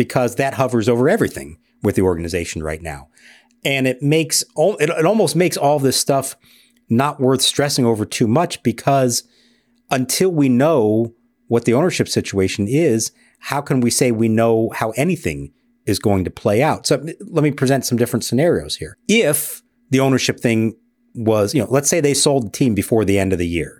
because 0.00 0.36
that 0.36 0.54
hovers 0.54 0.88
over 0.88 1.10
everything 1.10 1.58
with 1.82 1.94
the 1.94 2.00
organization 2.00 2.62
right 2.62 2.80
now. 2.80 3.10
And 3.66 3.86
it 3.86 4.00
makes 4.00 4.42
it, 4.56 4.88
it 4.88 5.04
almost 5.04 5.36
makes 5.36 5.58
all 5.58 5.78
this 5.78 6.00
stuff 6.00 6.36
not 6.88 7.20
worth 7.20 7.42
stressing 7.42 7.84
over 7.84 8.06
too 8.06 8.26
much 8.26 8.62
because 8.62 9.24
until 9.90 10.30
we 10.30 10.48
know 10.48 11.12
what 11.48 11.66
the 11.66 11.74
ownership 11.74 12.08
situation 12.08 12.66
is, 12.66 13.12
how 13.40 13.60
can 13.60 13.82
we 13.82 13.90
say 13.90 14.10
we 14.10 14.26
know 14.26 14.70
how 14.70 14.92
anything 14.92 15.52
is 15.84 15.98
going 15.98 16.24
to 16.24 16.30
play 16.30 16.62
out? 16.62 16.86
So 16.86 17.04
let 17.20 17.44
me 17.44 17.50
present 17.50 17.84
some 17.84 17.98
different 17.98 18.24
scenarios 18.24 18.76
here. 18.76 18.96
If 19.06 19.60
the 19.90 20.00
ownership 20.00 20.40
thing 20.40 20.76
was, 21.14 21.54
you 21.54 21.60
know, 21.60 21.70
let's 21.70 21.90
say 21.90 22.00
they 22.00 22.14
sold 22.14 22.46
the 22.46 22.50
team 22.50 22.74
before 22.74 23.04
the 23.04 23.18
end 23.18 23.34
of 23.34 23.38
the 23.38 23.46
year 23.46 23.79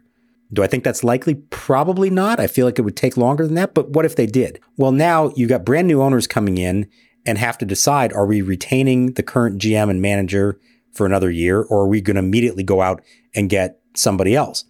do 0.53 0.63
I 0.63 0.67
think 0.67 0.85
that's 0.85 1.05
likely? 1.05 1.35
Probably 1.35 2.11
not. 2.11 2.41
I 2.41 2.47
feel 2.47 2.67
like 2.67 2.79
it 2.79 2.83
would 2.83 2.97
take 2.97 3.17
longer 3.17 3.47
than 3.47 3.55
that. 3.55 3.75
But 3.75 3.91
what 3.91 4.05
if 4.05 4.17
they 4.17 4.27
did? 4.27 4.61
Well, 4.77 4.93
now 4.93 5.33
you've 5.37 5.49
got 5.49 5.65
brand 5.65 5.87
new 5.87 6.03
owners 6.03 6.27
coming 6.27 6.59
in 6.59 6.89
and 7.25 7.39
have 7.39 7.59
to 7.59 7.65
decide 7.65 8.13
are 8.13 8.27
we 8.27 8.43
retaining 8.43 9.13
the 9.13 9.23
current 9.23 9.61
GM 9.61 9.91
and 9.91 10.03
manager 10.03 10.59
for 10.93 11.07
another 11.07 11.31
year 11.31 11.63
or 11.63 11.85
are 11.85 11.89
we 11.89 12.01
going 12.01 12.17
to 12.17 12.23
immediately 12.23 12.65
go 12.65 12.81
out 12.81 13.03
and 13.35 13.49
get 13.49 13.81
somebody 13.95 14.35
else? 14.35 14.65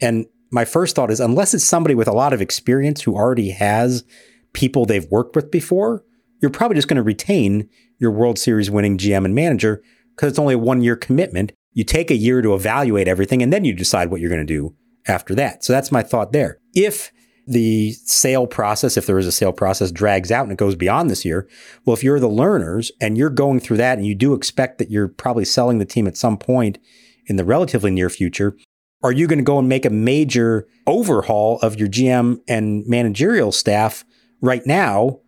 And 0.00 0.26
my 0.50 0.64
first 0.64 0.96
thought 0.96 1.10
is 1.10 1.20
unless 1.20 1.54
it's 1.54 1.64
somebody 1.64 1.94
with 1.94 2.08
a 2.08 2.12
lot 2.12 2.32
of 2.32 2.40
experience 2.40 3.02
who 3.02 3.14
already 3.14 3.50
has 3.50 4.04
people 4.52 4.84
they've 4.84 5.10
worked 5.10 5.36
with 5.36 5.50
before, 5.50 6.04
you're 6.40 6.50
probably 6.50 6.74
just 6.74 6.88
going 6.88 6.96
to 6.96 7.02
retain 7.02 7.68
your 7.98 8.10
World 8.10 8.38
Series 8.38 8.70
winning 8.70 8.98
GM 8.98 9.24
and 9.24 9.34
manager 9.34 9.82
because 10.16 10.30
it's 10.30 10.38
only 10.38 10.54
a 10.54 10.58
one 10.58 10.82
year 10.82 10.96
commitment. 10.96 11.52
You 11.72 11.84
take 11.84 12.10
a 12.10 12.16
year 12.16 12.42
to 12.42 12.54
evaluate 12.54 13.06
everything 13.06 13.42
and 13.42 13.52
then 13.52 13.64
you 13.64 13.72
decide 13.72 14.10
what 14.10 14.20
you're 14.20 14.28
going 14.28 14.44
to 14.44 14.52
do 14.52 14.74
after 15.06 15.34
that. 15.34 15.64
So 15.64 15.72
that's 15.72 15.92
my 15.92 16.02
thought 16.02 16.32
there. 16.32 16.58
If 16.74 17.12
the 17.46 17.92
sale 18.04 18.46
process, 18.46 18.96
if 18.96 19.06
there 19.06 19.18
is 19.18 19.26
a 19.26 19.32
sale 19.32 19.52
process, 19.52 19.90
drags 19.90 20.30
out 20.30 20.44
and 20.44 20.52
it 20.52 20.58
goes 20.58 20.76
beyond 20.76 21.10
this 21.10 21.24
year. 21.24 21.48
Well, 21.84 21.94
if 21.94 22.04
you're 22.04 22.20
the 22.20 22.28
Lerners 22.28 22.90
and 23.00 23.18
you're 23.18 23.30
going 23.30 23.60
through 23.60 23.78
that 23.78 23.98
and 23.98 24.06
you 24.06 24.14
do 24.14 24.34
expect 24.34 24.78
that 24.78 24.90
you're 24.90 25.08
probably 25.08 25.44
selling 25.44 25.78
the 25.78 25.84
team 25.84 26.06
at 26.06 26.16
some 26.16 26.38
point 26.38 26.78
in 27.26 27.36
the 27.36 27.44
relatively 27.44 27.90
near 27.90 28.08
future, 28.08 28.56
are 29.02 29.12
you 29.12 29.26
going 29.26 29.38
to 29.38 29.44
go 29.44 29.58
and 29.58 29.68
make 29.68 29.84
a 29.84 29.90
major 29.90 30.68
overhaul 30.86 31.58
of 31.60 31.76
your 31.76 31.88
GM 31.88 32.38
and 32.46 32.86
managerial 32.86 33.50
staff 33.50 34.04
right 34.40 34.64
now? 34.64 35.18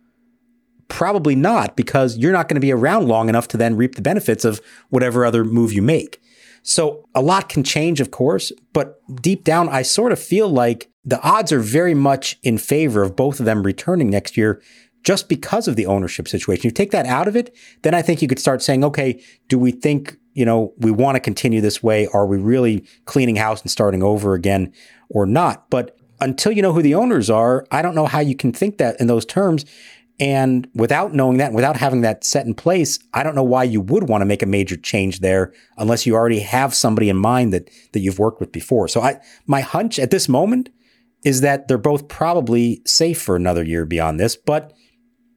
Probably 0.87 1.35
not, 1.35 1.75
because 1.75 2.17
you're 2.17 2.31
not 2.31 2.47
going 2.47 2.55
to 2.55 2.61
be 2.61 2.71
around 2.71 3.07
long 3.07 3.27
enough 3.27 3.47
to 3.49 3.57
then 3.57 3.75
reap 3.75 3.95
the 3.95 4.01
benefits 4.01 4.45
of 4.45 4.61
whatever 4.89 5.25
other 5.25 5.43
move 5.43 5.73
you 5.73 5.81
make. 5.81 6.21
So 6.67 7.07
a 7.13 7.21
lot 7.21 7.47
can 7.47 7.63
change, 7.63 8.01
of 8.01 8.09
course, 8.09 8.51
but 8.73 8.99
deep 9.21 9.43
down, 9.43 9.69
I 9.69 9.83
sort 9.83 10.11
of 10.11 10.19
feel 10.19 10.49
like 10.49 10.89
the 11.05 11.21
odds 11.21 11.51
are 11.51 11.59
very 11.59 11.93
much 11.93 12.39
in 12.41 12.57
favor 12.57 13.03
of 13.03 13.15
both 13.15 13.39
of 13.39 13.45
them 13.45 13.61
returning 13.61 14.09
next 14.09 14.35
year 14.35 14.61
just 15.03 15.29
because 15.29 15.67
of 15.67 15.75
the 15.75 15.85
ownership 15.85 16.27
situation. 16.27 16.63
You 16.63 16.71
take 16.71 16.89
that 16.89 17.05
out 17.05 17.27
of 17.27 17.35
it, 17.35 17.55
then 17.83 17.93
I 17.93 18.01
think 18.01 18.23
you 18.23 18.27
could 18.27 18.39
start 18.39 18.63
saying, 18.63 18.83
okay, 18.83 19.21
do 19.47 19.59
we 19.59 19.71
think, 19.71 20.17
you 20.33 20.43
know, 20.43 20.73
we 20.79 20.89
want 20.89 21.15
to 21.15 21.19
continue 21.19 21.61
this 21.61 21.83
way? 21.83 22.07
Are 22.07 22.25
we 22.25 22.37
really 22.37 22.83
cleaning 23.05 23.35
house 23.35 23.61
and 23.61 23.69
starting 23.69 24.01
over 24.01 24.33
again 24.33 24.73
or 25.09 25.27
not? 25.27 25.69
But 25.69 25.95
until 26.19 26.51
you 26.51 26.63
know 26.63 26.73
who 26.73 26.81
the 26.81 26.95
owners 26.95 27.29
are, 27.29 27.67
I 27.69 27.83
don't 27.83 27.93
know 27.93 28.07
how 28.07 28.21
you 28.21 28.35
can 28.35 28.51
think 28.51 28.79
that 28.79 28.99
in 28.99 29.05
those 29.05 29.25
terms. 29.25 29.65
And 30.19 30.69
without 30.73 31.13
knowing 31.13 31.37
that, 31.37 31.51
without 31.51 31.75
having 31.75 32.01
that 32.01 32.23
set 32.23 32.45
in 32.45 32.53
place, 32.53 32.99
I 33.13 33.23
don't 33.23 33.35
know 33.35 33.43
why 33.43 33.65
you 33.65 33.81
would 33.81 34.07
want 34.07 34.21
to 34.21 34.25
make 34.25 34.41
a 34.41 34.47
major 34.47 34.77
change 34.77 35.19
there 35.19 35.53
unless 35.77 36.05
you 36.05 36.15
already 36.15 36.39
have 36.39 36.73
somebody 36.73 37.09
in 37.09 37.17
mind 37.17 37.51
that 37.53 37.69
that 37.91 37.99
you've 37.99 38.19
worked 38.19 38.39
with 38.39 38.51
before. 38.51 38.87
So 38.87 39.01
I 39.01 39.19
my 39.45 39.61
hunch 39.61 39.99
at 39.99 40.11
this 40.11 40.29
moment 40.29 40.69
is 41.25 41.41
that 41.41 41.67
they're 41.67 41.77
both 41.77 42.07
probably 42.07 42.81
safe 42.85 43.21
for 43.21 43.35
another 43.35 43.63
year 43.63 43.85
beyond 43.85 44.19
this, 44.19 44.37
but 44.37 44.71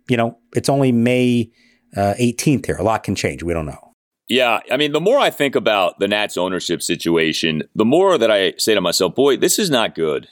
you 0.08 0.16
know, 0.16 0.38
it's 0.54 0.68
only 0.68 0.92
May 0.92 1.50
uh, 1.96 2.14
18th 2.18 2.66
here. 2.66 2.76
A 2.76 2.82
lot 2.82 3.02
can 3.02 3.14
change. 3.14 3.42
We 3.42 3.52
don't 3.54 3.66
know. 3.66 3.92
Yeah, 4.28 4.60
I 4.70 4.76
mean, 4.76 4.92
the 4.92 5.00
more 5.00 5.18
I 5.18 5.30
think 5.30 5.54
about 5.54 5.98
the 5.98 6.06
Nats 6.06 6.36
ownership 6.36 6.82
situation, 6.82 7.62
the 7.74 7.86
more 7.86 8.18
that 8.18 8.30
I 8.30 8.52
say 8.58 8.74
to 8.74 8.80
myself, 8.80 9.14
boy, 9.14 9.38
this 9.38 9.58
is 9.58 9.70
not 9.70 9.94
good 9.94 10.28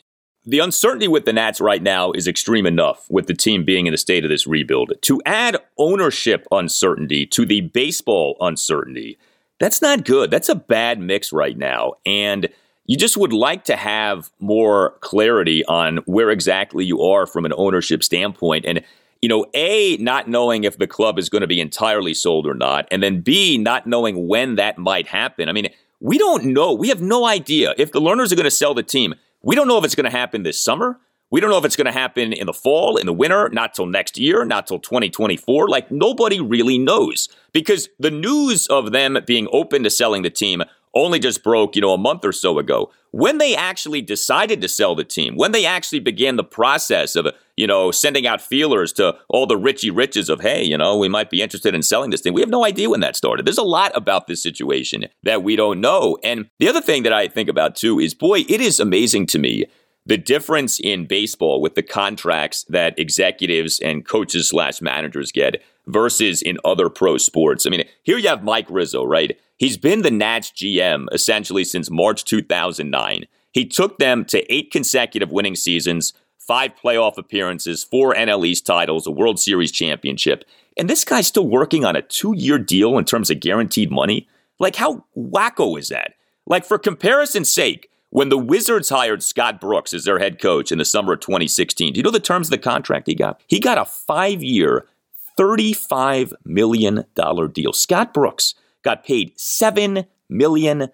the 0.46 0.60
uncertainty 0.60 1.08
with 1.08 1.24
the 1.24 1.32
Nats 1.32 1.60
right 1.60 1.82
now 1.82 2.12
is 2.12 2.28
extreme 2.28 2.66
enough 2.66 3.04
with 3.10 3.26
the 3.26 3.34
team 3.34 3.64
being 3.64 3.86
in 3.86 3.92
the 3.92 3.98
state 3.98 4.24
of 4.24 4.30
this 4.30 4.46
rebuild. 4.46 4.92
To 5.02 5.20
add 5.26 5.56
ownership 5.76 6.46
uncertainty 6.52 7.26
to 7.26 7.44
the 7.44 7.62
baseball 7.62 8.36
uncertainty, 8.40 9.18
that's 9.58 9.82
not 9.82 10.04
good. 10.04 10.30
That's 10.30 10.48
a 10.48 10.54
bad 10.54 11.00
mix 11.00 11.32
right 11.32 11.58
now. 11.58 11.94
And 12.06 12.48
you 12.84 12.96
just 12.96 13.16
would 13.16 13.32
like 13.32 13.64
to 13.64 13.74
have 13.74 14.30
more 14.38 14.96
clarity 15.00 15.64
on 15.64 15.96
where 16.06 16.30
exactly 16.30 16.84
you 16.84 17.02
are 17.02 17.26
from 17.26 17.44
an 17.44 17.52
ownership 17.56 18.04
standpoint. 18.04 18.64
And, 18.64 18.84
you 19.20 19.28
know, 19.28 19.46
A, 19.54 19.96
not 19.96 20.28
knowing 20.28 20.62
if 20.62 20.78
the 20.78 20.86
club 20.86 21.18
is 21.18 21.28
going 21.28 21.40
to 21.40 21.48
be 21.48 21.60
entirely 21.60 22.14
sold 22.14 22.46
or 22.46 22.54
not. 22.54 22.86
And 22.92 23.02
then 23.02 23.20
B, 23.20 23.58
not 23.58 23.88
knowing 23.88 24.28
when 24.28 24.54
that 24.54 24.78
might 24.78 25.08
happen. 25.08 25.48
I 25.48 25.52
mean, 25.52 25.70
we 25.98 26.18
don't 26.18 26.44
know. 26.44 26.72
We 26.72 26.88
have 26.90 27.02
no 27.02 27.26
idea 27.26 27.74
if 27.76 27.90
the 27.90 28.00
Lerners 28.00 28.30
are 28.30 28.36
going 28.36 28.44
to 28.44 28.50
sell 28.50 28.74
the 28.74 28.84
team. 28.84 29.14
We 29.46 29.54
don't 29.54 29.68
know 29.68 29.78
if 29.78 29.84
it's 29.84 29.94
going 29.94 30.10
to 30.10 30.10
happen 30.10 30.42
this 30.42 30.60
summer. 30.60 30.98
We 31.30 31.40
don't 31.40 31.50
know 31.50 31.58
if 31.58 31.64
it's 31.64 31.76
going 31.76 31.86
to 31.86 31.92
happen 31.92 32.32
in 32.32 32.46
the 32.46 32.52
fall, 32.52 32.96
in 32.96 33.06
the 33.06 33.12
winter, 33.12 33.48
not 33.50 33.74
till 33.74 33.86
next 33.86 34.18
year, 34.18 34.44
not 34.44 34.66
till 34.66 34.80
2024. 34.80 35.68
Like 35.68 35.88
nobody 35.88 36.40
really 36.40 36.78
knows 36.78 37.28
because 37.52 37.88
the 38.00 38.10
news 38.10 38.66
of 38.66 38.90
them 38.90 39.16
being 39.24 39.46
open 39.52 39.84
to 39.84 39.90
selling 39.90 40.22
the 40.22 40.30
team 40.30 40.64
only 40.96 41.18
just 41.18 41.44
broke, 41.44 41.76
you 41.76 41.82
know, 41.82 41.92
a 41.92 41.98
month 41.98 42.24
or 42.24 42.32
so 42.32 42.58
ago. 42.58 42.90
When 43.10 43.38
they 43.38 43.54
actually 43.54 44.02
decided 44.02 44.60
to 44.60 44.68
sell 44.68 44.94
the 44.94 45.04
team, 45.04 45.36
when 45.36 45.52
they 45.52 45.64
actually 45.64 46.00
began 46.00 46.36
the 46.36 46.44
process 46.44 47.14
of, 47.16 47.28
you 47.56 47.66
know, 47.66 47.90
sending 47.90 48.26
out 48.26 48.40
feelers 48.40 48.92
to 48.94 49.16
all 49.28 49.46
the 49.46 49.56
Richie 49.56 49.90
Riches 49.90 50.28
of, 50.28 50.40
hey, 50.40 50.64
you 50.64 50.76
know, 50.76 50.96
we 50.96 51.08
might 51.08 51.30
be 51.30 51.42
interested 51.42 51.74
in 51.74 51.82
selling 51.82 52.10
this 52.10 52.20
thing. 52.20 52.34
We 52.34 52.40
have 52.40 52.50
no 52.50 52.64
idea 52.64 52.90
when 52.90 53.00
that 53.00 53.16
started. 53.16 53.46
There's 53.46 53.58
a 53.58 53.62
lot 53.62 53.92
about 53.94 54.26
this 54.26 54.42
situation 54.42 55.06
that 55.22 55.42
we 55.42 55.56
don't 55.56 55.80
know. 55.80 56.18
And 56.24 56.50
the 56.58 56.68
other 56.68 56.80
thing 56.80 57.04
that 57.04 57.12
I 57.12 57.28
think 57.28 57.48
about 57.48 57.76
too 57.76 58.00
is, 58.00 58.14
boy, 58.14 58.40
it 58.48 58.60
is 58.60 58.80
amazing 58.80 59.26
to 59.28 59.38
me 59.38 59.66
the 60.06 60.16
difference 60.16 60.78
in 60.78 61.06
baseball 61.06 61.60
with 61.60 61.74
the 61.74 61.82
contracts 61.82 62.64
that 62.68 62.98
executives 62.98 63.80
and 63.80 64.06
coaches 64.06 64.48
slash 64.48 64.80
managers 64.80 65.32
get 65.32 65.62
versus 65.86 66.42
in 66.42 66.58
other 66.64 66.88
pro 66.88 67.18
sports. 67.18 67.66
I 67.66 67.70
mean, 67.70 67.84
here 68.02 68.16
you 68.16 68.28
have 68.28 68.44
Mike 68.44 68.66
Rizzo, 68.70 69.04
right? 69.04 69.38
He's 69.56 69.76
been 69.76 70.02
the 70.02 70.10
Nats 70.10 70.50
GM 70.50 71.06
essentially 71.12 71.64
since 71.64 71.90
March 71.90 72.24
2009. 72.24 73.26
He 73.52 73.64
took 73.64 73.98
them 73.98 74.24
to 74.26 74.52
eight 74.52 74.70
consecutive 74.70 75.32
winning 75.32 75.56
seasons, 75.56 76.12
five 76.38 76.72
playoff 76.76 77.16
appearances, 77.16 77.82
four 77.82 78.14
NL 78.14 78.46
East 78.46 78.66
titles, 78.66 79.06
a 79.06 79.10
World 79.10 79.40
Series 79.40 79.72
championship. 79.72 80.44
And 80.76 80.90
this 80.90 81.04
guy's 81.04 81.26
still 81.26 81.48
working 81.48 81.84
on 81.84 81.96
a 81.96 82.02
two 82.02 82.34
year 82.36 82.58
deal 82.58 82.98
in 82.98 83.06
terms 83.06 83.30
of 83.30 83.40
guaranteed 83.40 83.90
money. 83.90 84.28
Like, 84.58 84.76
how 84.76 85.04
wacko 85.16 85.78
is 85.78 85.88
that? 85.88 86.14
Like, 86.46 86.64
for 86.64 86.78
comparison's 86.78 87.52
sake, 87.52 87.90
when 88.10 88.28
the 88.28 88.38
Wizards 88.38 88.90
hired 88.90 89.22
Scott 89.22 89.60
Brooks 89.60 89.92
as 89.92 90.04
their 90.04 90.18
head 90.18 90.40
coach 90.40 90.70
in 90.70 90.78
the 90.78 90.84
summer 90.84 91.14
of 91.14 91.20
2016, 91.20 91.92
do 91.92 91.98
you 91.98 92.02
know 92.02 92.10
the 92.10 92.20
terms 92.20 92.48
of 92.48 92.52
the 92.52 92.58
contract 92.58 93.06
he 93.06 93.14
got? 93.14 93.42
He 93.46 93.58
got 93.58 93.78
a 93.78 93.84
five 93.84 94.42
year, 94.42 94.86
$35 95.38 96.32
million 96.44 97.04
deal. 97.52 97.72
Scott 97.72 98.14
Brooks 98.14 98.54
got 98.86 99.04
paid 99.04 99.36
$7 99.36 100.06
million 100.30 100.88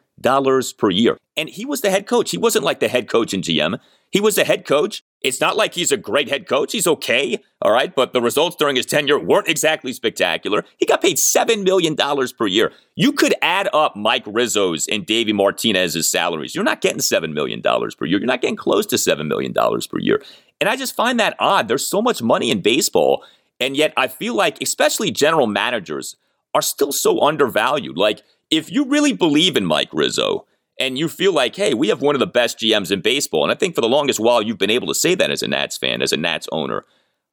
per 0.78 0.90
year. 0.90 1.18
And 1.36 1.48
he 1.48 1.64
was 1.64 1.82
the 1.82 1.90
head 1.90 2.06
coach. 2.06 2.30
He 2.30 2.38
wasn't 2.38 2.64
like 2.64 2.80
the 2.80 2.88
head 2.88 3.08
coach 3.08 3.32
and 3.34 3.44
GM. 3.44 3.78
He 4.10 4.20
was 4.20 4.34
the 4.34 4.44
head 4.44 4.66
coach. 4.66 5.04
It's 5.20 5.40
not 5.40 5.56
like 5.56 5.74
he's 5.74 5.92
a 5.92 5.96
great 5.96 6.28
head 6.28 6.48
coach. 6.48 6.72
He's 6.72 6.86
okay, 6.86 7.38
all 7.60 7.70
right, 7.70 7.94
but 7.94 8.12
the 8.12 8.20
results 8.20 8.56
during 8.56 8.76
his 8.76 8.86
tenure 8.86 9.18
weren't 9.18 9.48
exactly 9.48 9.92
spectacular. 9.92 10.64
He 10.78 10.86
got 10.86 11.00
paid 11.00 11.16
$7 11.16 11.62
million 11.62 11.96
per 11.96 12.46
year. 12.46 12.72
You 12.96 13.12
could 13.12 13.34
add 13.40 13.68
up 13.72 13.94
Mike 13.94 14.24
Rizzo's 14.26 14.88
and 14.88 15.06
Davey 15.06 15.32
Martinez's 15.32 16.08
salaries. 16.08 16.54
You're 16.54 16.64
not 16.64 16.80
getting 16.80 16.98
$7 16.98 17.32
million 17.32 17.62
per 17.62 18.04
year. 18.04 18.18
You're 18.18 18.26
not 18.26 18.40
getting 18.40 18.56
close 18.56 18.86
to 18.86 18.96
$7 18.96 19.26
million 19.26 19.54
per 19.54 19.98
year. 19.98 20.22
And 20.60 20.68
I 20.68 20.76
just 20.76 20.96
find 20.96 21.20
that 21.20 21.36
odd. 21.38 21.68
There's 21.68 21.86
so 21.86 22.02
much 22.02 22.22
money 22.22 22.50
in 22.50 22.62
baseball. 22.62 23.24
And 23.60 23.76
yet 23.76 23.92
I 23.96 24.08
feel 24.08 24.34
like, 24.34 24.60
especially 24.60 25.10
general 25.10 25.46
managers, 25.46 26.16
are 26.54 26.62
still 26.62 26.92
so 26.92 27.20
undervalued. 27.20 27.96
Like, 27.96 28.22
if 28.50 28.70
you 28.70 28.84
really 28.84 29.12
believe 29.12 29.56
in 29.56 29.64
Mike 29.64 29.88
Rizzo 29.92 30.46
and 30.78 30.98
you 30.98 31.08
feel 31.08 31.32
like, 31.32 31.56
hey, 31.56 31.74
we 31.74 31.88
have 31.88 32.02
one 32.02 32.14
of 32.14 32.20
the 32.20 32.26
best 32.26 32.58
GMs 32.58 32.90
in 32.90 33.00
baseball, 33.00 33.44
and 33.44 33.52
I 33.52 33.54
think 33.54 33.74
for 33.74 33.80
the 33.80 33.88
longest 33.88 34.20
while 34.20 34.42
you've 34.42 34.58
been 34.58 34.70
able 34.70 34.88
to 34.88 34.94
say 34.94 35.14
that 35.14 35.30
as 35.30 35.42
a 35.42 35.48
Nats 35.48 35.76
fan, 35.76 36.02
as 36.02 36.12
a 36.12 36.16
Nats 36.16 36.48
owner, 36.52 36.84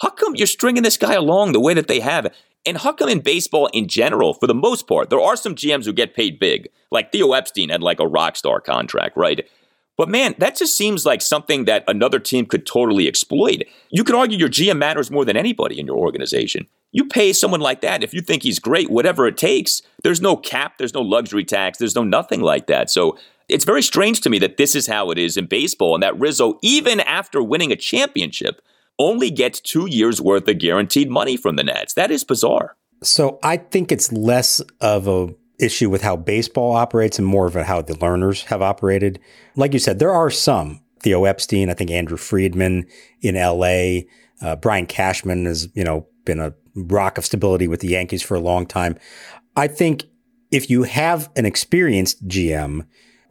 how 0.02 0.10
come 0.10 0.36
you're 0.36 0.48
stringing 0.48 0.84
this 0.84 0.98
guy 0.98 1.14
along 1.14 1.52
the 1.52 1.60
way 1.60 1.74
that 1.74 1.88
they 1.88 2.00
have? 2.00 2.34
And 2.66 2.78
how 2.78 2.94
come 2.94 3.10
in 3.10 3.20
baseball 3.20 3.68
in 3.68 3.88
general, 3.88 4.34
for 4.34 4.48
the 4.48 4.54
most 4.54 4.88
part, 4.88 5.10
there 5.10 5.20
are 5.20 5.36
some 5.36 5.56
GMs 5.56 5.86
who 5.86 5.94
get 5.94 6.16
paid 6.16 6.40
big, 6.40 6.70
like 6.92 7.12
Theo 7.12 7.32
Epstein 7.34 7.70
had 7.70 7.82
like 7.82 8.00
a 8.00 8.08
rock 8.08 8.36
star 8.36 8.62
contract, 8.62 9.18
right? 9.18 9.48
But 10.00 10.08
man, 10.08 10.34
that 10.38 10.56
just 10.56 10.78
seems 10.78 11.06
like 11.06 11.22
something 11.22 11.66
that 11.66 11.84
another 11.86 12.20
team 12.20 12.46
could 12.46 12.66
totally 12.66 13.06
exploit. 13.06 13.64
You 13.90 14.06
could 14.06 14.16
argue 14.16 14.38
your 14.38 14.48
GM 14.48 14.78
matters 14.78 15.12
more 15.12 15.26
than 15.26 15.36
anybody 15.36 15.78
in 15.78 15.86
your 15.86 15.98
organization. 15.98 16.68
You 16.94 17.04
pay 17.04 17.34
someone 17.34 17.60
like 17.60 17.82
that 17.82 18.02
if 18.02 18.14
you 18.14 18.22
think 18.22 18.44
he's 18.44 18.60
great, 18.60 18.90
whatever 18.90 19.28
it 19.28 19.36
takes. 19.36 19.82
There's 20.02 20.22
no 20.22 20.38
cap, 20.38 20.78
there's 20.78 20.94
no 20.94 21.02
luxury 21.02 21.44
tax, 21.44 21.80
there's 21.80 21.96
no 21.96 22.06
nothing 22.06 22.40
like 22.40 22.68
that. 22.68 22.90
So 22.90 23.18
it's 23.50 23.66
very 23.66 23.82
strange 23.82 24.22
to 24.22 24.30
me 24.30 24.40
that 24.40 24.56
this 24.56 24.74
is 24.74 24.88
how 24.88 25.12
it 25.12 25.18
is 25.18 25.36
in 25.36 25.48
baseball 25.48 25.96
and 25.96 26.02
that 26.02 26.18
Rizzo, 26.18 26.60
even 26.62 27.02
after 27.02 27.44
winning 27.44 27.74
a 27.74 27.76
championship, 27.76 28.62
only 29.00 29.30
gets 29.30 29.60
two 29.60 29.86
years 29.90 30.22
worth 30.22 30.48
of 30.48 30.60
guaranteed 30.60 31.10
money 31.10 31.36
from 31.36 31.58
the 31.58 31.64
Nats. 31.66 31.96
That 31.96 32.10
is 32.10 32.24
bizarre. 32.24 32.78
So 33.04 33.38
I 33.44 33.58
think 33.58 33.92
it's 33.92 34.14
less 34.14 34.62
of 34.80 35.10
a 35.10 35.36
issue 35.60 35.90
with 35.90 36.02
how 36.02 36.16
baseball 36.16 36.76
operates 36.76 37.20
and 37.20 37.28
more 37.28 37.48
of 37.48 37.54
how 37.54 37.82
the 37.82 37.94
Lerners 37.94 38.46
have 38.46 38.62
operated. 38.62 39.20
Like 39.56 39.74
you 39.74 39.80
said, 39.80 40.00
there 40.00 40.12
are 40.12 40.30
some. 40.30 40.82
Theo 41.02 41.26
Epstein, 41.26 41.70
I 41.70 41.74
think 41.74 41.92
Andrew 41.92 42.18
Friedman 42.18 42.86
in 43.22 43.36
LA, 43.36 44.02
uh, 44.42 44.56
Brian 44.58 44.86
Cashman 44.86 45.46
has, 45.46 45.70
you 45.74 45.84
know, 45.84 46.08
been 46.26 46.40
a 46.40 46.54
rock 46.76 47.18
of 47.18 47.26
stability 47.26 47.68
with 47.68 47.80
the 47.80 47.88
Yankees 47.88 48.22
for 48.22 48.36
a 48.36 48.40
long 48.40 48.66
time. 48.66 48.98
I 49.56 49.68
think 49.68 50.06
if 50.52 50.70
you 50.70 50.84
have 50.84 51.30
an 51.36 51.46
experienced 51.46 52.28
GM 52.28 52.86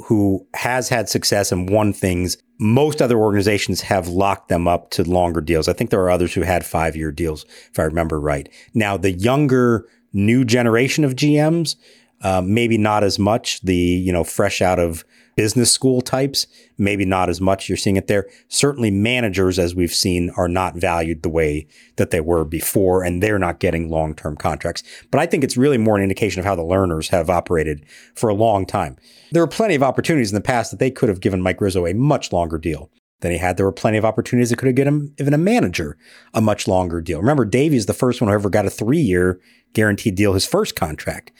who 0.04 0.46
has 0.54 0.88
had 0.88 1.08
success 1.08 1.52
and 1.52 1.68
won 1.68 1.92
things, 1.92 2.38
most 2.58 3.02
other 3.02 3.18
organizations 3.18 3.80
have 3.82 4.08
locked 4.08 4.48
them 4.48 4.66
up 4.66 4.90
to 4.90 5.02
longer 5.02 5.40
deals. 5.40 5.68
I 5.68 5.72
think 5.72 5.90
there 5.90 6.02
are 6.02 6.10
others 6.10 6.34
who 6.34 6.42
had 6.42 6.64
five 6.64 6.96
year 6.96 7.12
deals, 7.12 7.44
if 7.70 7.78
I 7.78 7.82
remember 7.82 8.20
right. 8.20 8.48
Now, 8.74 8.96
the 8.96 9.12
younger 9.12 9.86
new 10.12 10.44
generation 10.44 11.04
of 11.04 11.16
GMs, 11.16 11.76
uh, 12.22 12.42
maybe 12.44 12.78
not 12.78 13.04
as 13.04 13.18
much. 13.18 13.60
The 13.62 13.76
you 13.76 14.12
know 14.12 14.24
fresh 14.24 14.60
out 14.60 14.78
of 14.78 15.04
business 15.38 15.70
school 15.70 16.00
types, 16.00 16.48
maybe 16.78 17.04
not 17.04 17.28
as 17.28 17.40
much. 17.40 17.68
You're 17.68 17.76
seeing 17.76 17.96
it 17.96 18.08
there. 18.08 18.26
Certainly, 18.48 18.90
managers, 18.90 19.56
as 19.56 19.72
we've 19.72 19.94
seen, 19.94 20.30
are 20.36 20.48
not 20.48 20.74
valued 20.74 21.22
the 21.22 21.28
way 21.28 21.68
that 21.94 22.10
they 22.10 22.20
were 22.20 22.44
before, 22.44 23.04
and 23.04 23.22
they're 23.22 23.38
not 23.38 23.60
getting 23.60 23.88
long 23.88 24.14
term 24.14 24.36
contracts. 24.36 24.82
But 25.12 25.20
I 25.20 25.26
think 25.26 25.44
it's 25.44 25.56
really 25.56 25.78
more 25.78 25.96
an 25.96 26.02
indication 26.02 26.40
of 26.40 26.44
how 26.44 26.56
the 26.56 26.62
Lerners 26.62 27.10
have 27.10 27.30
operated 27.30 27.86
for 28.14 28.28
a 28.28 28.34
long 28.34 28.66
time. 28.66 28.96
There 29.30 29.42
were 29.42 29.46
plenty 29.46 29.76
of 29.76 29.82
opportunities 29.84 30.32
in 30.32 30.34
the 30.34 30.40
past 30.40 30.72
that 30.72 30.80
they 30.80 30.90
could 30.90 31.08
have 31.08 31.20
given 31.20 31.40
Mike 31.40 31.60
Rizzo 31.60 31.86
a 31.86 31.94
much 31.94 32.32
longer 32.32 32.58
deal. 32.58 32.90
than 33.20 33.32
he 33.32 33.38
had. 33.38 33.56
There 33.56 33.66
were 33.66 33.72
plenty 33.72 33.98
of 33.98 34.04
opportunities 34.04 34.50
that 34.50 34.56
could 34.56 34.66
have 34.66 34.76
given 34.76 34.94
him 34.94 35.14
even 35.18 35.34
a 35.34 35.38
manager 35.38 35.96
a 36.34 36.40
much 36.40 36.66
longer 36.68 37.00
deal. 37.00 37.18
Remember, 37.20 37.44
Davey's 37.44 37.86
the 37.86 37.92
first 37.92 38.20
one 38.20 38.28
who 38.28 38.34
ever 38.34 38.50
got 38.50 38.66
a 38.66 38.70
three 38.70 39.00
year 39.00 39.40
guaranteed 39.72 40.14
deal, 40.14 40.34
his 40.34 40.46
first 40.46 40.74
contract. 40.74 41.32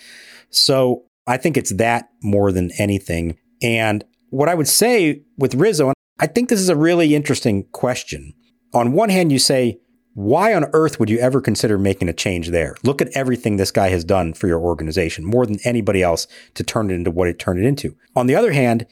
So 0.51 1.05
I 1.27 1.37
think 1.37 1.57
it's 1.57 1.75
that 1.75 2.09
more 2.23 2.53
than 2.53 2.71
anything. 2.79 3.37
And 3.63 4.05
what 4.31 4.49
I 4.49 4.55
would 4.55 4.69
say 4.69 5.23
with 5.37 5.55
Rizzo, 5.55 5.89
and 5.89 5.95
I 6.19 6.27
think 6.27 6.49
this 6.49 6.61
is 6.61 6.69
a 6.69 6.77
really 6.77 7.15
interesting 7.15 7.65
question. 7.73 8.35
On 8.73 8.93
one 8.93 9.09
hand, 9.09 9.33
you 9.33 9.39
say, 9.39 9.79
why 10.15 10.53
on 10.53 10.67
earth 10.73 10.99
would 10.99 11.11
you 11.11 11.19
ever 11.19 11.41
consider 11.41 11.79
making 11.79 12.09
a 12.09 12.13
change 12.13 12.49
there? 12.49 12.75
Look 12.83 13.01
at 13.01 13.09
everything 13.15 13.57
this 13.57 13.71
guy 13.71 13.91
has 13.91 14.05
done 14.05 14.35
for 14.35 14.49
your 14.49 14.59
organization, 14.59 15.25
more 15.25 15.47
than 15.47 15.61
anybody 15.65 16.03
else 16.03 16.27
to 16.55 16.65
turn 16.65 16.91
it 16.91 16.95
into 16.95 17.11
what 17.11 17.29
it 17.29 17.39
turned 17.39 17.61
it 17.61 17.67
into. 17.67 17.97
On 18.17 18.27
the 18.27 18.35
other 18.35 18.53
hand, 18.53 18.85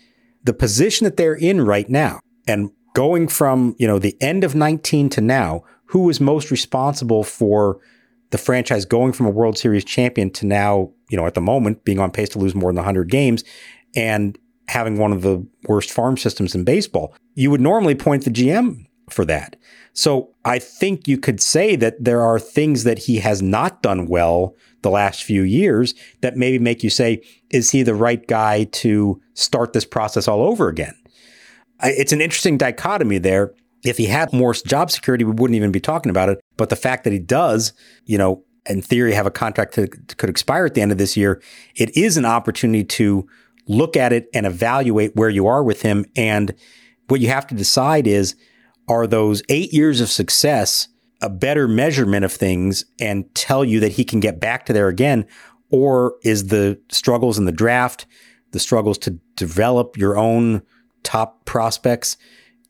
the 0.44 0.52
position 0.52 1.04
that 1.04 1.16
they're 1.16 1.34
in 1.34 1.62
right 1.62 1.88
now 1.88 2.20
and 2.46 2.70
going 2.94 3.26
from, 3.26 3.74
you 3.78 3.88
know, 3.88 3.98
the 3.98 4.16
end 4.22 4.44
of 4.44 4.54
19 4.54 5.08
to 5.10 5.20
now, 5.20 5.64
who 5.86 6.00
was 6.00 6.20
most 6.20 6.50
responsible 6.50 7.24
for 7.24 7.80
the 8.30 8.38
franchise 8.38 8.84
going 8.84 9.12
from 9.12 9.26
a 9.26 9.30
World 9.30 9.56
Series 9.56 9.84
champion 9.84 10.30
to 10.30 10.46
now, 10.46 10.90
you 11.08 11.16
know, 11.16 11.26
at 11.26 11.34
the 11.34 11.40
moment 11.40 11.84
being 11.84 11.98
on 11.98 12.10
pace 12.10 12.28
to 12.30 12.38
lose 12.38 12.54
more 12.54 12.70
than 12.70 12.76
100 12.76 13.10
games 13.10 13.44
and 13.94 14.38
having 14.68 14.98
one 14.98 15.12
of 15.12 15.22
the 15.22 15.46
worst 15.68 15.90
farm 15.90 16.16
systems 16.16 16.54
in 16.54 16.64
baseball. 16.64 17.14
You 17.34 17.50
would 17.50 17.60
normally 17.60 17.94
point 17.94 18.24
the 18.24 18.30
GM 18.30 18.86
for 19.08 19.24
that. 19.24 19.56
So 19.92 20.34
I 20.44 20.58
think 20.58 21.06
you 21.06 21.16
could 21.16 21.40
say 21.40 21.76
that 21.76 22.02
there 22.02 22.20
are 22.20 22.38
things 22.38 22.84
that 22.84 22.98
he 22.98 23.18
has 23.18 23.40
not 23.40 23.82
done 23.82 24.06
well 24.06 24.54
the 24.82 24.90
last 24.90 25.22
few 25.22 25.42
years 25.42 25.94
that 26.20 26.36
maybe 26.36 26.58
make 26.58 26.82
you 26.82 26.90
say, 26.90 27.22
is 27.50 27.70
he 27.70 27.82
the 27.82 27.94
right 27.94 28.26
guy 28.26 28.64
to 28.64 29.20
start 29.34 29.72
this 29.72 29.84
process 29.84 30.28
all 30.28 30.42
over 30.42 30.68
again? 30.68 30.94
It's 31.82 32.12
an 32.12 32.20
interesting 32.20 32.58
dichotomy 32.58 33.18
there. 33.18 33.54
If 33.84 33.98
he 33.98 34.06
had 34.06 34.32
more 34.32 34.54
job 34.54 34.90
security, 34.90 35.24
we 35.24 35.32
wouldn't 35.32 35.56
even 35.56 35.72
be 35.72 35.80
talking 35.80 36.10
about 36.10 36.28
it. 36.28 36.40
But 36.56 36.70
the 36.70 36.76
fact 36.76 37.04
that 37.04 37.12
he 37.12 37.18
does, 37.18 37.72
you 38.04 38.18
know, 38.18 38.42
in 38.68 38.82
theory, 38.82 39.12
have 39.14 39.26
a 39.26 39.30
contract 39.30 39.76
that 39.76 40.16
could 40.16 40.30
expire 40.30 40.66
at 40.66 40.74
the 40.74 40.80
end 40.80 40.92
of 40.92 40.98
this 40.98 41.16
year, 41.16 41.40
it 41.76 41.96
is 41.96 42.16
an 42.16 42.24
opportunity 42.24 42.84
to 42.84 43.28
look 43.68 43.96
at 43.96 44.12
it 44.12 44.28
and 44.34 44.46
evaluate 44.46 45.14
where 45.14 45.28
you 45.28 45.46
are 45.46 45.62
with 45.62 45.82
him. 45.82 46.04
And 46.16 46.54
what 47.08 47.20
you 47.20 47.28
have 47.28 47.46
to 47.48 47.54
decide 47.54 48.06
is, 48.06 48.34
are 48.88 49.06
those 49.06 49.42
eight 49.48 49.72
years 49.72 50.00
of 50.00 50.08
success 50.08 50.88
a 51.22 51.30
better 51.30 51.66
measurement 51.66 52.24
of 52.24 52.32
things 52.32 52.84
and 53.00 53.32
tell 53.34 53.64
you 53.64 53.80
that 53.80 53.92
he 53.92 54.04
can 54.04 54.20
get 54.20 54.40
back 54.40 54.66
to 54.66 54.72
there 54.72 54.88
again? 54.88 55.26
Or 55.70 56.16
is 56.22 56.48
the 56.48 56.80
struggles 56.90 57.38
in 57.38 57.44
the 57.44 57.52
draft, 57.52 58.06
the 58.52 58.60
struggles 58.60 58.98
to 58.98 59.12
develop 59.34 59.96
your 59.96 60.16
own 60.16 60.62
top 61.02 61.44
prospects, 61.44 62.16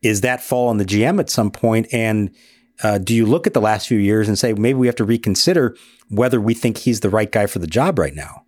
is 0.03 0.21
that 0.23 0.43
fall 0.43 0.69
on 0.69 0.79
the 0.79 0.85
GM 0.85 1.21
at 1.21 1.31
some 1.31 1.51
point? 1.51 1.87
And 1.93 2.35
uh, 2.83 2.99
do 2.99 3.15
you 3.15 3.27
look 3.27 3.47
at 3.47 3.55
the 3.55 3.61
last 3.61 3.89
few 3.89 3.99
years 3.99 4.29
and 4.29 4.39
say 4.39 4.53
maybe 4.53 4.79
we 4.79 4.87
have 4.87 4.97
to 4.97 5.05
reconsider 5.05 5.77
whether 6.09 6.41
we 6.41 6.55
think 6.55 6.79
he's 6.79 7.01
the 7.01 7.11
right 7.11 7.31
guy 7.31 7.47
for 7.47 7.59
the 7.59 7.67
job 7.67 7.99
right 7.99 8.15
now? 8.15 8.45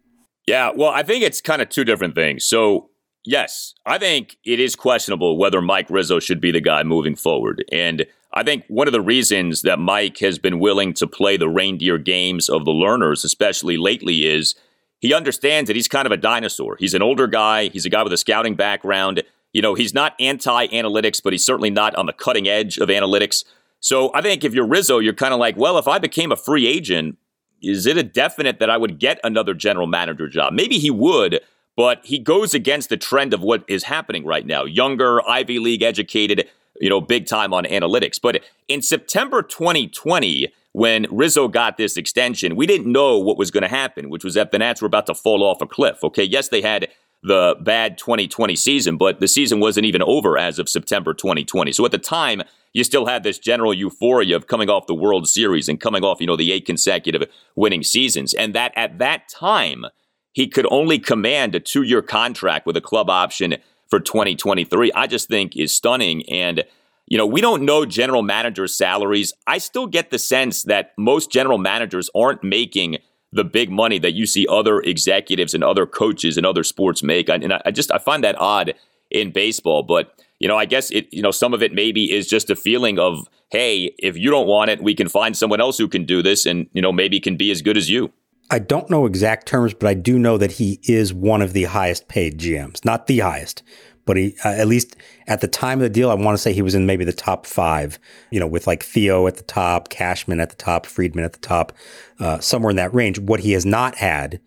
Yeah, 0.47 0.71
well, 0.75 0.91
I 0.91 1.03
think 1.03 1.25
it's 1.25 1.41
kind 1.41 1.61
of 1.61 1.69
two 1.69 1.85
different 1.85 2.15
things. 2.15 2.45
So 2.45 2.91
Yes, 3.29 3.75
I 3.85 3.99
think 3.99 4.39
it 4.43 4.59
is 4.59 4.75
questionable 4.75 5.37
whether 5.37 5.61
Mike 5.61 5.91
Rizzo 5.91 6.19
should 6.19 6.41
be 6.41 6.51
the 6.51 6.63
guy 6.63 6.83
moving 6.83 7.15
forward. 7.15 7.63
And 7.71 8.07
I 8.33 8.43
think 8.43 8.65
one 8.69 8.89
of 8.89 8.93
the 8.93 9.03
reasons 9.03 9.61
that 9.63 9.79
Mike 9.79 10.17
has 10.21 10.39
been 10.39 10.61
willing 10.61 10.95
to 10.95 11.07
play 11.07 11.37
the 11.37 11.47
reindeer 11.47 11.99
games 11.99 12.49
of 12.49 12.65
the 12.65 12.71
Lerners, 12.71 13.27
especially 13.27 13.77
lately, 13.77 14.27
is 14.27 14.55
he 15.01 15.13
understands 15.13 15.69
that 15.69 15.77
he's 15.77 15.89
kind 15.89 16.07
of 16.07 16.13
a 16.13 16.17
dinosaur. 16.17 16.77
He's 16.79 16.95
an 16.95 17.03
older 17.03 17.27
guy, 17.27 17.69
he's 17.69 17.85
a 17.85 17.91
guy 17.91 18.03
with 18.03 18.15
a 18.15 18.17
scouting 18.17 18.55
background. 18.55 19.23
You 19.53 19.63
know, 19.63 19.75
he's 19.75 19.95
not 19.95 20.15
anti 20.21 20.67
analytics, 20.69 21.23
but 21.23 21.33
he's 21.33 21.45
certainly 21.45 21.71
not 21.71 21.95
on 21.97 22.07
the 22.07 22.13
cutting 22.13 22.49
edge 22.49 22.79
of 22.79 22.89
analytics. 22.89 23.45
So 23.81 24.11
I 24.15 24.23
think 24.23 24.45
if 24.45 24.55
you're 24.55 24.67
Rizzo, 24.67 24.99
you're 24.99 25.15
kind 25.15 25.33
of 25.33 25.41
like, 25.41 25.57
well, 25.57 25.79
if 25.79 25.89
I 25.89 25.99
became 25.99 26.33
a 26.33 26.37
free 26.37 26.67
agent, 26.67 27.17
is 27.63 27.87
it 27.87 27.97
a 27.97 28.03
definite 28.03 28.59
that 28.61 28.71
I 28.71 28.77
would 28.77 28.99
get 28.99 29.21
another 29.25 29.55
general 29.55 29.87
manager 29.87 30.29
job? 30.29 30.53
Maybe 30.53 30.79
he 30.79 30.91
would 30.91 31.41
but 31.79 32.05
he 32.05 32.19
goes 32.19 32.55
against 32.55 32.89
the 32.89 32.97
trend 32.97 33.33
of 33.33 33.41
what 33.41 33.63
is 33.69 33.85
happening 33.85 34.27
right 34.27 34.45
now. 34.45 34.65
Younger, 34.65 35.23
Ivy 35.29 35.61
League 35.61 35.81
educated, 35.81 36.49
you 36.81 36.89
know, 36.91 37.01
big 37.01 37.27
time 37.27 37.55
on 37.55 37.63
analytics. 37.67 38.21
But 38.21 38.43
in 38.67 38.83
September 38.83 39.43
2020, 39.43 40.53
when 40.73 41.07
Rizzo 41.09 41.47
got 41.47 41.77
this 41.77 41.97
extension, 41.97 42.57
we 42.57 42.67
didn't 42.67 42.91
know 42.91 43.17
what 43.17 43.39
was 43.39 43.53
going 43.53 43.63
to 43.63 43.69
happen, 43.69 44.11
which 44.11 44.25
was 44.25 44.35
that 44.35 44.51
the 44.51 44.59
Nats 44.59 44.83
were 44.83 44.87
about 44.87 45.07
to 45.07 45.15
fall 45.15 45.45
off 45.45 45.63
a 45.63 45.69
cliff. 45.69 46.03
Okay, 46.03 46.25
yes, 46.25 46.49
they 46.49 46.63
had 46.63 46.89
the 47.23 47.57
bad 47.61 47.99
2020 47.99 48.55
season, 48.57 48.97
but 48.97 49.21
the 49.21 49.29
season 49.29 49.61
wasn't 49.61 49.87
even 49.87 50.03
over 50.03 50.39
as 50.39 50.59
of 50.59 50.69
September 50.69 51.13
2020. 51.13 51.73
So 51.73 51.85
at 51.85 51.91
the 51.91 51.99
time, 51.99 52.43
you 52.73 52.85
still 52.85 53.07
had 53.07 53.23
this 53.23 53.39
general 53.39 53.75
euphoria 53.75 54.37
of 54.37 54.47
coming 54.47 54.71
off 54.71 54.87
the 54.87 54.95
World 54.95 55.29
Series 55.29 55.69
and 55.69 55.81
coming 55.81 56.05
off, 56.05 56.21
you 56.21 56.27
know, 56.27 56.37
the 56.37 56.53
eight 56.53 56.67
consecutive 56.67 57.25
winning 57.57 57.83
seasons. 57.83 58.35
And 58.35 58.55
that 58.55 58.73
at 58.77 58.99
that 58.99 59.29
time, 59.29 59.87
he 60.33 60.47
could 60.47 60.67
only 60.71 60.99
command 60.99 61.55
a 61.55 61.61
two 61.61 61.83
year 61.83 62.03
contract 62.03 62.67
with 62.67 62.77
a 62.77 62.81
club 62.81 63.11
option 63.11 63.57
for 63.89 63.99
2023, 63.99 64.93
I 64.93 65.07
just 65.07 65.29
think 65.29 65.57
is 65.57 65.75
stunning. 65.75 66.29
And, 66.29 66.65
you 67.07 67.17
know, 67.17 67.27
we 67.27 67.41
don't 67.41 67.63
know 67.63 67.87
general 67.87 68.23
managers' 68.23 68.75
salaries. 68.75 69.33
I 69.47 69.59
still 69.59 69.87
get 69.87 70.11
the 70.11 70.19
sense 70.19 70.63
that 70.65 70.93
most 70.99 71.33
general 71.33 71.59
managers 71.59 72.11
aren't 72.15 72.45
making 72.45 72.99
the 73.33 73.45
big 73.45 73.71
money 73.71 73.99
that 73.99 74.15
you 74.15 74.27
see 74.27 74.47
other 74.49 74.81
executives 74.81 75.55
and 75.55 75.63
other 75.63 75.87
coaches 75.87 76.37
and 76.37 76.47
other 76.47 76.65
sports 76.65 77.03
make. 77.03 77.29
And 77.29 77.53
I 77.53 77.71
just, 77.71 77.93
I 77.93 77.99
find 77.99 78.25
that 78.25 78.39
odd 78.39 78.75
in 79.11 79.33
baseball. 79.33 79.83
But, 79.83 80.15
you 80.39 80.49
know, 80.49 80.57
I 80.57 80.65
guess 80.65 80.91
it, 80.91 81.13
you 81.13 81.23
know, 81.23 81.31
some 81.31 81.53
of 81.53 81.63
it 81.63 81.73
maybe 81.73 82.13
is 82.13 82.27
just 82.27 82.49
a 82.51 82.57
feeling 82.57 82.99
of, 82.99 83.27
hey, 83.51 83.95
if 83.99 84.17
you 84.17 84.31
don't 84.31 84.47
want 84.47 84.71
it, 84.71 84.83
we 84.83 84.95
can 84.95 85.09
find 85.09 85.37
someone 85.37 85.61
else 85.61 85.79
who 85.79 85.89
can 85.89 86.05
do 86.05 86.23
this 86.23 86.47
and, 86.47 86.69
you 86.73 86.83
know, 86.83 86.93
maybe 86.93 87.21
can 87.21 87.37
be 87.37 87.51
as 87.51 87.63
good 87.63 87.77
as 87.77 87.91
you. 87.91 88.13
I 88.51 88.59
don't 88.59 88.89
know 88.89 89.05
exact 89.05 89.47
terms, 89.47 89.75
but 89.75 89.89
I 89.89 89.95
do 89.95 90.19
know 90.19 90.39
that 90.39 90.53
he 90.53 90.81
is 90.85 91.13
one 91.13 91.43
of 91.43 91.53
the 91.53 91.65
highest 91.65 92.09
paid 92.09 92.39
GMs. 92.39 92.83
Not 92.83 93.07
the 93.07 93.19
highest, 93.19 93.63
but 94.09 94.17
he, 94.17 94.35
uh, 94.43 94.49
at 94.49 94.67
least 94.67 94.97
at 95.27 95.43
the 95.43 95.47
time 95.47 95.79
of 95.79 95.83
the 95.83 95.91
deal, 95.91 96.11
I 96.11 96.15
want 96.15 96.35
to 96.35 96.39
say 96.39 96.55
he 96.55 96.63
was 96.63 96.75
in 96.75 96.87
maybe 96.87 97.05
the 97.05 97.13
top 97.13 97.45
five, 97.45 97.99
you 98.31 98.41
know, 98.41 98.47
with 98.47 98.67
like 98.67 98.83
Theo 98.83 99.27
at 99.27 99.37
the 99.37 99.43
top, 99.43 99.91
Cashman 99.91 100.41
at 100.41 100.49
the 100.49 100.57
top, 100.57 100.87
Friedman 100.87 101.25
at 101.25 101.35
the 101.35 101.39
top, 101.41 101.75
uh, 102.19 102.39
somewhere 102.39 102.71
in 102.71 102.77
that 102.77 102.95
range. 102.95 103.19
What 103.19 103.41
he 103.41 103.53
has 103.53 103.67
not 103.67 103.97
had 103.97 104.41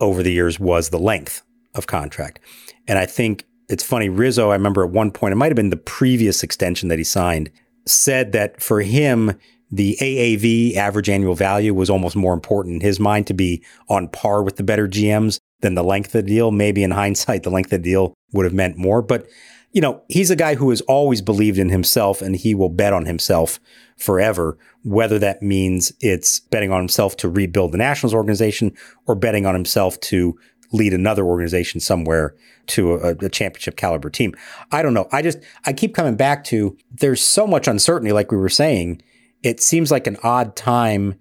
over 0.00 0.22
the 0.22 0.32
years 0.32 0.58
was 0.58 0.88
the 0.88 0.98
length 0.98 1.42
of 1.74 1.86
contract. 1.86 2.40
And 2.88 2.98
I 2.98 3.04
think 3.04 3.44
it's 3.68 3.84
funny, 3.84 4.08
Rizzo, 4.08 4.48
I 4.48 4.54
remember 4.54 4.82
at 4.82 4.90
one 4.90 5.10
point, 5.10 5.32
it 5.32 5.36
might 5.36 5.52
have 5.52 5.56
been 5.56 5.68
the 5.68 5.76
previous 5.76 6.42
extension 6.42 6.88
that 6.88 6.98
he 6.98 7.04
signed, 7.04 7.50
said 7.84 8.32
that 8.32 8.62
for 8.62 8.80
him, 8.80 9.38
the 9.70 9.98
AAV, 10.00 10.76
average 10.76 11.10
annual 11.10 11.34
value, 11.34 11.74
was 11.74 11.90
almost 11.90 12.16
more 12.16 12.32
important 12.32 12.76
in 12.76 12.80
his 12.80 12.98
mind 12.98 13.26
to 13.26 13.34
be 13.34 13.62
on 13.90 14.08
par 14.08 14.42
with 14.42 14.56
the 14.56 14.62
better 14.62 14.88
GMs 14.88 15.38
than 15.66 15.74
the 15.74 15.84
length 15.84 16.14
of 16.14 16.24
the 16.24 16.30
deal. 16.30 16.52
Maybe 16.52 16.84
in 16.84 16.92
hindsight, 16.92 17.42
the 17.42 17.50
length 17.50 17.72
of 17.72 17.82
the 17.82 17.90
deal 17.90 18.14
would 18.32 18.44
have 18.44 18.54
meant 18.54 18.78
more. 18.78 19.02
But, 19.02 19.26
you 19.72 19.80
know, 19.80 20.02
he's 20.08 20.30
a 20.30 20.36
guy 20.36 20.54
who 20.54 20.70
has 20.70 20.80
always 20.82 21.20
believed 21.20 21.58
in 21.58 21.70
himself 21.70 22.22
and 22.22 22.36
he 22.36 22.54
will 22.54 22.68
bet 22.68 22.92
on 22.92 23.04
himself 23.04 23.58
forever, 23.96 24.56
whether 24.84 25.18
that 25.18 25.42
means 25.42 25.92
it's 26.00 26.38
betting 26.38 26.70
on 26.70 26.78
himself 26.78 27.16
to 27.16 27.28
rebuild 27.28 27.72
the 27.72 27.78
Nationals 27.78 28.14
organization 28.14 28.76
or 29.06 29.16
betting 29.16 29.44
on 29.44 29.54
himself 29.54 29.98
to 30.00 30.38
lead 30.72 30.94
another 30.94 31.24
organization 31.24 31.80
somewhere 31.80 32.34
to 32.66 32.94
a, 32.94 33.10
a, 33.10 33.28
championship 33.28 33.76
caliber 33.76 34.10
team. 34.10 34.34
I 34.72 34.82
don't 34.82 34.94
know. 34.94 35.08
I 35.12 35.22
just, 35.22 35.38
I 35.64 35.72
keep 35.72 35.94
coming 35.94 36.16
back 36.16 36.44
to 36.44 36.76
there's 36.90 37.22
so 37.22 37.46
much 37.46 37.68
uncertainty, 37.68 38.12
like 38.12 38.30
we 38.30 38.38
were 38.38 38.48
saying 38.48 39.02
it 39.42 39.60
seems 39.60 39.90
like 39.90 40.06
an 40.06 40.16
odd 40.22 40.56
time 40.56 41.18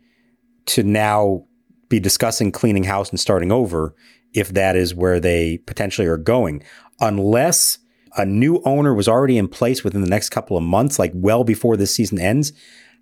to 0.66 0.84
now 0.84 1.46
be 1.90 2.00
discussing 2.00 2.52
cleaning 2.52 2.84
house 2.84 3.10
and 3.10 3.20
starting 3.20 3.52
over 3.52 3.96
if 4.36 4.50
that 4.50 4.76
is 4.76 4.94
where 4.94 5.20
they 5.20 5.58
potentially 5.60 6.08
are 6.08 6.18
going. 6.18 6.62
Unless 7.00 7.80
a 8.18 8.26
new 8.26 8.62
owner 8.66 8.94
was 8.94 9.08
already 9.08 9.38
in 9.38 9.48
place 9.48 9.84
within 9.84 10.02
the 10.02 10.10
next 10.10 10.30
couple 10.30 10.58
of 10.58 10.64
months, 10.64 11.00
like 11.00 11.12
well 11.14 11.44
before 11.44 11.76
this 11.78 11.96
season 11.96 12.20
ends, 12.20 12.54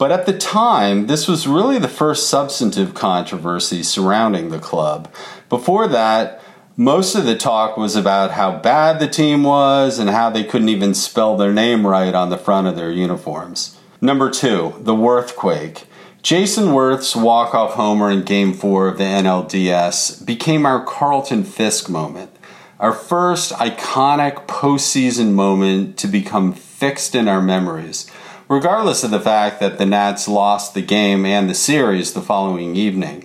But 0.03 0.11
at 0.11 0.26
the 0.26 0.36
time, 0.36 1.07
this 1.07 1.28
was 1.28 1.46
really 1.46 1.78
the 1.78 1.86
first 1.86 2.28
substantive 2.28 2.92
controversy 2.92 3.84
surrounding 3.84 4.48
the 4.48 4.59
club. 4.59 5.09
Before 5.48 5.86
that, 5.86 6.42
most 6.76 7.14
of 7.14 7.24
the 7.24 7.36
talk 7.36 7.76
was 7.76 7.94
about 7.94 8.32
how 8.32 8.59
bad 8.59 8.98
the 8.98 9.07
team 9.07 9.44
was 9.44 10.00
and 10.00 10.11
how 10.11 10.28
they 10.28 10.42
couldn't 10.42 10.70
even 10.70 10.92
spell 10.94 11.36
their 11.36 11.53
name 11.53 11.86
right 11.86 12.16
on 12.16 12.30
the 12.30 12.36
front 12.36 12.66
of 12.66 12.74
their 12.74 12.90
uniforms. 12.90 13.78
Number 14.00 14.28
two, 14.28 14.74
the 14.80 14.92
Werthquake. 14.92 15.84
Jayson 16.20 16.72
Werth's 16.72 17.14
walk-off 17.14 17.74
homer 17.74 18.11
in 18.11 18.24
Game 18.24 18.55
4 18.55 18.88
of 18.88 18.98
the 18.98 19.05
NLDS 19.05 20.26
became 20.26 20.66
our 20.66 20.84
Carlton 20.84 21.44
Fisk 21.44 21.88
moment. 21.88 22.32
Our 22.80 22.92
first 22.92 23.53
iconic 23.53 24.48
postseason 24.48 25.34
moment 25.34 25.96
to 25.98 26.09
become 26.09 26.55
fixed 26.55 27.14
in 27.14 27.28
our 27.28 27.40
memories, 27.40 28.11
regardless 28.53 29.03
of 29.03 29.11
the 29.11 29.18
fact 29.18 29.61
that 29.61 29.78
the 29.78 29.86
Nats 29.86 30.28
lost 30.28 30.74
the 30.74 30.82
game 30.82 31.24
and 31.24 31.48
the 31.48 31.55
series 31.55 32.12
the 32.12 32.20
following 32.20 32.76
evening. 32.76 33.24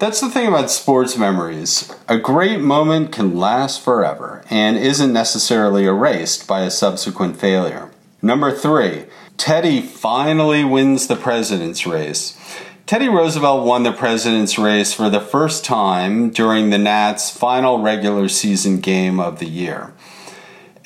That's 0.00 0.20
the 0.20 0.28
thing 0.28 0.48
about 0.48 0.68
sports 0.68 1.16
memories. 1.16 1.94
A 2.08 2.18
great 2.18 2.60
moment 2.60 3.12
can 3.12 3.38
last 3.38 3.80
forever 3.80 4.42
and 4.50 4.76
isn't 4.76 5.12
necessarily 5.12 5.84
erased 5.84 6.48
by 6.48 6.62
a 6.62 6.72
subsequent 6.72 7.36
failure. 7.36 7.92
Number 8.20 8.50
three, 8.50 9.04
Teddy 9.36 9.80
finally 9.80 10.64
wins 10.64 11.06
the 11.06 11.14
president's 11.14 11.86
race. 11.86 12.36
Teddy 12.84 13.08
Roosevelt 13.08 13.64
won 13.64 13.84
the 13.84 13.92
president's 13.92 14.58
race 14.58 14.92
for 14.92 15.08
the 15.08 15.20
first 15.20 15.64
time 15.64 16.30
during 16.30 16.70
the 16.70 16.78
Nats' 16.78 17.30
final 17.30 17.78
regular 17.78 18.28
season 18.28 18.80
game 18.80 19.20
of 19.20 19.38
the 19.38 19.46
year. 19.46 19.92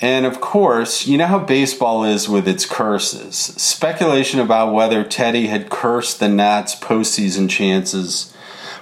And 0.03 0.26
of 0.26 0.40
course, 0.40 1.07
you 1.07 1.16
know 1.16 1.28
how 1.28 1.38
baseball 1.38 2.03
is 2.03 2.28
with 2.28 2.48
its 2.48 2.66
curses. 2.66 3.36
Speculation 3.36 4.40
about 4.40 4.74
whether 4.74 5.05
Teddy 5.05 5.46
had 5.46 5.70
cursed 5.70 6.18
the 6.18 6.28
Nats' 6.28 6.74
postseason 6.74 7.48
chances 7.48 8.34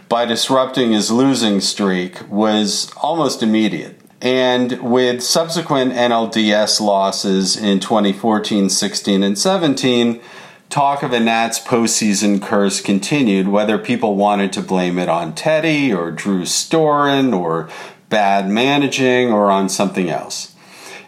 by 0.08 0.24
disrupting 0.24 0.92
his 0.92 1.10
losing 1.10 1.60
streak 1.60 2.26
was 2.30 2.90
almost 2.96 3.42
immediate. 3.42 4.00
And 4.22 4.80
with 4.80 5.22
subsequent 5.22 5.92
NLDS 5.92 6.80
losses 6.80 7.54
in 7.54 7.80
2014, 7.80 8.70
16, 8.70 9.22
and 9.22 9.38
17, 9.38 10.22
talk 10.70 11.02
of 11.02 11.12
a 11.12 11.20
Nats 11.20 11.60
postseason 11.60 12.40
curse 12.40 12.80
continued, 12.80 13.48
whether 13.48 13.76
people 13.76 14.16
wanted 14.16 14.54
to 14.54 14.62
blame 14.62 14.98
it 14.98 15.10
on 15.10 15.34
Teddy 15.34 15.92
or 15.92 16.10
Drew 16.10 16.42
Storen 16.42 17.38
or 17.38 17.68
bad 18.08 18.48
managing 18.48 19.30
or 19.30 19.50
on 19.50 19.68
something 19.68 20.08
else. 20.08 20.49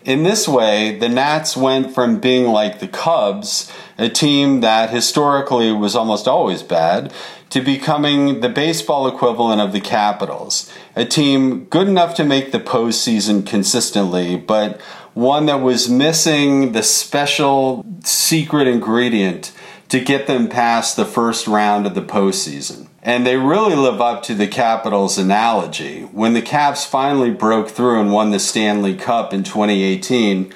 In 0.04 0.24
this 0.24 0.48
way, 0.48 0.98
the 0.98 1.08
Nats 1.08 1.56
went 1.56 1.94
from 1.94 2.18
being 2.18 2.46
like 2.46 2.80
the 2.80 2.88
Cubs, 2.88 3.70
a 3.98 4.08
team 4.08 4.60
that 4.60 4.90
historically 4.90 5.70
was 5.70 5.94
almost 5.94 6.26
always 6.26 6.62
bad, 6.62 7.12
to 7.50 7.60
becoming 7.60 8.40
the 8.40 8.48
baseball 8.48 9.06
equivalent 9.06 9.60
of 9.60 9.72
the 9.72 9.80
Capitals, 9.80 10.72
a 10.96 11.04
team 11.04 11.66
good 11.66 11.86
enough 11.86 12.14
to 12.16 12.24
make 12.24 12.50
the 12.50 12.58
postseason 12.58 13.46
consistently, 13.46 14.36
but 14.36 14.80
one 15.14 15.46
that 15.46 15.60
was 15.60 15.88
missing 15.88 16.72
the 16.72 16.82
special 16.82 17.84
secret 18.02 18.66
ingredient 18.66 19.52
to 19.88 20.00
get 20.00 20.26
them 20.26 20.48
past 20.48 20.96
the 20.96 21.04
first 21.04 21.46
round 21.46 21.86
of 21.86 21.94
the 21.94 22.02
postseason. 22.02 22.88
And 23.04 23.26
they 23.26 23.36
really 23.36 23.74
live 23.74 24.00
up 24.00 24.22
to 24.24 24.34
the 24.34 24.46
Capitals 24.46 25.18
analogy. 25.18 26.02
When 26.12 26.34
the 26.34 26.42
Caps 26.42 26.84
finally 26.84 27.32
broke 27.32 27.68
through 27.68 28.00
and 28.00 28.12
won 28.12 28.30
the 28.30 28.38
Stanley 28.38 28.94
Cup 28.94 29.32
in 29.32 29.42
2018, 29.42 30.52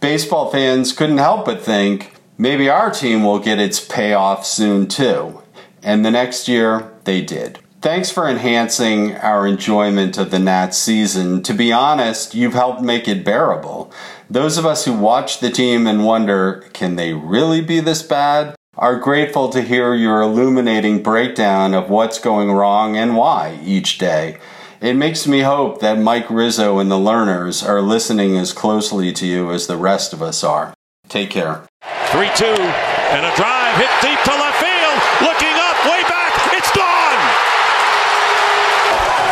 baseball 0.00 0.50
fans 0.50 0.92
couldn't 0.92 1.18
help 1.18 1.44
but 1.44 1.62
think 1.62 2.12
maybe 2.36 2.68
our 2.68 2.90
team 2.90 3.22
will 3.22 3.38
get 3.38 3.60
its 3.60 3.78
payoff 3.78 4.44
soon 4.44 4.88
too. 4.88 5.42
And 5.80 6.04
the 6.04 6.10
next 6.10 6.48
year, 6.48 6.92
they 7.04 7.22
did. 7.22 7.60
Thanks 7.82 8.10
for 8.10 8.28
enhancing 8.28 9.14
our 9.18 9.46
enjoyment 9.46 10.18
of 10.18 10.32
the 10.32 10.40
Nats 10.40 10.76
season. 10.76 11.40
To 11.44 11.54
be 11.54 11.72
honest, 11.72 12.34
you've 12.34 12.54
helped 12.54 12.82
make 12.82 13.06
it 13.06 13.24
bearable. 13.24 13.92
Those 14.28 14.58
of 14.58 14.66
us 14.66 14.86
who 14.86 14.92
watch 14.92 15.38
the 15.38 15.50
team 15.50 15.86
and 15.86 16.04
wonder, 16.04 16.64
can 16.72 16.96
they 16.96 17.12
really 17.12 17.60
be 17.60 17.78
this 17.78 18.02
bad? 18.02 18.55
Are 18.78 19.00
grateful 19.00 19.48
to 19.56 19.62
hear 19.62 19.94
your 19.94 20.20
illuminating 20.20 21.02
breakdown 21.02 21.72
of 21.72 21.88
what's 21.88 22.18
going 22.18 22.52
wrong 22.52 22.94
and 22.94 23.16
why 23.16 23.58
each 23.64 23.96
day. 23.96 24.36
It 24.82 25.00
makes 25.00 25.26
me 25.26 25.40
hope 25.40 25.80
that 25.80 25.98
Mike 25.98 26.28
Rizzo 26.28 26.78
and 26.78 26.90
the 26.90 27.00
Lerners 27.00 27.66
are 27.66 27.80
listening 27.80 28.36
as 28.36 28.52
closely 28.52 29.14
to 29.14 29.24
you 29.24 29.50
as 29.50 29.66
the 29.66 29.78
rest 29.78 30.12
of 30.12 30.20
us 30.20 30.44
are. 30.44 30.74
Take 31.08 31.30
care. 31.30 31.64
3 32.12 32.28
2, 32.36 32.44
and 32.44 33.24
a 33.24 33.32
drive 33.32 33.80
hit 33.80 33.88
deep 34.04 34.20
to 34.28 34.34
left 34.36 34.60
field. 34.60 34.98
Looking 35.24 35.56
up, 35.56 35.76
way 35.88 36.04
back. 36.04 36.36
It's 36.52 36.68
gone. 36.76 37.22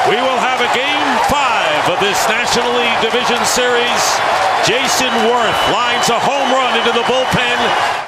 We 0.08 0.16
will 0.24 0.40
have 0.40 0.64
a 0.64 0.72
game 0.72 1.10
five 1.28 1.92
of 1.92 2.00
this 2.00 2.16
National 2.32 2.72
League 2.80 3.00
Division 3.04 3.44
Series. 3.44 4.04
Jayson 4.64 5.12
Werth 5.28 5.60
lines 5.68 6.08
a 6.08 6.16
home 6.16 6.48
run 6.48 6.80
into 6.80 6.96
the 6.96 7.04
bullpen. 7.04 8.03